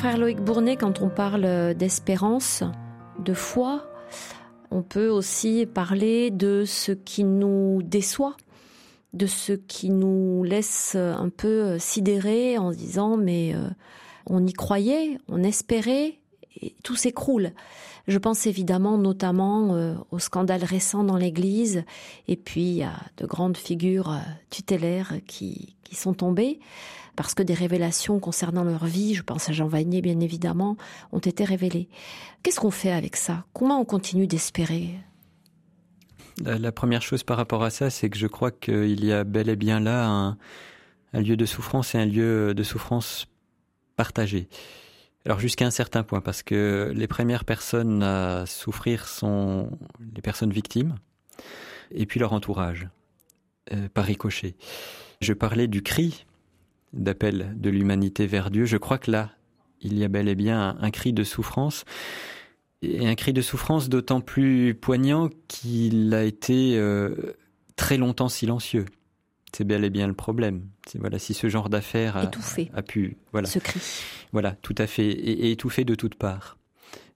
Frère 0.00 0.16
Loïc 0.16 0.40
Bournet, 0.40 0.76
quand 0.76 1.02
on 1.02 1.10
parle 1.10 1.74
d'espérance, 1.74 2.64
de 3.18 3.34
foi, 3.34 3.86
on 4.70 4.80
peut 4.80 5.10
aussi 5.10 5.66
parler 5.66 6.30
de 6.30 6.64
ce 6.64 6.92
qui 6.92 7.22
nous 7.22 7.82
déçoit, 7.82 8.34
de 9.12 9.26
ce 9.26 9.52
qui 9.52 9.90
nous 9.90 10.42
laisse 10.42 10.94
un 10.94 11.28
peu 11.28 11.78
sidérer 11.78 12.56
en 12.56 12.72
se 12.72 12.78
disant 12.78 13.18
mais 13.18 13.54
euh, 13.54 13.68
on 14.24 14.46
y 14.46 14.54
croyait, 14.54 15.18
on 15.28 15.42
espérait, 15.42 16.18
et 16.62 16.74
tout 16.82 16.96
s'écroule. 16.96 17.50
Je 18.08 18.16
pense 18.16 18.46
évidemment 18.46 18.96
notamment 18.96 19.74
euh, 19.74 19.92
au 20.12 20.18
scandale 20.18 20.64
récent 20.64 21.04
dans 21.04 21.18
l'Église, 21.18 21.84
et 22.26 22.36
puis 22.36 22.82
a 22.82 22.94
de 23.18 23.26
grandes 23.26 23.58
figures 23.58 24.12
euh, 24.12 24.20
tutélaires 24.48 25.16
qui, 25.26 25.76
qui 25.84 25.94
sont 25.94 26.14
tombées 26.14 26.58
parce 27.20 27.34
que 27.34 27.42
des 27.42 27.52
révélations 27.52 28.18
concernant 28.18 28.64
leur 28.64 28.86
vie, 28.86 29.14
je 29.14 29.22
pense 29.22 29.50
à 29.50 29.52
Jean 29.52 29.68
Vanier 29.68 30.00
bien 30.00 30.18
évidemment, 30.20 30.78
ont 31.12 31.18
été 31.18 31.44
révélées. 31.44 31.86
Qu'est-ce 32.42 32.58
qu'on 32.58 32.70
fait 32.70 32.92
avec 32.92 33.14
ça? 33.14 33.44
Comment 33.52 33.78
on 33.78 33.84
continue 33.84 34.26
d'espérer? 34.26 34.94
La, 36.42 36.72
première 36.72 37.02
chose 37.02 37.22
par 37.22 37.36
rapport 37.36 37.62
à 37.62 37.68
ça, 37.68 37.90
c'est 37.90 38.08
que 38.08 38.16
je 38.16 38.26
crois 38.26 38.50
qu'il 38.50 39.04
y 39.04 39.12
a 39.12 39.24
bel 39.24 39.50
et 39.50 39.56
bien 39.56 39.80
là 39.80 40.08
un, 40.08 40.38
un 41.12 41.20
lieu 41.20 41.36
de 41.36 41.44
souffrance 41.44 41.94
et 41.94 41.98
un 41.98 42.06
lieu 42.06 42.54
de 42.54 42.62
souffrance 42.62 43.26
partagé. 43.96 44.48
Alors 45.26 45.40
jusqu'à 45.40 45.66
un 45.66 45.70
certain 45.70 46.02
point, 46.02 46.22
parce 46.22 46.42
que 46.42 46.90
les 46.96 47.06
premières 47.06 47.44
personnes 47.44 48.02
à 48.02 48.46
souffrir 48.46 49.06
sont 49.06 49.78
les 50.14 50.22
personnes 50.22 50.54
victimes, 50.54 50.94
et 51.90 52.06
puis 52.06 52.18
leur 52.18 52.32
entourage, 52.32 52.88
euh, 53.74 53.90
par 53.92 54.06
ricochet. 54.06 54.54
Je 55.20 55.34
parlais 55.34 55.66
du 55.66 55.82
cri 55.82 56.24
d'appel 56.92 57.54
de 57.56 57.70
l'humanité 57.70 58.26
vers 58.26 58.50
Dieu. 58.50 58.64
Je 58.64 58.76
crois 58.76 58.98
que 58.98 59.10
là, 59.10 59.30
il 59.80 59.98
y 59.98 60.04
a 60.04 60.08
bel 60.08 60.28
et 60.28 60.34
bien 60.34 60.76
un, 60.80 60.90
cri 60.90 61.12
de 61.12 61.24
souffrance, 61.24 61.84
et 62.82 63.06
un 63.06 63.14
cri 63.14 63.32
de 63.32 63.42
souffrance 63.42 63.88
d'autant 63.88 64.20
plus 64.20 64.74
poignant 64.74 65.28
qu'il 65.48 66.12
a 66.14 66.24
été 66.24 66.76
euh, 66.76 67.34
très 67.76 67.96
longtemps 67.96 68.28
silencieux. 68.28 68.86
C'est 69.52 69.64
bel 69.64 69.84
et 69.84 69.90
bien 69.90 70.06
le 70.06 70.14
problème. 70.14 70.62
C'est 70.86 70.98
voilà 70.98 71.18
si 71.18 71.34
ce 71.34 71.48
genre 71.48 71.68
d'affaires 71.68 72.16
a, 72.16 72.30
a, 72.74 72.82
pu 72.82 73.16
voilà 73.32 73.48
ce 73.48 73.58
cri. 73.58 73.80
Voilà, 74.32 74.52
tout 74.52 74.74
à 74.78 74.86
fait 74.86 75.08
et, 75.08 75.50
étouffé 75.50 75.84
de 75.84 75.94
toutes 75.94 76.14
parts 76.14 76.56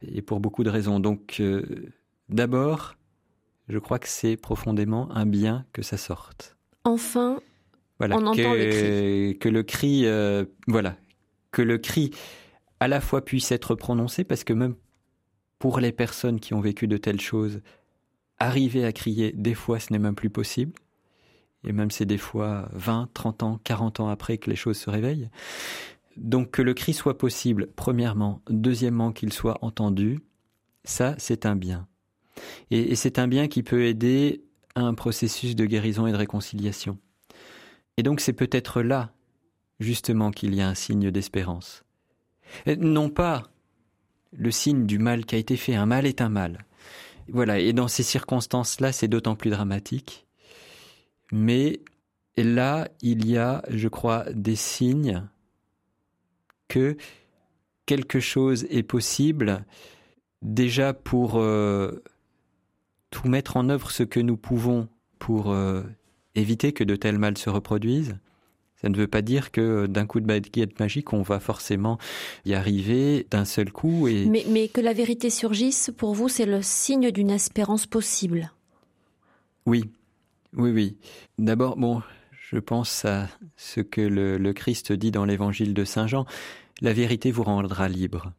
et 0.02 0.22
pour 0.22 0.40
beaucoup 0.40 0.64
de 0.64 0.70
raisons. 0.70 1.00
Donc 1.00 1.36
euh, 1.40 1.92
d'abord, 2.28 2.96
je 3.68 3.78
crois 3.78 3.98
que 3.98 4.08
c'est 4.08 4.36
profondément 4.36 5.10
un 5.12 5.26
bien 5.26 5.64
que 5.72 5.82
ça 5.82 5.96
sorte. 5.96 6.56
Enfin, 6.84 7.40
voilà, 7.99 8.16
on 8.16 8.20
que, 8.20 8.40
entend 8.40 8.55
le 8.55 8.70
cri. 8.70 9.38
Que 9.38 9.49
le 9.49 9.62
cri, 9.62 10.07
euh, 10.07 10.45
voilà, 10.66 10.97
que 11.53 11.62
le 11.62 11.78
cri 11.78 12.11
à 12.80 12.88
la 12.88 13.01
fois 13.01 13.24
puisse 13.24 13.53
être 13.53 13.74
prononcé 13.74 14.24
parce 14.24 14.45
que 14.45 14.53
même 14.53 14.74
pour 15.59 15.80
les 15.80 15.92
personnes 15.92 16.40
qui 16.40 16.55
ont 16.55 16.61
vécu 16.61 16.86
de 16.86 16.97
telles 16.97 17.20
choses, 17.20 17.62
arriver 18.38 18.84
à 18.84 18.92
crier, 18.92 19.32
des 19.32 19.55
fois, 19.55 19.78
ce 19.78 19.92
n'est 19.92 19.99
même 19.99 20.14
plus 20.14 20.30
possible 20.30 20.72
et 21.64 21.72
même 21.72 21.90
c'est 21.90 22.07
des 22.07 22.18
fois 22.18 22.68
20, 22.72 23.09
30 23.14 23.42
ans, 23.42 23.61
40 23.64 24.01
ans 24.01 24.09
après 24.09 24.38
que 24.38 24.51
les 24.51 24.57
choses 24.57 24.76
se 24.76 24.90
réveillent. 24.90 25.30
Donc 26.16 26.53
que 26.53 26.62
le 26.62 26.74
cri 26.74 26.92
soit 26.92 27.18
possible, 27.18 27.68
premièrement. 27.74 28.42
Deuxièmement, 28.49 29.12
qu'il 29.12 29.32
soit 29.32 29.59
entendu, 29.62 30.20
ça 30.84 31.14
c'est 31.18 31.47
un 31.47 31.57
bien. 31.57 31.88
Et, 32.70 32.95
c'est 32.97 33.18
un 33.18 33.28
bien 33.28 33.49
qui 33.49 33.62
peut 33.62 33.84
aider 33.84 34.45
à 34.74 34.82
un 34.82 34.95
processus 34.95 35.57
de 35.57 35.64
guérison 35.64 36.07
et 36.07 36.12
de 36.12 36.16
réconciliation. 36.16 36.99
Et 37.97 38.03
donc 38.03 38.20
c'est 38.20 38.32
peut-être 38.32 38.82
là, 38.82 39.12
justement, 39.80 40.30
qu'il 40.30 40.55
y 40.55 40.61
a 40.61 40.68
un 40.68 40.74
signe 40.74 41.11
d'espérance. 41.11 41.84
Non 42.66 43.09
pas 43.09 43.45
le 44.32 44.51
signe 44.51 44.86
du 44.86 44.99
mal 44.99 45.24
qui 45.26 45.36
a 45.36 45.38
été 45.38 45.57
fait, 45.57 45.74
un 45.74 45.86
mal 45.86 46.07
est 46.07 46.20
un 46.20 46.28
mal. 46.28 46.64
Voilà, 47.28 47.59
et 47.59 47.72
dans 47.72 47.88
ces 47.88 48.03
circonstances-là, 48.03 48.92
c'est 48.92 49.09
d'autant 49.09 49.36
plus 49.36 49.51
dramatique 49.51 50.24
mais 51.34 51.80
là, 52.36 52.88
il 53.03 53.26
y 53.26 53.38
a, 53.38 53.62
je 53.68 53.88
crois, 53.88 54.24
des 54.32 54.55
signes 54.55 55.26
que 56.68 56.97
quelque 57.86 58.20
chose 58.20 58.66
est 58.70 58.84
possible 58.84 59.64
déjà 60.40 60.95
pour 60.95 61.38
euh, 61.38 62.03
tout 63.11 63.28
mettre 63.28 63.57
en 63.57 63.68
œuvre 63.68 63.90
ce 63.90 64.05
que 64.05 64.20
nous 64.20 64.36
pouvons 64.36 64.88
pour 65.18 65.51
euh, 65.51 65.82
éviter 66.35 66.72
que 66.72 66.85
de 66.85 66.97
tels 66.97 67.18
mal 67.18 67.39
se 67.39 67.51
reproduisent. 67.51 68.16
Ça 68.80 68.89
ne 68.89 68.97
veut 68.97 69.07
pas 69.07 69.22
dire 69.22 69.51
que 69.51 69.87
d'un 69.87 70.07
coup 70.07 70.20
de 70.20 70.26
baguette 70.26 70.78
magique, 70.78 71.12
on 71.12 71.22
va 71.22 71.41
forcément 71.41 71.99
y 72.45 72.53
arriver 72.53 73.26
d'un 73.30 73.47
seul 73.47 73.72
coup. 73.72 74.09
Et... 74.09 74.26
Mais, 74.26 74.45
mais 74.49 74.68
que 74.68 74.80
la 74.80 74.93
vérité 74.93 75.30
surgisse, 75.30 75.91
pour 75.97 76.14
vous, 76.14 76.28
c'est 76.28 76.45
le 76.45 76.61
signe 76.61 77.11
d'une 77.11 77.30
espérance 77.30 77.87
possible. 77.87 78.53
Oui, 79.64 79.85
oui, 80.57 80.70
oui. 80.70 80.97
D'abord, 81.39 81.76
bon, 81.76 82.03
je 82.51 82.59
pense 82.59 83.05
à 83.05 83.28
ce 83.57 83.80
que 83.80 84.01
le, 84.01 84.53
Christ 84.53 84.93
dit 84.93 85.11
dans 85.11 85.24
l'évangile 85.24 85.74
de 85.74 85.85
Saint 85.85 86.07
Jean, 86.07 86.26
la 86.80 86.93
vérité 86.93 87.30
vous 87.30 87.43
rendra 87.43 87.89
libre. 87.89 88.32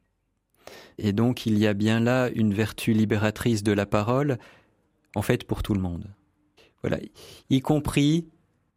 Et 0.97 1.11
donc 1.11 1.45
il 1.45 1.57
y 1.57 1.67
a 1.67 1.73
bien 1.73 1.99
là 1.99 2.29
une 2.33 2.53
vertu 2.53 2.93
libératrice 2.93 3.63
de 3.63 3.71
la 3.71 3.85
parole, 3.85 4.37
en 5.15 5.21
fait 5.21 5.43
pour 5.43 5.63
tout 5.63 5.73
le 5.73 5.81
monde. 5.81 6.05
Voilà, 6.87 7.01
y 7.49 7.61
compris 7.61 8.27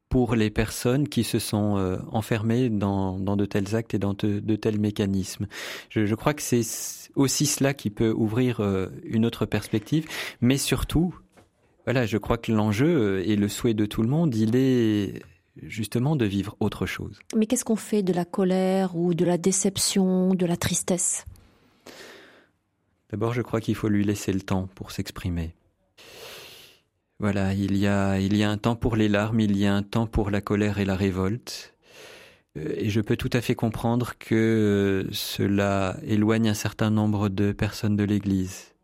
pour 0.08 0.34
les 0.34 0.48
personnes 0.48 1.08
qui 1.08 1.24
se 1.24 1.38
sont 1.38 1.76
euh, 1.76 1.98
enfermées 2.10 2.70
dans, 2.70 3.18
de 3.18 3.44
tels 3.44 3.76
actes 3.76 3.92
et 3.92 3.98
dans 3.98 4.14
de, 4.14 4.56
tels 4.56 4.80
mécanismes. 4.80 5.46
Je, 5.90 6.14
crois 6.14 6.32
que 6.32 6.40
c'est 6.40 6.62
aussi 7.16 7.44
cela 7.44 7.74
qui 7.74 7.90
peut 7.90 8.10
ouvrir 8.10 8.60
euh, 8.60 8.86
une 9.04 9.26
autre 9.26 9.44
perspective, 9.44 10.06
mais 10.40 10.56
surtout, 10.56 11.14
voilà, 11.84 12.06
je 12.06 12.16
crois 12.16 12.38
que 12.38 12.50
l'enjeu 12.50 12.86
euh, 12.86 13.28
et 13.28 13.36
le 13.36 13.46
souhait 13.46 13.74
de 13.74 13.84
tout 13.84 14.00
le 14.00 14.08
monde, 14.08 14.34
il 14.34 14.56
est 14.56 15.22
justement 15.62 16.16
de 16.16 16.24
vivre 16.24 16.56
autre 16.60 16.86
chose. 16.86 17.18
Mais 17.36 17.44
qu'est-ce 17.44 17.66
qu'on 17.66 17.76
fait 17.76 18.02
de 18.02 18.14
la 18.14 18.24
colère 18.24 18.96
ou 18.96 19.12
de 19.12 19.26
la 19.26 19.36
déception, 19.36 20.34
de 20.34 20.46
la 20.46 20.56
tristesse? 20.56 21.26
D'abord, 23.10 23.34
je 23.34 23.42
crois 23.42 23.60
qu'il 23.60 23.74
faut 23.74 23.88
lui 23.88 24.04
laisser 24.04 24.32
le 24.32 24.40
temps 24.40 24.66
pour 24.74 24.92
s'exprimer. 24.92 25.54
Voilà, 27.20 27.52
il 27.52 27.76
y 27.76 27.86
a 27.86 28.20
il 28.20 28.36
y 28.36 28.44
a 28.44 28.50
un 28.50 28.58
temps 28.58 28.76
pour 28.76 28.94
les 28.94 29.08
larmes, 29.08 29.40
il 29.40 29.56
y 29.56 29.66
a 29.66 29.74
un 29.74 29.82
temps 29.82 30.06
pour 30.06 30.30
la 30.30 30.40
colère 30.40 30.78
et 30.78 30.84
la 30.84 30.94
révolte. 30.94 31.74
Euh, 32.56 32.74
et 32.76 32.90
je 32.90 33.00
peux 33.00 33.16
tout 33.16 33.30
à 33.32 33.40
fait 33.40 33.54
comprendre 33.54 34.14
que 34.18 34.34
euh, 35.06 35.08
cela 35.12 35.96
éloigne 36.04 36.48
un 36.48 36.54
certain 36.54 36.90
nombre 36.90 37.28
de 37.28 37.52
personnes 37.52 37.96
de 37.96 38.04
l'Église 38.04 38.74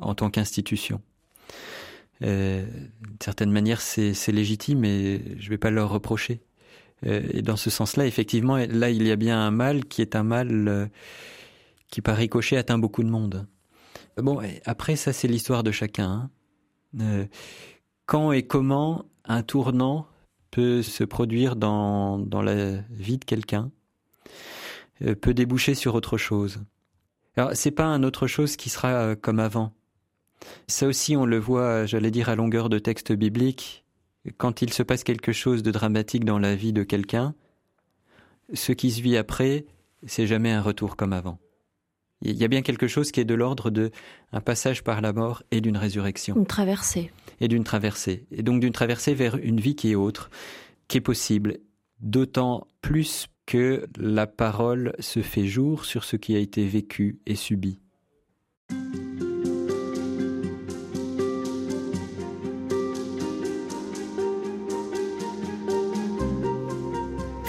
en 0.00 0.14
tant 0.14 0.30
qu'institution. 0.30 1.02
Euh, 2.22 2.64
d'une 3.02 3.16
certaine 3.22 3.50
manière, 3.50 3.80
c'est 3.80 4.32
légitime 4.32 4.84
et 4.84 5.20
je 5.38 5.44
ne 5.44 5.50
vais 5.50 5.58
pas 5.58 5.70
leur 5.70 5.90
reprocher. 5.90 6.40
Euh, 7.04 7.22
et 7.32 7.42
dans 7.42 7.56
ce 7.56 7.68
sens-là, 7.68 8.06
effectivement, 8.06 8.56
là, 8.56 8.90
il 8.90 9.06
y 9.06 9.10
a 9.10 9.16
bien 9.16 9.38
un 9.40 9.50
mal 9.50 9.84
qui 9.84 10.02
est 10.02 10.16
un 10.16 10.22
mal 10.22 10.90
qui, 11.90 12.00
par 12.00 12.16
ricochet, 12.16 12.56
atteint 12.56 12.78
beaucoup 12.78 13.02
de 13.02 13.10
monde. 13.10 13.46
Bon, 14.16 14.40
après, 14.64 14.96
ça, 14.96 15.12
c'est 15.12 15.28
l'histoire 15.28 15.62
de 15.62 15.72
chacun. 15.72 16.30
Hein. 16.94 17.26
Quand 18.06 18.32
et 18.32 18.42
comment 18.42 19.04
un 19.24 19.42
tournant 19.42 20.06
peut 20.50 20.82
se 20.82 21.04
produire 21.04 21.56
dans, 21.56 22.18
dans 22.18 22.42
la 22.42 22.76
vie 22.90 23.18
de 23.18 23.24
quelqu'un, 23.24 23.70
peut 25.20 25.34
déboucher 25.34 25.74
sur 25.74 25.94
autre 25.94 26.18
chose. 26.18 26.60
Alors, 27.36 27.50
c'est 27.54 27.70
pas 27.70 27.86
un 27.86 28.02
autre 28.02 28.26
chose 28.26 28.56
qui 28.56 28.68
sera 28.68 29.16
comme 29.16 29.40
avant. 29.40 29.72
Ça 30.66 30.86
aussi, 30.86 31.16
on 31.16 31.24
le 31.24 31.38
voit, 31.38 31.86
j'allais 31.86 32.10
dire, 32.10 32.28
à 32.28 32.36
longueur 32.36 32.68
de 32.68 32.78
texte 32.78 33.12
biblique. 33.12 33.84
Quand 34.36 34.62
il 34.62 34.72
se 34.72 34.82
passe 34.82 35.04
quelque 35.04 35.32
chose 35.32 35.62
de 35.62 35.70
dramatique 35.70 36.24
dans 36.24 36.38
la 36.38 36.54
vie 36.54 36.72
de 36.72 36.82
quelqu'un, 36.82 37.34
ce 38.54 38.72
qui 38.72 38.90
se 38.90 39.00
vit 39.00 39.16
après, 39.16 39.64
c'est 40.06 40.26
jamais 40.26 40.52
un 40.52 40.62
retour 40.62 40.96
comme 40.96 41.12
avant. 41.12 41.38
Il 42.22 42.36
y 42.36 42.44
a 42.44 42.48
bien 42.48 42.62
quelque 42.62 42.86
chose 42.86 43.10
qui 43.10 43.20
est 43.20 43.24
de 43.24 43.34
l'ordre 43.34 43.70
de 43.70 43.90
un 44.32 44.40
passage 44.40 44.84
par 44.84 45.00
la 45.00 45.12
mort 45.12 45.42
et 45.50 45.60
d'une 45.60 45.76
résurrection. 45.76 46.36
Une 46.36 46.46
traversée. 46.46 47.10
Et 47.40 47.48
d'une 47.48 47.64
traversée. 47.64 48.26
Et 48.30 48.42
donc 48.42 48.60
d'une 48.60 48.72
traversée 48.72 49.14
vers 49.14 49.36
une 49.36 49.60
vie 49.60 49.74
qui 49.74 49.90
est 49.90 49.96
autre, 49.96 50.30
qui 50.88 50.98
est 50.98 51.02
possible. 51.02 51.58
D'autant 52.00 52.66
plus 52.80 53.28
que 53.46 53.86
la 53.98 54.26
parole 54.26 54.94
se 54.98 55.20
fait 55.20 55.46
jour 55.46 55.84
sur 55.84 56.04
ce 56.04 56.16
qui 56.16 56.34
a 56.36 56.38
été 56.38 56.66
vécu 56.66 57.20
et 57.26 57.34
subi. 57.34 57.78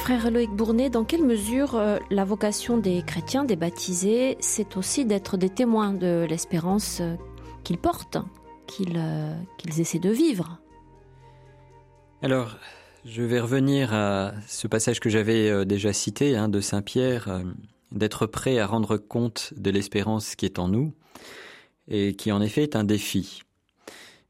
Frère 0.03 0.31
Loïc 0.31 0.51
Bournet, 0.51 0.89
dans 0.89 1.05
quelle 1.05 1.23
mesure 1.23 1.75
euh, 1.75 1.97
la 2.11 2.25
vocation 2.25 2.77
des 2.77 3.03
chrétiens, 3.03 3.45
des 3.45 3.55
baptisés, 3.55 4.35
c'est 4.41 4.75
aussi 4.75 5.05
d'être 5.05 5.37
des 5.37 5.49
témoins 5.49 5.93
de 5.93 6.25
l'espérance 6.29 6.99
euh, 6.99 7.15
qu'ils 7.63 7.77
portent, 7.77 8.17
euh, 8.81 9.35
qu'ils 9.57 9.79
essaient 9.79 9.99
de 9.99 10.09
vivre 10.09 10.59
Alors, 12.21 12.57
je 13.05 13.21
vais 13.21 13.39
revenir 13.39 13.93
à 13.93 14.33
ce 14.47 14.67
passage 14.67 14.99
que 14.99 15.09
j'avais 15.09 15.65
déjà 15.65 15.93
cité 15.93 16.35
hein, 16.35 16.49
de 16.49 16.61
Saint 16.61 16.81
Pierre. 16.81 17.41
d'être 17.91 18.25
prêt 18.25 18.59
à 18.59 18.67
rendre 18.67 18.97
compte 18.97 19.53
de 19.55 19.69
l'espérance 19.69 20.35
qui 20.35 20.45
est 20.45 20.57
en 20.57 20.67
nous 20.67 20.93
et 21.87 22.15
qui 22.15 22.31
en 22.31 22.41
effet 22.41 22.63
est 22.63 22.75
un 22.75 22.83
défi. 22.83 23.43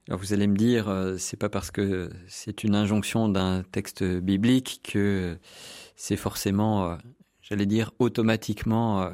Alors 0.10 0.20
vous 0.20 0.34
allez 0.34 0.48
me 0.48 0.58
dire, 0.58 0.90
euh, 0.90 1.16
c'est 1.18 1.38
pas 1.38 1.50
parce 1.50 1.72
que 1.72 2.10
c'est 2.28 2.64
une 2.66 2.76
injonction 2.76 3.30
d'un 3.30 3.64
texte 3.64 4.04
biblique 4.04 4.82
que 4.84 5.38
c'est 5.96 6.18
forcément, 6.18 6.86
euh, 6.86 6.96
j'allais 7.42 7.66
dire, 7.66 7.92
automatiquement 8.00 9.04
euh, 9.04 9.10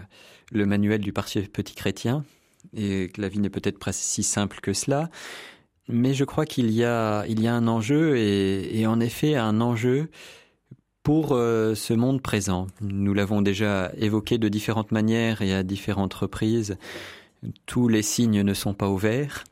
le 0.52 0.66
manuel 0.66 1.02
du 1.02 1.14
parti 1.14 1.42
petit 1.42 1.76
chrétien 1.76 2.26
et 2.76 3.10
que 3.10 3.22
la 3.22 3.30
vie 3.30 3.40
n'est 3.40 3.50
peut-être 3.50 3.80
pas 3.80 3.92
si 3.92 4.24
simple 4.24 4.60
que 4.62 4.74
cela. 4.74 5.10
Mais 5.88 6.14
je 6.14 6.24
crois 6.24 6.46
qu'il 6.46 6.72
y 6.72 6.84
a, 6.84 7.26
il 7.28 7.42
y 7.42 7.48
a 7.48 7.54
un 7.54 7.68
enjeu 7.68 8.18
et, 8.18 8.86
en 8.86 9.00
effet 9.00 9.36
un 9.36 9.60
enjeu 9.60 10.10
pour 11.02 11.30
ce 11.30 11.94
monde 11.94 12.22
présent. 12.22 12.68
Nous 12.82 13.16
l'avons 13.16 13.42
déjà 13.42 13.92
évoqué 13.98 14.38
de 14.38 14.50
différentes 14.50 14.92
manières 14.92 15.42
et 15.42 15.54
à 15.56 15.64
différentes 15.64 16.14
reprises. 16.14 16.78
Tous 17.66 17.88
les 17.88 18.04
signes 18.04 18.44
ne 18.44 18.54
sont 18.54 18.76
pas 18.76 18.90
ouverts 18.90 19.44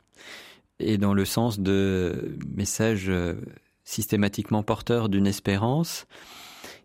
et 0.80 0.97
dans 0.97 1.14
le 1.14 1.26
sens 1.26 1.60
de 1.60 2.38
messages 2.55 3.10
euh, 3.10 3.36
systématiquement 3.84 4.64
porteurs 4.64 5.10
d'une 5.10 5.28
espérance. 5.28 6.05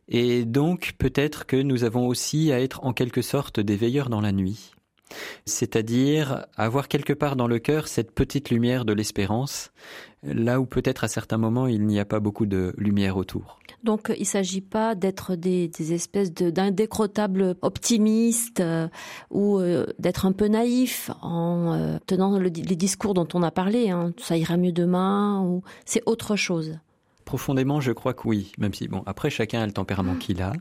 Et 0.09 0.45
donc 0.45 0.95
peut-être 0.99 1.47
que 1.47 1.57
nous 1.57 1.85
avons 1.85 2.07
aussi 2.07 2.53
à 2.53 2.61
être 2.61 2.85
en 2.85 2.93
quelque 2.93 3.23
sorte 3.23 3.61
des 3.61 3.77
veilleurs 3.77 4.09
dans 4.09 4.21
la 4.21 4.33
nuit, 4.33 4.72
c'est-à-dire 5.47 6.47
avoir 6.57 6.89
quelque 6.89 7.13
part 7.13 7.37
dans 7.37 7.47
le 7.47 7.59
cœur 7.59 7.89
cette 7.89 8.13
petite 8.13 8.51
lumière 8.51 8.85
de 8.85 8.93
l'espérance, 8.93 9.73
là 10.23 10.61
où 10.61 10.67
peut-être 10.67 11.05
à 11.05 11.09
certains 11.09 11.39
moments 11.39 11.67
il 11.67 11.87
n'y 11.87 11.99
a 11.99 12.05
pas 12.05 12.21
beaucoup 12.21 12.47
de 12.47 12.75
lumière 12.77 13.17
autour. 13.17 13.59
Donc 13.83 14.13
il 14.17 14.21
ne 14.21 14.27
s'agit 14.27 14.61
pas 14.61 14.95
d'être 14.95 15.35
des, 15.35 15.71
espèces 15.93 16.33
d'indécrottables 16.33 17.57
optimistes 17.63 18.61
euh, 18.61 18.89
ou 19.31 19.59
euh, 19.59 19.87
d'être 19.99 20.27
un 20.27 20.33
peu 20.33 20.47
naïf 20.47 21.11
en 21.21 21.73
euh, 21.73 21.99
tenant 22.07 22.39
les 22.39 22.51
discours 22.51 23.15
dont 23.15 23.29
on 23.35 23.43
a 23.43 23.51
parlé, 23.51 23.91
hein, 23.91 24.13
ça 24.19 24.37
ira 24.37 24.57
mieux 24.57 24.73
demain, 24.73 25.43
ou 25.45 25.63
c'est 25.85 26.03
autre 26.07 26.37
chose. 26.37 26.79
Profondément, 27.33 27.81
je 27.81 27.93
crois 27.93 28.13
que 28.13 28.29
oui, 28.29 28.53
même 28.59 28.75
si, 28.75 28.89
bon, 28.89 29.03
après, 29.07 29.31
chacun 29.31 29.63
a 29.63 29.67
le 29.67 29.73
tempérament 29.73 30.17
qu'il 30.17 30.43
a. 30.43 30.53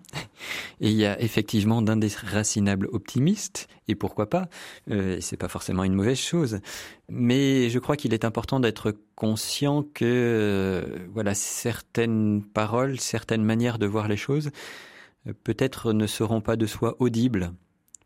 Et 0.79 0.89
il 0.89 0.95
y 0.95 1.05
a 1.05 1.21
effectivement 1.21 1.81
d'indéracinables 1.81 2.87
optimistes, 2.93 3.67
et 3.89 3.95
pourquoi 3.95 4.29
pas, 4.29 4.47
euh, 4.89 5.17
c'est 5.19 5.35
pas 5.35 5.49
forcément 5.49 5.83
une 5.83 5.95
mauvaise 5.95 6.17
chose. 6.17 6.61
Mais 7.09 7.69
je 7.69 7.77
crois 7.77 7.97
qu'il 7.97 8.13
est 8.13 8.23
important 8.23 8.61
d'être 8.61 8.95
conscient 9.17 9.83
que, 9.83 10.05
euh, 10.05 11.09
voilà, 11.13 11.35
certaines 11.35 12.41
paroles, 12.41 13.01
certaines 13.01 13.43
manières 13.43 13.77
de 13.77 13.85
voir 13.85 14.07
les 14.07 14.15
choses, 14.15 14.49
euh, 15.27 15.33
peut-être 15.43 15.91
ne 15.91 16.07
seront 16.07 16.39
pas 16.39 16.55
de 16.55 16.67
soi 16.67 16.95
audibles 16.99 17.51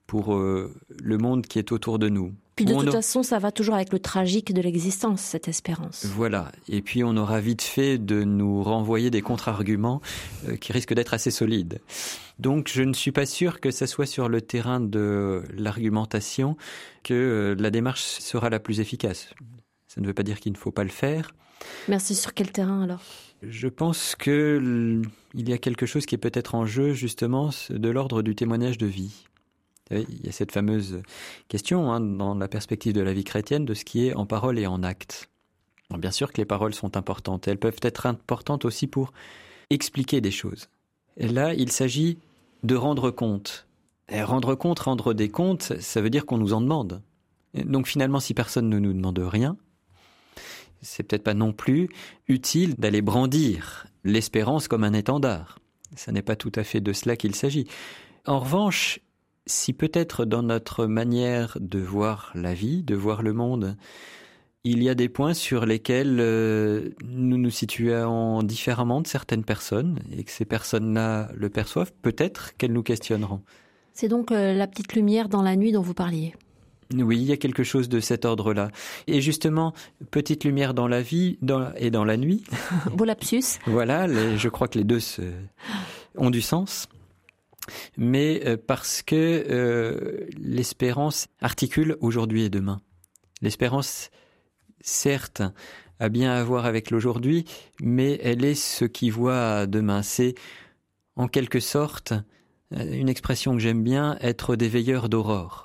pour 0.08 0.36
euh, 0.36 0.74
le 0.90 1.20
monde 1.20 1.46
qui 1.46 1.60
est 1.60 1.72
autour 1.72 2.00
de 2.00 2.10
nous. 2.10 2.34
Puis 2.56 2.64
de 2.64 2.74
toute 2.74 2.92
façon, 2.92 3.22
ça 3.22 3.38
va 3.38 3.52
toujours 3.52 3.76
avec 3.76 3.92
le 3.92 4.00
tragique 4.00 4.54
de 4.54 4.62
l'existence, 4.62 5.22
cette 5.22 5.50
espérance. 5.50 6.06
Voilà. 6.06 6.52
Et 6.70 6.82
puis 6.82 7.04
on 7.04 7.18
aura 7.18 7.42
vite 7.42 7.62
fait 7.62 7.98
de 7.98 8.24
nous 8.24 8.64
renvoyer 8.64 9.12
des 9.12 9.22
contre-arguments 9.22 10.02
euh, 10.48 10.56
qui 10.56 10.72
risquent 10.72 10.94
d'être 10.94 11.14
assez 11.14 11.32
solides. 11.32 11.82
Donc 12.40 12.70
je 12.72 12.84
ne 12.84 12.94
suis 12.94 13.12
pas 13.12 13.26
sûr 13.26 13.60
que 13.60 13.72
ce 13.72 13.86
soit 13.86 14.06
sur 14.06 14.30
le 14.30 14.42
terrain 14.42 14.80
de 14.80 15.44
l'argumentation 15.54 16.56
que 17.04 17.14
euh, 17.14 17.56
la 17.62 17.72
démarche 17.72 18.02
sera 18.02 18.50
la 18.50 18.60
plus 18.60 18.80
efficace. 18.80 19.34
Ça 19.88 20.00
ne 20.00 20.08
veut 20.08 20.14
pas 20.14 20.24
dire 20.24 20.40
qu'il 20.40 20.54
ne 20.54 20.58
faut 20.58 20.72
pas 20.72 20.84
le 20.84 20.90
faire. 20.90 21.32
Merci. 21.90 22.16
Sur 22.16 22.34
quel 22.34 22.52
terrain 22.52 22.84
alors? 22.84 23.02
Je 23.42 23.68
pense 23.68 24.16
que 24.16 25.02
il 25.34 25.50
y 25.50 25.54
a 25.54 25.58
quelque 25.58 25.86
chose 25.86 26.06
qui 26.06 26.16
est 26.16 26.20
peut-être 26.20 26.56
en 26.56 26.66
jeu 26.66 26.94
justement 26.94 27.50
de 27.70 27.90
l'ordre 27.90 28.22
du 28.22 28.34
témoignage 28.34 28.78
de 28.78 28.86
vie. 28.86 29.26
Il 29.92 30.26
y 30.26 30.30
a 30.30 30.32
cette 30.32 30.52
fameuse 30.52 31.02
question 31.48 31.92
hein, 31.92 32.02
dans 32.02 32.34
la 32.34 32.48
perspective 32.48 32.94
de 32.94 33.02
la 33.02 33.14
vie 33.14 33.24
chrétienne 33.24 33.66
de 33.66 33.74
ce 33.76 33.86
qui 33.86 34.08
est 34.08 34.16
en 34.16 34.26
parole 34.26 34.58
et 34.58 34.66
en 34.66 34.82
acte. 34.82 35.30
bien 35.92 36.12
sûr 36.12 36.34
que 36.34 36.38
les 36.38 36.46
paroles 36.46 36.74
sont 36.74 36.98
importantes. 36.98 37.48
Elles 37.48 37.60
peuvent 37.60 37.80
être 37.84 38.08
importantes 38.08 38.66
aussi 38.66 38.88
pour 38.88 39.14
expliquer 39.70 40.22
des 40.22 40.32
choses. 40.32 40.70
Et 41.18 41.28
là, 41.28 41.54
il 41.54 41.72
s'agit 41.72 42.18
de 42.64 42.76
rendre 42.76 43.12
compte. 43.12 43.68
Et 44.10 44.24
rendre 44.24 44.56
compte, 44.56 44.80
rendre 44.80 45.14
des 45.14 45.30
comptes, 45.30 45.80
ça 45.80 46.02
veut 46.02 46.10
dire 46.10 46.26
qu'on 46.26 46.38
nous 46.38 46.54
en 46.54 46.62
demande. 46.62 47.02
donc 47.54 47.88
finalement, 47.88 48.20
si 48.20 48.34
personne 48.34 48.70
ne 48.70 48.80
nous 48.80 48.94
demande 48.94 49.20
rien, 49.20 49.56
c'est 50.82 51.04
peut-être 51.04 51.24
pas 51.24 51.34
non 51.34 51.54
plus 51.54 51.90
utile 52.28 52.76
d'aller 52.76 53.02
brandir 53.02 53.88
l'espérance 54.04 54.68
comme 54.68 54.84
un 54.84 54.94
étendard. 54.94 55.60
Ce 55.96 56.12
n'est 56.12 56.22
pas 56.22 56.36
tout 56.36 56.52
à 56.56 56.64
fait 56.64 56.82
de 56.82 56.94
cela 56.94 57.16
qu'il 57.16 57.36
s'agit. 57.36 57.68
En 58.26 58.40
revanche, 58.40 59.00
si 59.48 59.74
peut-être 59.74 60.26
dans 60.26 60.44
notre 60.44 60.86
manière 60.86 61.58
de 61.60 61.80
voir 61.80 62.32
la 62.36 62.54
vie, 62.54 62.84
de 62.84 62.96
voir 62.96 63.22
le 63.22 63.34
monde, 63.34 63.78
il 64.64 64.82
y 64.82 64.90
a 64.90 64.96
des 64.96 65.10
points 65.10 65.36
sur 65.36 65.66
lesquels 65.68 66.18
euh, 66.20 66.90
nous 67.06 67.38
nous 67.38 67.52
situons 67.52 68.42
différemment 68.42 69.02
de 69.02 69.08
certaines 69.08 69.44
personnes 69.44 70.00
et 70.12 70.24
que 70.24 70.32
ces 70.32 70.46
personnes-là 70.46 71.30
le 71.36 71.50
perçoivent, 71.50 71.94
peut-être 72.02 72.58
qu'elles 72.58 72.74
nous 72.74 72.84
questionneront. 72.84 73.42
C'est 73.94 74.08
donc 74.08 74.32
euh, 74.32 74.54
la 74.54 74.66
petite 74.66 74.94
lumière 74.94 75.30
dans 75.30 75.44
la 75.44 75.56
nuit 75.56 75.72
dont 75.72 75.84
vous 75.84 75.94
parliez. 75.94 76.34
Oui, 76.94 77.18
il 77.18 77.26
y 77.26 77.32
a 77.32 77.38
quelque 77.38 77.64
chose 77.64 77.90
de 77.90 78.00
cet 78.00 78.26
ordre-là. 78.26 78.70
Et 79.08 79.22
justement, 79.22 79.74
petite 80.12 80.44
lumière 80.44 80.74
dans 80.74 80.88
la 80.88 81.02
vie 81.02 81.38
et 81.78 81.90
dans 81.90 82.06
la 82.06 82.18
nuit. 82.18 82.44
Beau 82.94 83.06
lapsus. 83.06 83.60
voilà, 83.66 84.08
je 84.36 84.50
crois 84.50 84.68
que 84.68 84.78
les 84.78 84.84
deux 84.84 85.00
ont 86.16 86.30
du 86.30 86.42
sens 86.42 86.88
mais 87.98 88.42
euh, 88.46 88.58
parce 88.58 89.02
que 89.02 89.46
euh, 89.50 90.28
l'espérance 90.38 91.28
articule 91.42 91.98
aujourd'hui 92.00 92.44
et 92.44 92.50
demain. 92.50 92.82
L'espérance, 93.42 94.10
certes, 94.82 95.42
a 96.00 96.10
bien 96.10 96.34
à 96.34 96.44
voir 96.44 96.66
avec 96.66 96.92
l'aujourd'hui, 96.92 97.46
mais 97.82 98.20
elle 98.22 98.44
est 98.44 98.56
ce 98.56 98.86
qui 98.86 99.10
voit 99.10 99.66
demain. 99.66 100.02
C'est, 100.02 100.36
en 101.16 101.28
quelque 101.28 101.60
sorte, 101.60 102.14
euh, 102.74 102.94
une 102.94 103.10
expression 103.10 103.54
que 103.54 103.60
j'aime 103.60 103.84
bien, 103.84 104.18
être 104.22 104.56
des 104.56 104.68
veilleurs 104.68 105.10
d'aurore. 105.10 105.64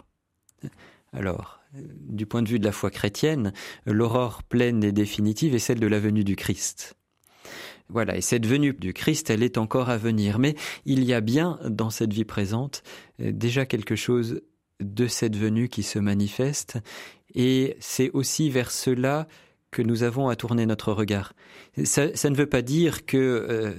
Alors, 1.12 1.60
du 1.72 2.26
point 2.26 2.42
de 2.42 2.48
vue 2.48 2.58
de 2.58 2.64
la 2.64 2.72
foi 2.72 2.90
chrétienne, 2.90 3.52
l'aurore 3.86 4.42
pleine 4.42 4.84
et 4.84 4.92
définitive 4.92 5.54
est 5.54 5.60
celle 5.60 5.80
de 5.80 5.86
la 5.86 5.98
venue 5.98 6.24
du 6.24 6.36
Christ. 6.36 6.96
Voilà, 7.92 8.16
et 8.16 8.20
cette 8.20 8.46
venue 8.46 8.72
du 8.72 8.92
Christ, 8.92 9.30
elle 9.30 9.42
est 9.42 9.58
encore 9.58 9.90
à 9.90 9.96
venir. 9.96 10.38
Mais 10.38 10.54
il 10.84 11.02
y 11.04 11.12
a 11.12 11.20
bien 11.20 11.58
dans 11.68 11.90
cette 11.90 12.12
vie 12.12 12.24
présente 12.24 12.82
euh, 13.20 13.32
déjà 13.32 13.66
quelque 13.66 13.96
chose 13.96 14.42
de 14.80 15.06
cette 15.06 15.36
venue 15.36 15.68
qui 15.68 15.82
se 15.82 15.98
manifeste, 15.98 16.78
et 17.34 17.76
c'est 17.80 18.10
aussi 18.12 18.48
vers 18.48 18.70
cela 18.70 19.28
que 19.70 19.82
nous 19.82 20.04
avons 20.04 20.28
à 20.28 20.36
tourner 20.36 20.64
notre 20.66 20.92
regard. 20.92 21.34
Ça, 21.84 22.06
ne 22.06 22.34
veut 22.34 22.48
pas 22.48 22.62
dire 22.62 23.04
que 23.04 23.18
euh, 23.18 23.74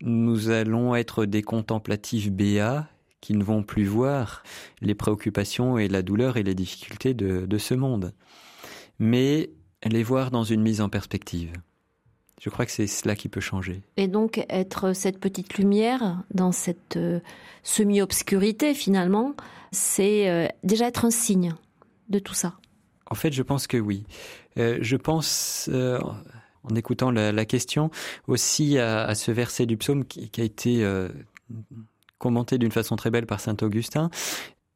nous 0.00 0.48
allons 0.48 0.94
être 0.94 1.26
des 1.26 1.42
contemplatifs 1.42 2.30
béats 2.30 2.88
qui 3.20 3.34
ne 3.34 3.44
vont 3.44 3.62
plus 3.62 3.84
voir 3.84 4.42
les 4.80 4.94
préoccupations 4.94 5.78
et 5.78 5.86
la 5.86 6.02
douleur 6.02 6.38
et 6.38 6.42
les 6.42 6.54
difficultés 6.54 7.14
de 7.14 7.58
ce 7.58 7.74
monde, 7.74 8.14
mais 8.98 9.50
les 9.84 10.02
voir 10.02 10.30
dans 10.30 10.44
une 10.44 10.62
mise 10.62 10.80
en 10.80 10.88
perspective. 10.88 11.52
Je 12.42 12.50
crois 12.50 12.66
que 12.66 12.72
c'est 12.72 12.88
cela 12.88 13.14
qui 13.14 13.28
peut 13.28 13.40
changer. 13.40 13.82
Et 13.96 14.08
donc 14.08 14.44
être 14.48 14.94
cette 14.94 15.20
petite 15.20 15.58
lumière 15.58 16.24
dans 16.34 16.50
cette 16.50 16.96
euh, 16.96 17.20
semi-obscurité 17.62 18.74
finalement, 18.74 19.36
c'est 19.70 20.28
euh, 20.28 20.48
déjà 20.64 20.88
être 20.88 21.04
un 21.04 21.12
signe 21.12 21.54
de 22.08 22.18
tout 22.18 22.34
ça. 22.34 22.54
En 23.08 23.14
fait, 23.14 23.32
je 23.32 23.44
pense 23.44 23.68
que 23.68 23.76
oui. 23.76 24.04
Euh, 24.58 24.78
je 24.80 24.96
pense, 24.96 25.70
en 25.72 26.74
écoutant 26.74 27.12
la, 27.12 27.44
question, 27.44 27.92
aussi 28.26 28.76
à, 28.76 29.14
ce 29.14 29.30
verset 29.30 29.66
du 29.66 29.76
psaume 29.76 30.04
qui, 30.04 30.28
qui 30.28 30.40
a 30.40 30.44
été 30.44 30.84
commenté 32.18 32.58
d'une 32.58 32.72
façon 32.72 32.96
très 32.96 33.10
belle 33.10 33.26
par 33.26 33.38
saint 33.38 33.56
Augustin. 33.62 34.10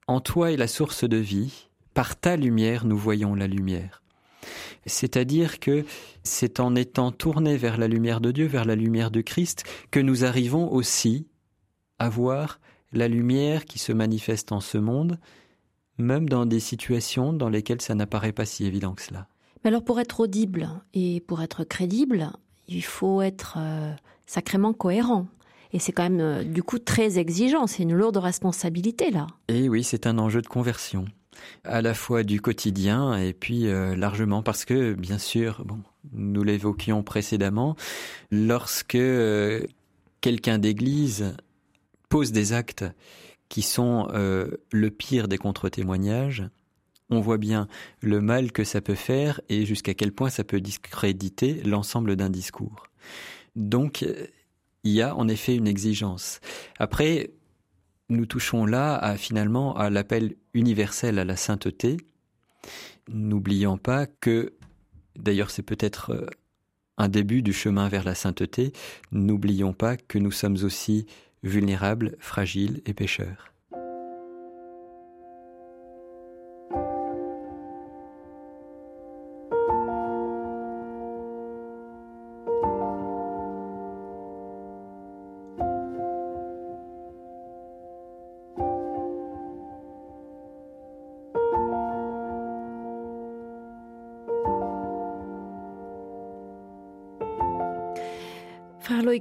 En 0.07 0.21
toi 0.21 0.53
est 0.53 0.57
la 0.57 0.69
source 0.69 1.03
de 1.03 1.17
vie. 1.17 1.69
Par 1.95 2.15
ta 2.15 2.37
lumière, 2.37 2.85
nous 2.85 2.97
voyons 2.97 3.35
la 3.35 3.49
lumière. 3.49 4.03
C'est-à-dire 4.87 5.61
que 5.61 5.85
c'est 6.23 6.61
en 6.61 6.75
étant 6.75 7.13
tournés 7.13 7.57
vers 7.57 7.79
la 7.79 7.89
lumière 7.89 8.21
de 8.21 8.33
Dieu, 8.33 8.47
vers 8.47 8.65
la 8.65 8.75
lumière 8.75 9.11
de 9.11 9.21
Christ, 9.21 9.65
que 9.91 10.01
nous 10.01 10.25
arrivons 10.25 10.73
aussi 10.73 11.27
à 11.99 12.09
voir 12.09 12.61
la 12.93 13.09
lumière 13.09 13.65
qui 13.65 13.79
se 13.79 13.93
manifeste 13.93 14.53
en 14.53 14.61
ce 14.61 14.79
monde, 14.79 15.19
même 15.99 16.29
dans 16.29 16.47
des 16.47 16.61
situations 16.61 17.33
dans 17.33 17.49
lesquelles 17.49 17.81
ça 17.81 17.95
n'apparaît 17.95 18.33
pas 18.33 18.45
si 18.45 18.65
évident 18.65 18.95
que 18.95 19.03
cela. 19.03 19.29
Mais 19.65 19.69
alors 19.69 19.85
pour 19.85 19.99
être 20.01 20.21
audible 20.21 20.69
et 20.95 21.21
pour 21.21 21.43
être 21.43 21.65
crédible, 21.65 22.31
il 22.69 22.85
faut 22.85 23.23
être 23.23 23.57
euh, 23.59 23.93
sacrément 24.27 24.73
cohérent. 24.73 25.27
Et 25.73 25.79
c'est 25.79 25.93
quand 25.93 26.05
même 26.05 26.21
euh, 26.21 26.45
du 26.45 26.63
coup 26.63 26.79
très 26.79 27.19
exigeant, 27.19 27.67
c'est 27.67 27.83
une 27.83 27.95
lourde 27.95 28.17
responsabilité 28.17 29.11
là. 29.11 29.27
Et 29.49 29.69
oui, 29.69 29.83
c'est 29.83 30.07
un 30.07 30.19
enjeu 30.19 30.43
de 30.43 30.47
conversion 30.47 31.07
à 31.65 31.83
la 31.83 31.95
fois 31.95 32.23
du 32.23 32.41
quotidien 32.41 33.17
et 33.17 33.33
puis 33.33 33.67
euh, 33.67 33.97
largement 33.97 34.43
parce 34.43 34.65
que, 34.65 34.95
bien 34.95 35.19
sûr, 35.19 35.65
nous 36.13 36.43
l'évoquions 36.43 37.03
précédemment, 37.03 37.77
lorsque 38.31 38.95
euh, 38.95 39.67
quelqu'un 40.21 40.59
d'église 40.59 41.35
pose 42.09 42.33
des 42.33 42.53
actes 42.53 42.85
qui 43.49 43.63
sont 43.63 44.09
euh, 44.13 44.49
le 44.73 44.91
pire 44.91 45.29
des 45.29 45.39
contre-témoignages, 45.39 46.45
on 47.11 47.21
voit 47.21 47.39
bien 47.39 47.69
le 48.01 48.21
mal 48.21 48.51
que 48.51 48.65
ça 48.65 48.81
peut 48.81 48.97
faire 48.97 49.41
et 49.49 49.65
jusqu'à 49.65 49.95
quel 49.95 50.13
point 50.13 50.31
ça 50.31 50.43
peut 50.43 50.61
discréditer 50.61 51.63
l'ensemble 51.65 52.17
d'un 52.17 52.31
discours. 52.31 52.89
Donc, 53.55 54.05
il 54.83 54.93
y 54.93 55.03
a 55.03 55.15
en 55.15 55.29
effet 55.29 55.55
une 55.55 55.69
exigence. 55.69 56.41
Après, 56.79 57.31
nous 58.09 58.27
touchons 58.27 58.67
là 58.67 58.97
à, 58.97 59.17
finalement 59.17 59.77
à 59.77 59.91
l'appel 59.91 60.37
universel 60.55 61.19
à 61.19 61.25
la 61.25 61.37
sainteté. 61.37 61.97
N'oublions 63.09 63.79
pas 63.79 64.07
que, 64.07 64.55
d'ailleurs 65.17 65.51
c'est 65.51 65.63
peut-être 65.63 66.11
euh, 66.11 66.27
un 66.99 67.09
début 67.09 67.43
du 67.43 67.53
chemin 67.53 67.89
vers 67.89 68.05
la 68.05 68.15
sainteté, 68.15 68.73
n'oublions 69.13 69.73
pas 69.73 69.97
que 69.97 70.19
nous 70.19 70.33
sommes 70.33 70.57
aussi 70.63 71.07
vulnérables, 71.43 72.17
fragiles 72.19 72.83
et 72.87 72.95
pécheurs. 72.95 73.53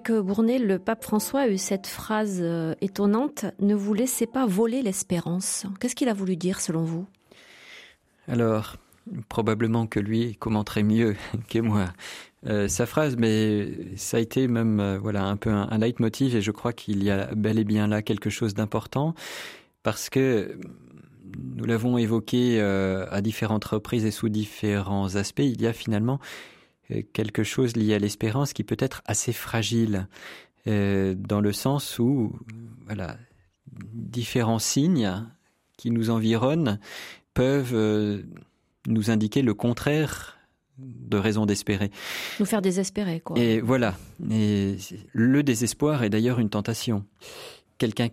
Loïc 0.08 0.26
Bournet, 0.26 0.60
le 0.60 0.80
pape 0.80 1.04
François 1.04 1.42
a 1.42 1.48
eu 1.48 1.58
cette 1.58 1.88
phrase 1.88 2.40
euh, 2.42 2.76
étonnante 2.82 3.46
Ne 3.60 3.76
vous 3.76 3.94
laissez 3.94 4.26
pas 4.26 4.46
voler 4.46 4.82
l'espérance. 4.82 5.66
Qu'est-ce 5.80 5.96
qu'il 5.96 6.10
a 6.10 6.14
voulu 6.14 6.36
dire 6.36 6.60
selon 6.60 6.84
vous? 6.84 7.06
Alors, 8.28 8.76
probablement 9.30 9.88
que 9.88 10.00
lui 10.00 10.36
commenterait 10.36 10.84
mieux 10.84 11.16
que 11.50 11.60
moi 11.60 11.86
euh, 12.48 12.68
sa 12.68 12.86
phrase, 12.86 13.16
mais 13.18 13.96
ça 13.96 14.18
a 14.18 14.20
été 14.20 14.48
même 14.48 14.80
euh, 14.80 15.00
voilà 15.00 15.26
un 15.26 15.38
peu 15.38 15.50
un, 15.50 15.78
leitmotiv 15.78 16.36
et 16.36 16.42
je 16.42 16.52
crois 16.52 16.74
qu'il 16.74 17.04
y 17.04 17.10
a 17.10 17.34
bel 17.36 17.58
et 17.58 17.64
bien 17.64 17.88
là 17.88 18.02
quelque 18.02 18.30
chose 18.30 18.54
d'important 18.54 19.16
parce 19.84 20.10
que 20.10 20.58
nous 21.56 21.66
l'avons 21.66 21.98
évoqué 21.98 22.62
à 22.62 23.22
différentes 23.22 23.66
reprises 23.66 24.06
et 24.06 24.12
sous 24.12 24.30
différents 24.30 25.16
aspects, 25.16 25.42
il 25.44 25.62
y 25.62 25.68
a 25.68 25.74
finalement 25.74 26.20
quelque 27.14 27.44
chose 27.44 27.76
lié 27.76 27.96
à 27.96 28.00
l'espérance 28.00 28.54
qui 28.54 28.64
peut 28.64 28.78
être 28.80 29.02
assez 29.06 29.34
fragile, 29.34 30.08
euh, 30.68 31.16
dans 31.16 31.42
le 31.42 31.54
sens 31.54 32.00
où 32.00 32.38
voilà, 32.86 33.18
différents 33.94 34.60
signes 34.60 35.26
qui 35.78 35.92
nous 35.92 36.10
environnent 36.10 36.80
peuvent 37.34 37.74
euh, 37.74 38.24
nous 38.88 39.10
indiquer 39.12 39.42
le 39.42 39.54
contraire 39.54 40.38
de 40.78 41.18
raison 41.18 41.46
d'espérer. 41.46 41.92
Nous 42.40 42.46
faire 42.46 42.62
désespérer, 42.62 43.22
quoi. 43.22 43.38
Et 43.40 43.62
voilà. 43.62 43.96
Et 44.30 44.78
le 45.14 45.44
désespoir 45.44 46.04
est 46.04 46.10
d'ailleurs 46.10 46.40
une 46.40 46.50
tentation. 46.50 47.06
Quelqu'un 47.78 48.10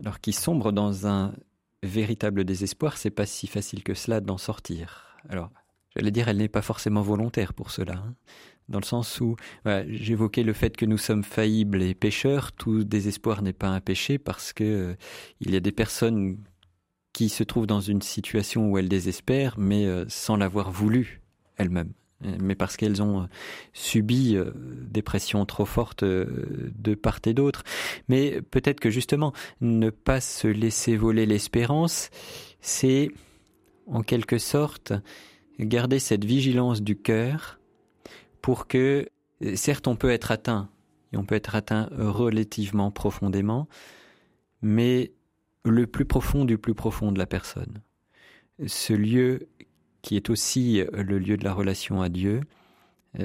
alors 0.00 0.20
qui 0.20 0.32
sombre 0.32 0.72
dans 0.72 1.06
un 1.06 1.34
véritable 1.82 2.44
désespoir, 2.44 2.96
c'est 2.96 3.10
pas 3.10 3.26
si 3.26 3.46
facile 3.46 3.82
que 3.82 3.94
cela 3.94 4.20
d'en 4.20 4.38
sortir. 4.38 5.18
Alors 5.28 5.50
j'allais 5.96 6.10
dire, 6.10 6.28
elle 6.28 6.36
n'est 6.36 6.48
pas 6.48 6.62
forcément 6.62 7.02
volontaire 7.02 7.54
pour 7.54 7.70
cela. 7.70 7.94
Hein. 7.94 8.14
dans 8.68 8.78
le 8.78 8.84
sens 8.84 9.20
où 9.20 9.36
j'évoquais 9.88 10.42
le 10.42 10.52
fait 10.52 10.76
que 10.76 10.86
nous 10.86 10.98
sommes 10.98 11.24
faillibles 11.24 11.82
et 11.82 11.94
pécheurs, 11.94 12.52
tout 12.52 12.84
désespoir 12.84 13.42
n'est 13.42 13.52
pas 13.52 13.68
un 13.68 13.80
péché 13.80 14.18
parce 14.18 14.52
que 14.52 14.64
euh, 14.64 14.94
il 15.40 15.52
y 15.52 15.56
a 15.56 15.60
des 15.60 15.72
personnes 15.72 16.38
qui 17.12 17.28
se 17.28 17.44
trouvent 17.44 17.66
dans 17.66 17.80
une 17.80 18.02
situation 18.02 18.68
où 18.68 18.76
elles 18.76 18.88
désespèrent, 18.88 19.54
mais 19.58 19.86
euh, 19.86 20.04
sans 20.08 20.36
l'avoir 20.36 20.70
voulu 20.70 21.22
elles-mêmes, 21.56 21.92
mais 22.20 22.54
parce 22.54 22.76
qu'elles 22.76 23.02
ont 23.02 23.22
euh, 23.22 23.26
subi 23.72 24.36
des 24.54 25.02
pressions 25.02 25.46
trop 25.46 25.64
fortes 25.64 26.04
de 26.04 26.94
part 26.94 27.20
et 27.24 27.32
d'autre. 27.32 27.62
Mais 28.08 28.42
peut-être 28.42 28.80
que 28.80 28.90
justement, 28.90 29.32
ne 29.60 29.90
pas 29.90 30.20
se 30.20 30.48
laisser 30.48 30.96
voler 30.96 31.24
l'espérance, 31.24 32.10
c'est 32.60 33.10
en 33.86 34.02
quelque 34.02 34.38
sorte 34.38 34.92
garder 35.58 35.98
cette 35.98 36.24
vigilance 36.24 36.82
du 36.82 36.96
cœur 36.96 37.58
pour 38.42 38.66
que, 38.66 39.08
certes, 39.54 39.86
on 39.86 39.96
peut 39.96 40.10
être 40.10 40.30
atteint, 40.30 40.68
et 41.12 41.16
on 41.16 41.24
peut 41.24 41.34
être 41.34 41.54
atteint 41.54 41.88
relativement 41.92 42.90
profondément, 42.90 43.68
mais 44.62 45.12
le 45.64 45.86
plus 45.86 46.04
profond 46.04 46.44
du 46.44 46.58
plus 46.58 46.74
profond 46.74 47.12
de 47.12 47.18
la 47.18 47.26
personne. 47.26 47.82
Ce 48.66 48.92
lieu 48.92 49.48
qui 50.02 50.16
est 50.16 50.30
aussi 50.30 50.82
le 50.92 51.18
lieu 51.18 51.36
de 51.36 51.44
la 51.44 51.52
relation 51.52 52.00
à 52.02 52.08
Dieu, 52.08 52.40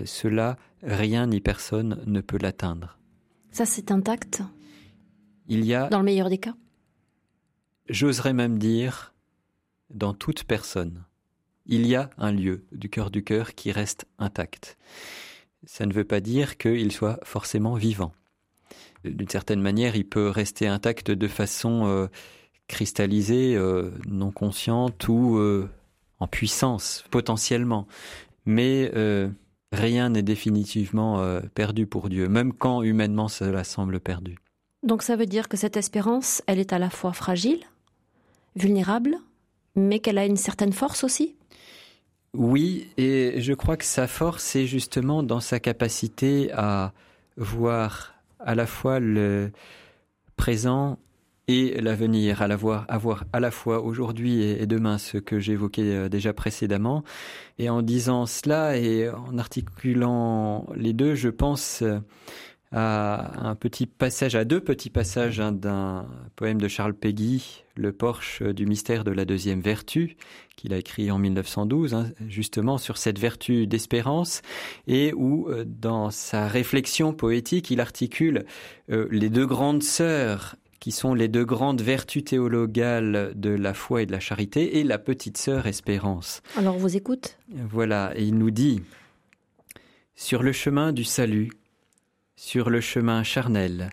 cela, 0.06 0.58
rien 0.82 1.28
ni 1.28 1.42
personne 1.42 2.02
ne 2.06 2.22
peut 2.22 2.40
l'atteindre. 2.42 2.98
Ça, 3.52 3.66
c'est 3.66 3.92
intact 3.92 4.42
Il 5.48 5.66
y 5.66 5.76
a... 5.76 5.90
Dans 5.90 6.00
le 6.00 6.06
meilleur 6.06 6.30
des 6.30 6.38
cas? 6.38 6.56
J'oserais 7.90 8.34
même 8.34 8.58
dire, 8.58 9.14
dans 9.90 10.14
toute 10.14 10.46
personne 10.46 11.04
il 11.72 11.88
y 11.88 11.96
a 11.96 12.10
un 12.18 12.34
lieu 12.34 12.66
du 12.74 12.90
cœur 12.90 13.10
du 13.10 13.24
cœur 13.24 13.56
qui 13.56 13.72
reste 13.72 14.06
intact. 14.20 14.78
Ça 15.66 15.86
ne 15.86 15.94
veut 15.94 16.04
pas 16.04 16.20
dire 16.20 16.58
qu'il 16.58 16.92
soit 16.92 17.20
forcément 17.24 17.76
vivant. 17.76 18.12
D'une 19.06 19.30
certaine 19.30 19.62
manière, 19.62 19.96
il 19.96 20.06
peut 20.06 20.30
rester 20.30 20.68
intact 20.68 21.10
de 21.10 21.28
façon 21.28 21.86
euh, 21.86 22.08
cristallisée, 22.68 23.56
euh, 23.56 23.90
non 24.06 24.32
consciente 24.32 25.08
ou 25.08 25.38
euh, 25.38 25.70
en 26.20 26.28
puissance, 26.28 27.06
potentiellement. 27.10 27.88
Mais 28.46 28.92
rien 29.72 30.10
n'est 30.10 30.24
définitivement 30.24 31.24
perdu 31.56 31.88
pour 31.88 32.10
Dieu, 32.10 32.28
même 32.28 32.54
quand 32.54 32.82
humainement 32.82 33.30
cela 33.30 33.64
semble 33.64 34.00
perdu. 34.00 34.38
Donc 34.84 35.04
ça 35.04 35.16
veut 35.16 35.28
dire 35.28 35.48
que 35.48 35.58
cette 35.58 35.78
espérance, 35.78 36.42
elle 36.48 36.60
est 36.60 36.74
à 36.74 36.80
la 36.80 36.90
fois 36.90 37.14
fragile, 37.14 37.62
vulnérable, 38.56 39.16
mais 39.76 40.00
qu'elle 40.00 40.18
a 40.18 40.26
une 40.26 40.38
certaine 40.38 40.74
force 40.74 41.04
aussi? 41.04 41.36
Oui, 42.34 42.88
et 42.98 43.42
je 43.42 43.54
crois 43.54 43.76
que 43.76 43.84
sa 43.84 44.08
force 44.08 44.56
est 44.56 44.66
justement 44.66 45.22
dans 45.22 45.42
sa 45.42 45.60
capacité 45.60 46.50
à 46.54 46.94
voir 47.36 48.14
à 48.40 48.56
la 48.56 48.66
fois 48.66 49.00
le 49.02 49.52
présent 50.38 50.98
et 51.50 51.82
l'avenir, 51.82 52.42
à 52.42 52.48
l'avoir 52.48 52.86
avoir 52.88 53.26
à 53.34 53.42
la 53.42 53.52
fois 53.52 53.82
aujourd'hui 53.82 54.44
et 54.44 54.66
demain, 54.66 54.98
ce 54.98 55.18
que 55.18 55.40
j'évoquais 55.40 55.82
euh, 55.82 56.10
déjà 56.10 56.34
précédemment. 56.34 57.04
Et 57.60 57.70
en 57.70 57.82
disant 57.82 58.26
cela 58.26 58.78
et 58.78 59.10
en 59.10 59.38
articulant 59.38 60.68
les 60.74 60.94
deux, 60.94 61.16
je 61.16 61.30
pense 61.30 61.84
à 62.72 63.50
un 63.50 63.56
petit 63.56 63.86
passage, 63.86 64.36
à 64.36 64.46
deux 64.46 64.62
petits 64.62 64.90
passages 64.90 65.40
hein, 65.40 65.52
d'un 65.52 66.08
poème 66.38 66.62
de 66.62 66.70
Charles 66.70 66.94
Péguy, 66.94 67.64
Le 67.76 67.92
Porche 67.92 68.42
du 68.42 68.66
mystère 68.66 69.04
de 69.04 69.12
la 69.12 69.26
deuxième 69.26 69.60
vertu, 69.60 70.16
qu'il 70.56 70.74
a 70.74 70.78
écrit 70.78 71.12
en 71.12 71.18
1912, 71.18 71.94
hein, 71.94 72.10
justement 72.28 72.78
sur 72.78 72.98
cette 72.98 73.20
vertu 73.20 73.68
d'espérance, 73.68 74.42
et 74.88 75.12
où, 75.14 75.50
euh, 75.50 75.66
dans 75.68 76.12
sa 76.12 76.48
réflexion 76.48 77.14
poétique, 77.14 77.72
il 77.72 77.82
articule 77.82 78.46
euh, 78.90 79.08
les 79.12 79.30
deux 79.30 79.46
grandes 79.46 79.84
sœurs 79.84 80.56
qui 80.80 80.92
sont 80.92 81.14
les 81.14 81.28
deux 81.28 81.46
grandes 81.46 81.82
vertus 81.82 82.24
théologales 82.24 83.34
de 83.36 83.52
la 83.52 83.74
foi 83.74 84.02
et 84.02 84.06
de 84.06 84.12
la 84.12 84.20
charité, 84.20 84.80
et 84.80 84.84
la 84.84 84.98
petite 84.98 85.38
sœur 85.38 85.68
espérance. 85.68 86.42
Alors 86.58 86.76
on 86.76 86.80
vous 86.80 86.96
écoute? 86.96 87.38
Voilà, 87.50 88.14
et 88.16 88.24
il 88.24 88.38
nous 88.38 88.50
dit, 88.50 88.82
sur 90.16 90.42
le 90.42 90.52
chemin 90.52 90.92
du 90.92 91.04
salut, 91.04 91.52
sur 92.42 92.72
le 92.72 92.82
chemin 92.82 93.22
charnel, 93.22 93.92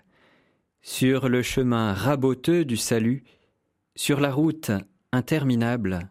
sur 0.81 1.29
le 1.29 1.43
chemin 1.43 1.93
raboteux 1.93 2.65
du 2.65 2.77
salut, 2.77 3.23
sur 3.95 4.19
la 4.19 4.31
route 4.31 4.71
interminable. 5.11 6.09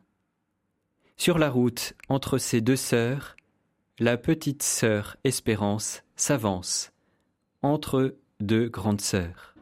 Sur 1.17 1.37
la 1.37 1.51
route 1.51 1.95
entre 2.09 2.39
ces 2.39 2.61
deux 2.61 2.77
sœurs, 2.77 3.35
la 3.99 4.17
petite 4.17 4.63
sœur 4.63 5.17
Espérance 5.25 6.05
s'avance 6.15 6.93
entre 7.63 8.17
deux 8.39 8.69
grandes 8.69 9.01
sœurs. 9.01 9.57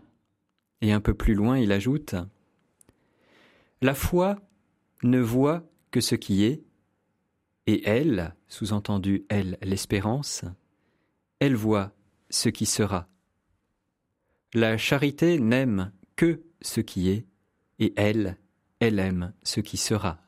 Et 0.82 0.92
un 0.92 1.00
peu 1.00 1.14
plus 1.14 1.34
loin, 1.34 1.58
il 1.58 1.72
ajoute 1.72 2.14
La 3.80 3.94
foi 3.94 4.36
ne 5.02 5.18
voit 5.18 5.62
que 5.90 6.02
ce 6.02 6.14
qui 6.14 6.44
est, 6.44 6.62
et 7.66 7.88
elle, 7.88 8.34
sous-entendu 8.48 9.24
elle, 9.30 9.56
l'espérance, 9.62 10.44
elle 11.40 11.56
voit 11.56 11.95
ce 12.30 12.48
qui 12.48 12.66
sera. 12.66 13.08
La 14.54 14.76
charité 14.76 15.38
n'aime 15.38 15.92
que 16.16 16.42
ce 16.62 16.80
qui 16.80 17.10
est, 17.10 17.26
et 17.78 17.92
elle, 17.96 18.36
elle 18.80 18.98
aime 18.98 19.32
ce 19.42 19.60
qui 19.60 19.76
sera. 19.76 20.18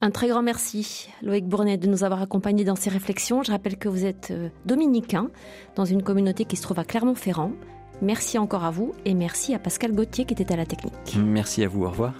Un 0.00 0.10
très 0.10 0.28
grand 0.28 0.42
merci, 0.42 1.08
Loïc 1.22 1.46
Bournet, 1.46 1.76
de 1.76 1.86
nous 1.86 2.04
avoir 2.04 2.22
accompagnés 2.22 2.64
dans 2.64 2.74
ces 2.74 2.90
réflexions. 2.90 3.42
Je 3.42 3.52
rappelle 3.52 3.76
que 3.76 3.88
vous 3.88 4.04
êtes 4.04 4.32
euh, 4.32 4.48
dominicain, 4.66 5.30
dans 5.76 5.84
une 5.84 6.02
communauté 6.02 6.44
qui 6.44 6.56
se 6.56 6.62
trouve 6.62 6.78
à 6.78 6.84
Clermont-Ferrand. 6.84 7.52
Merci 8.00 8.36
encore 8.36 8.64
à 8.64 8.70
vous 8.70 8.94
et 9.04 9.14
merci 9.14 9.54
à 9.54 9.60
Pascal 9.60 9.92
Gauthier 9.92 10.24
qui 10.24 10.34
était 10.34 10.52
à 10.52 10.56
la 10.56 10.66
technique. 10.66 11.16
Merci 11.16 11.62
à 11.62 11.68
vous, 11.68 11.84
au 11.84 11.90
revoir. 11.90 12.14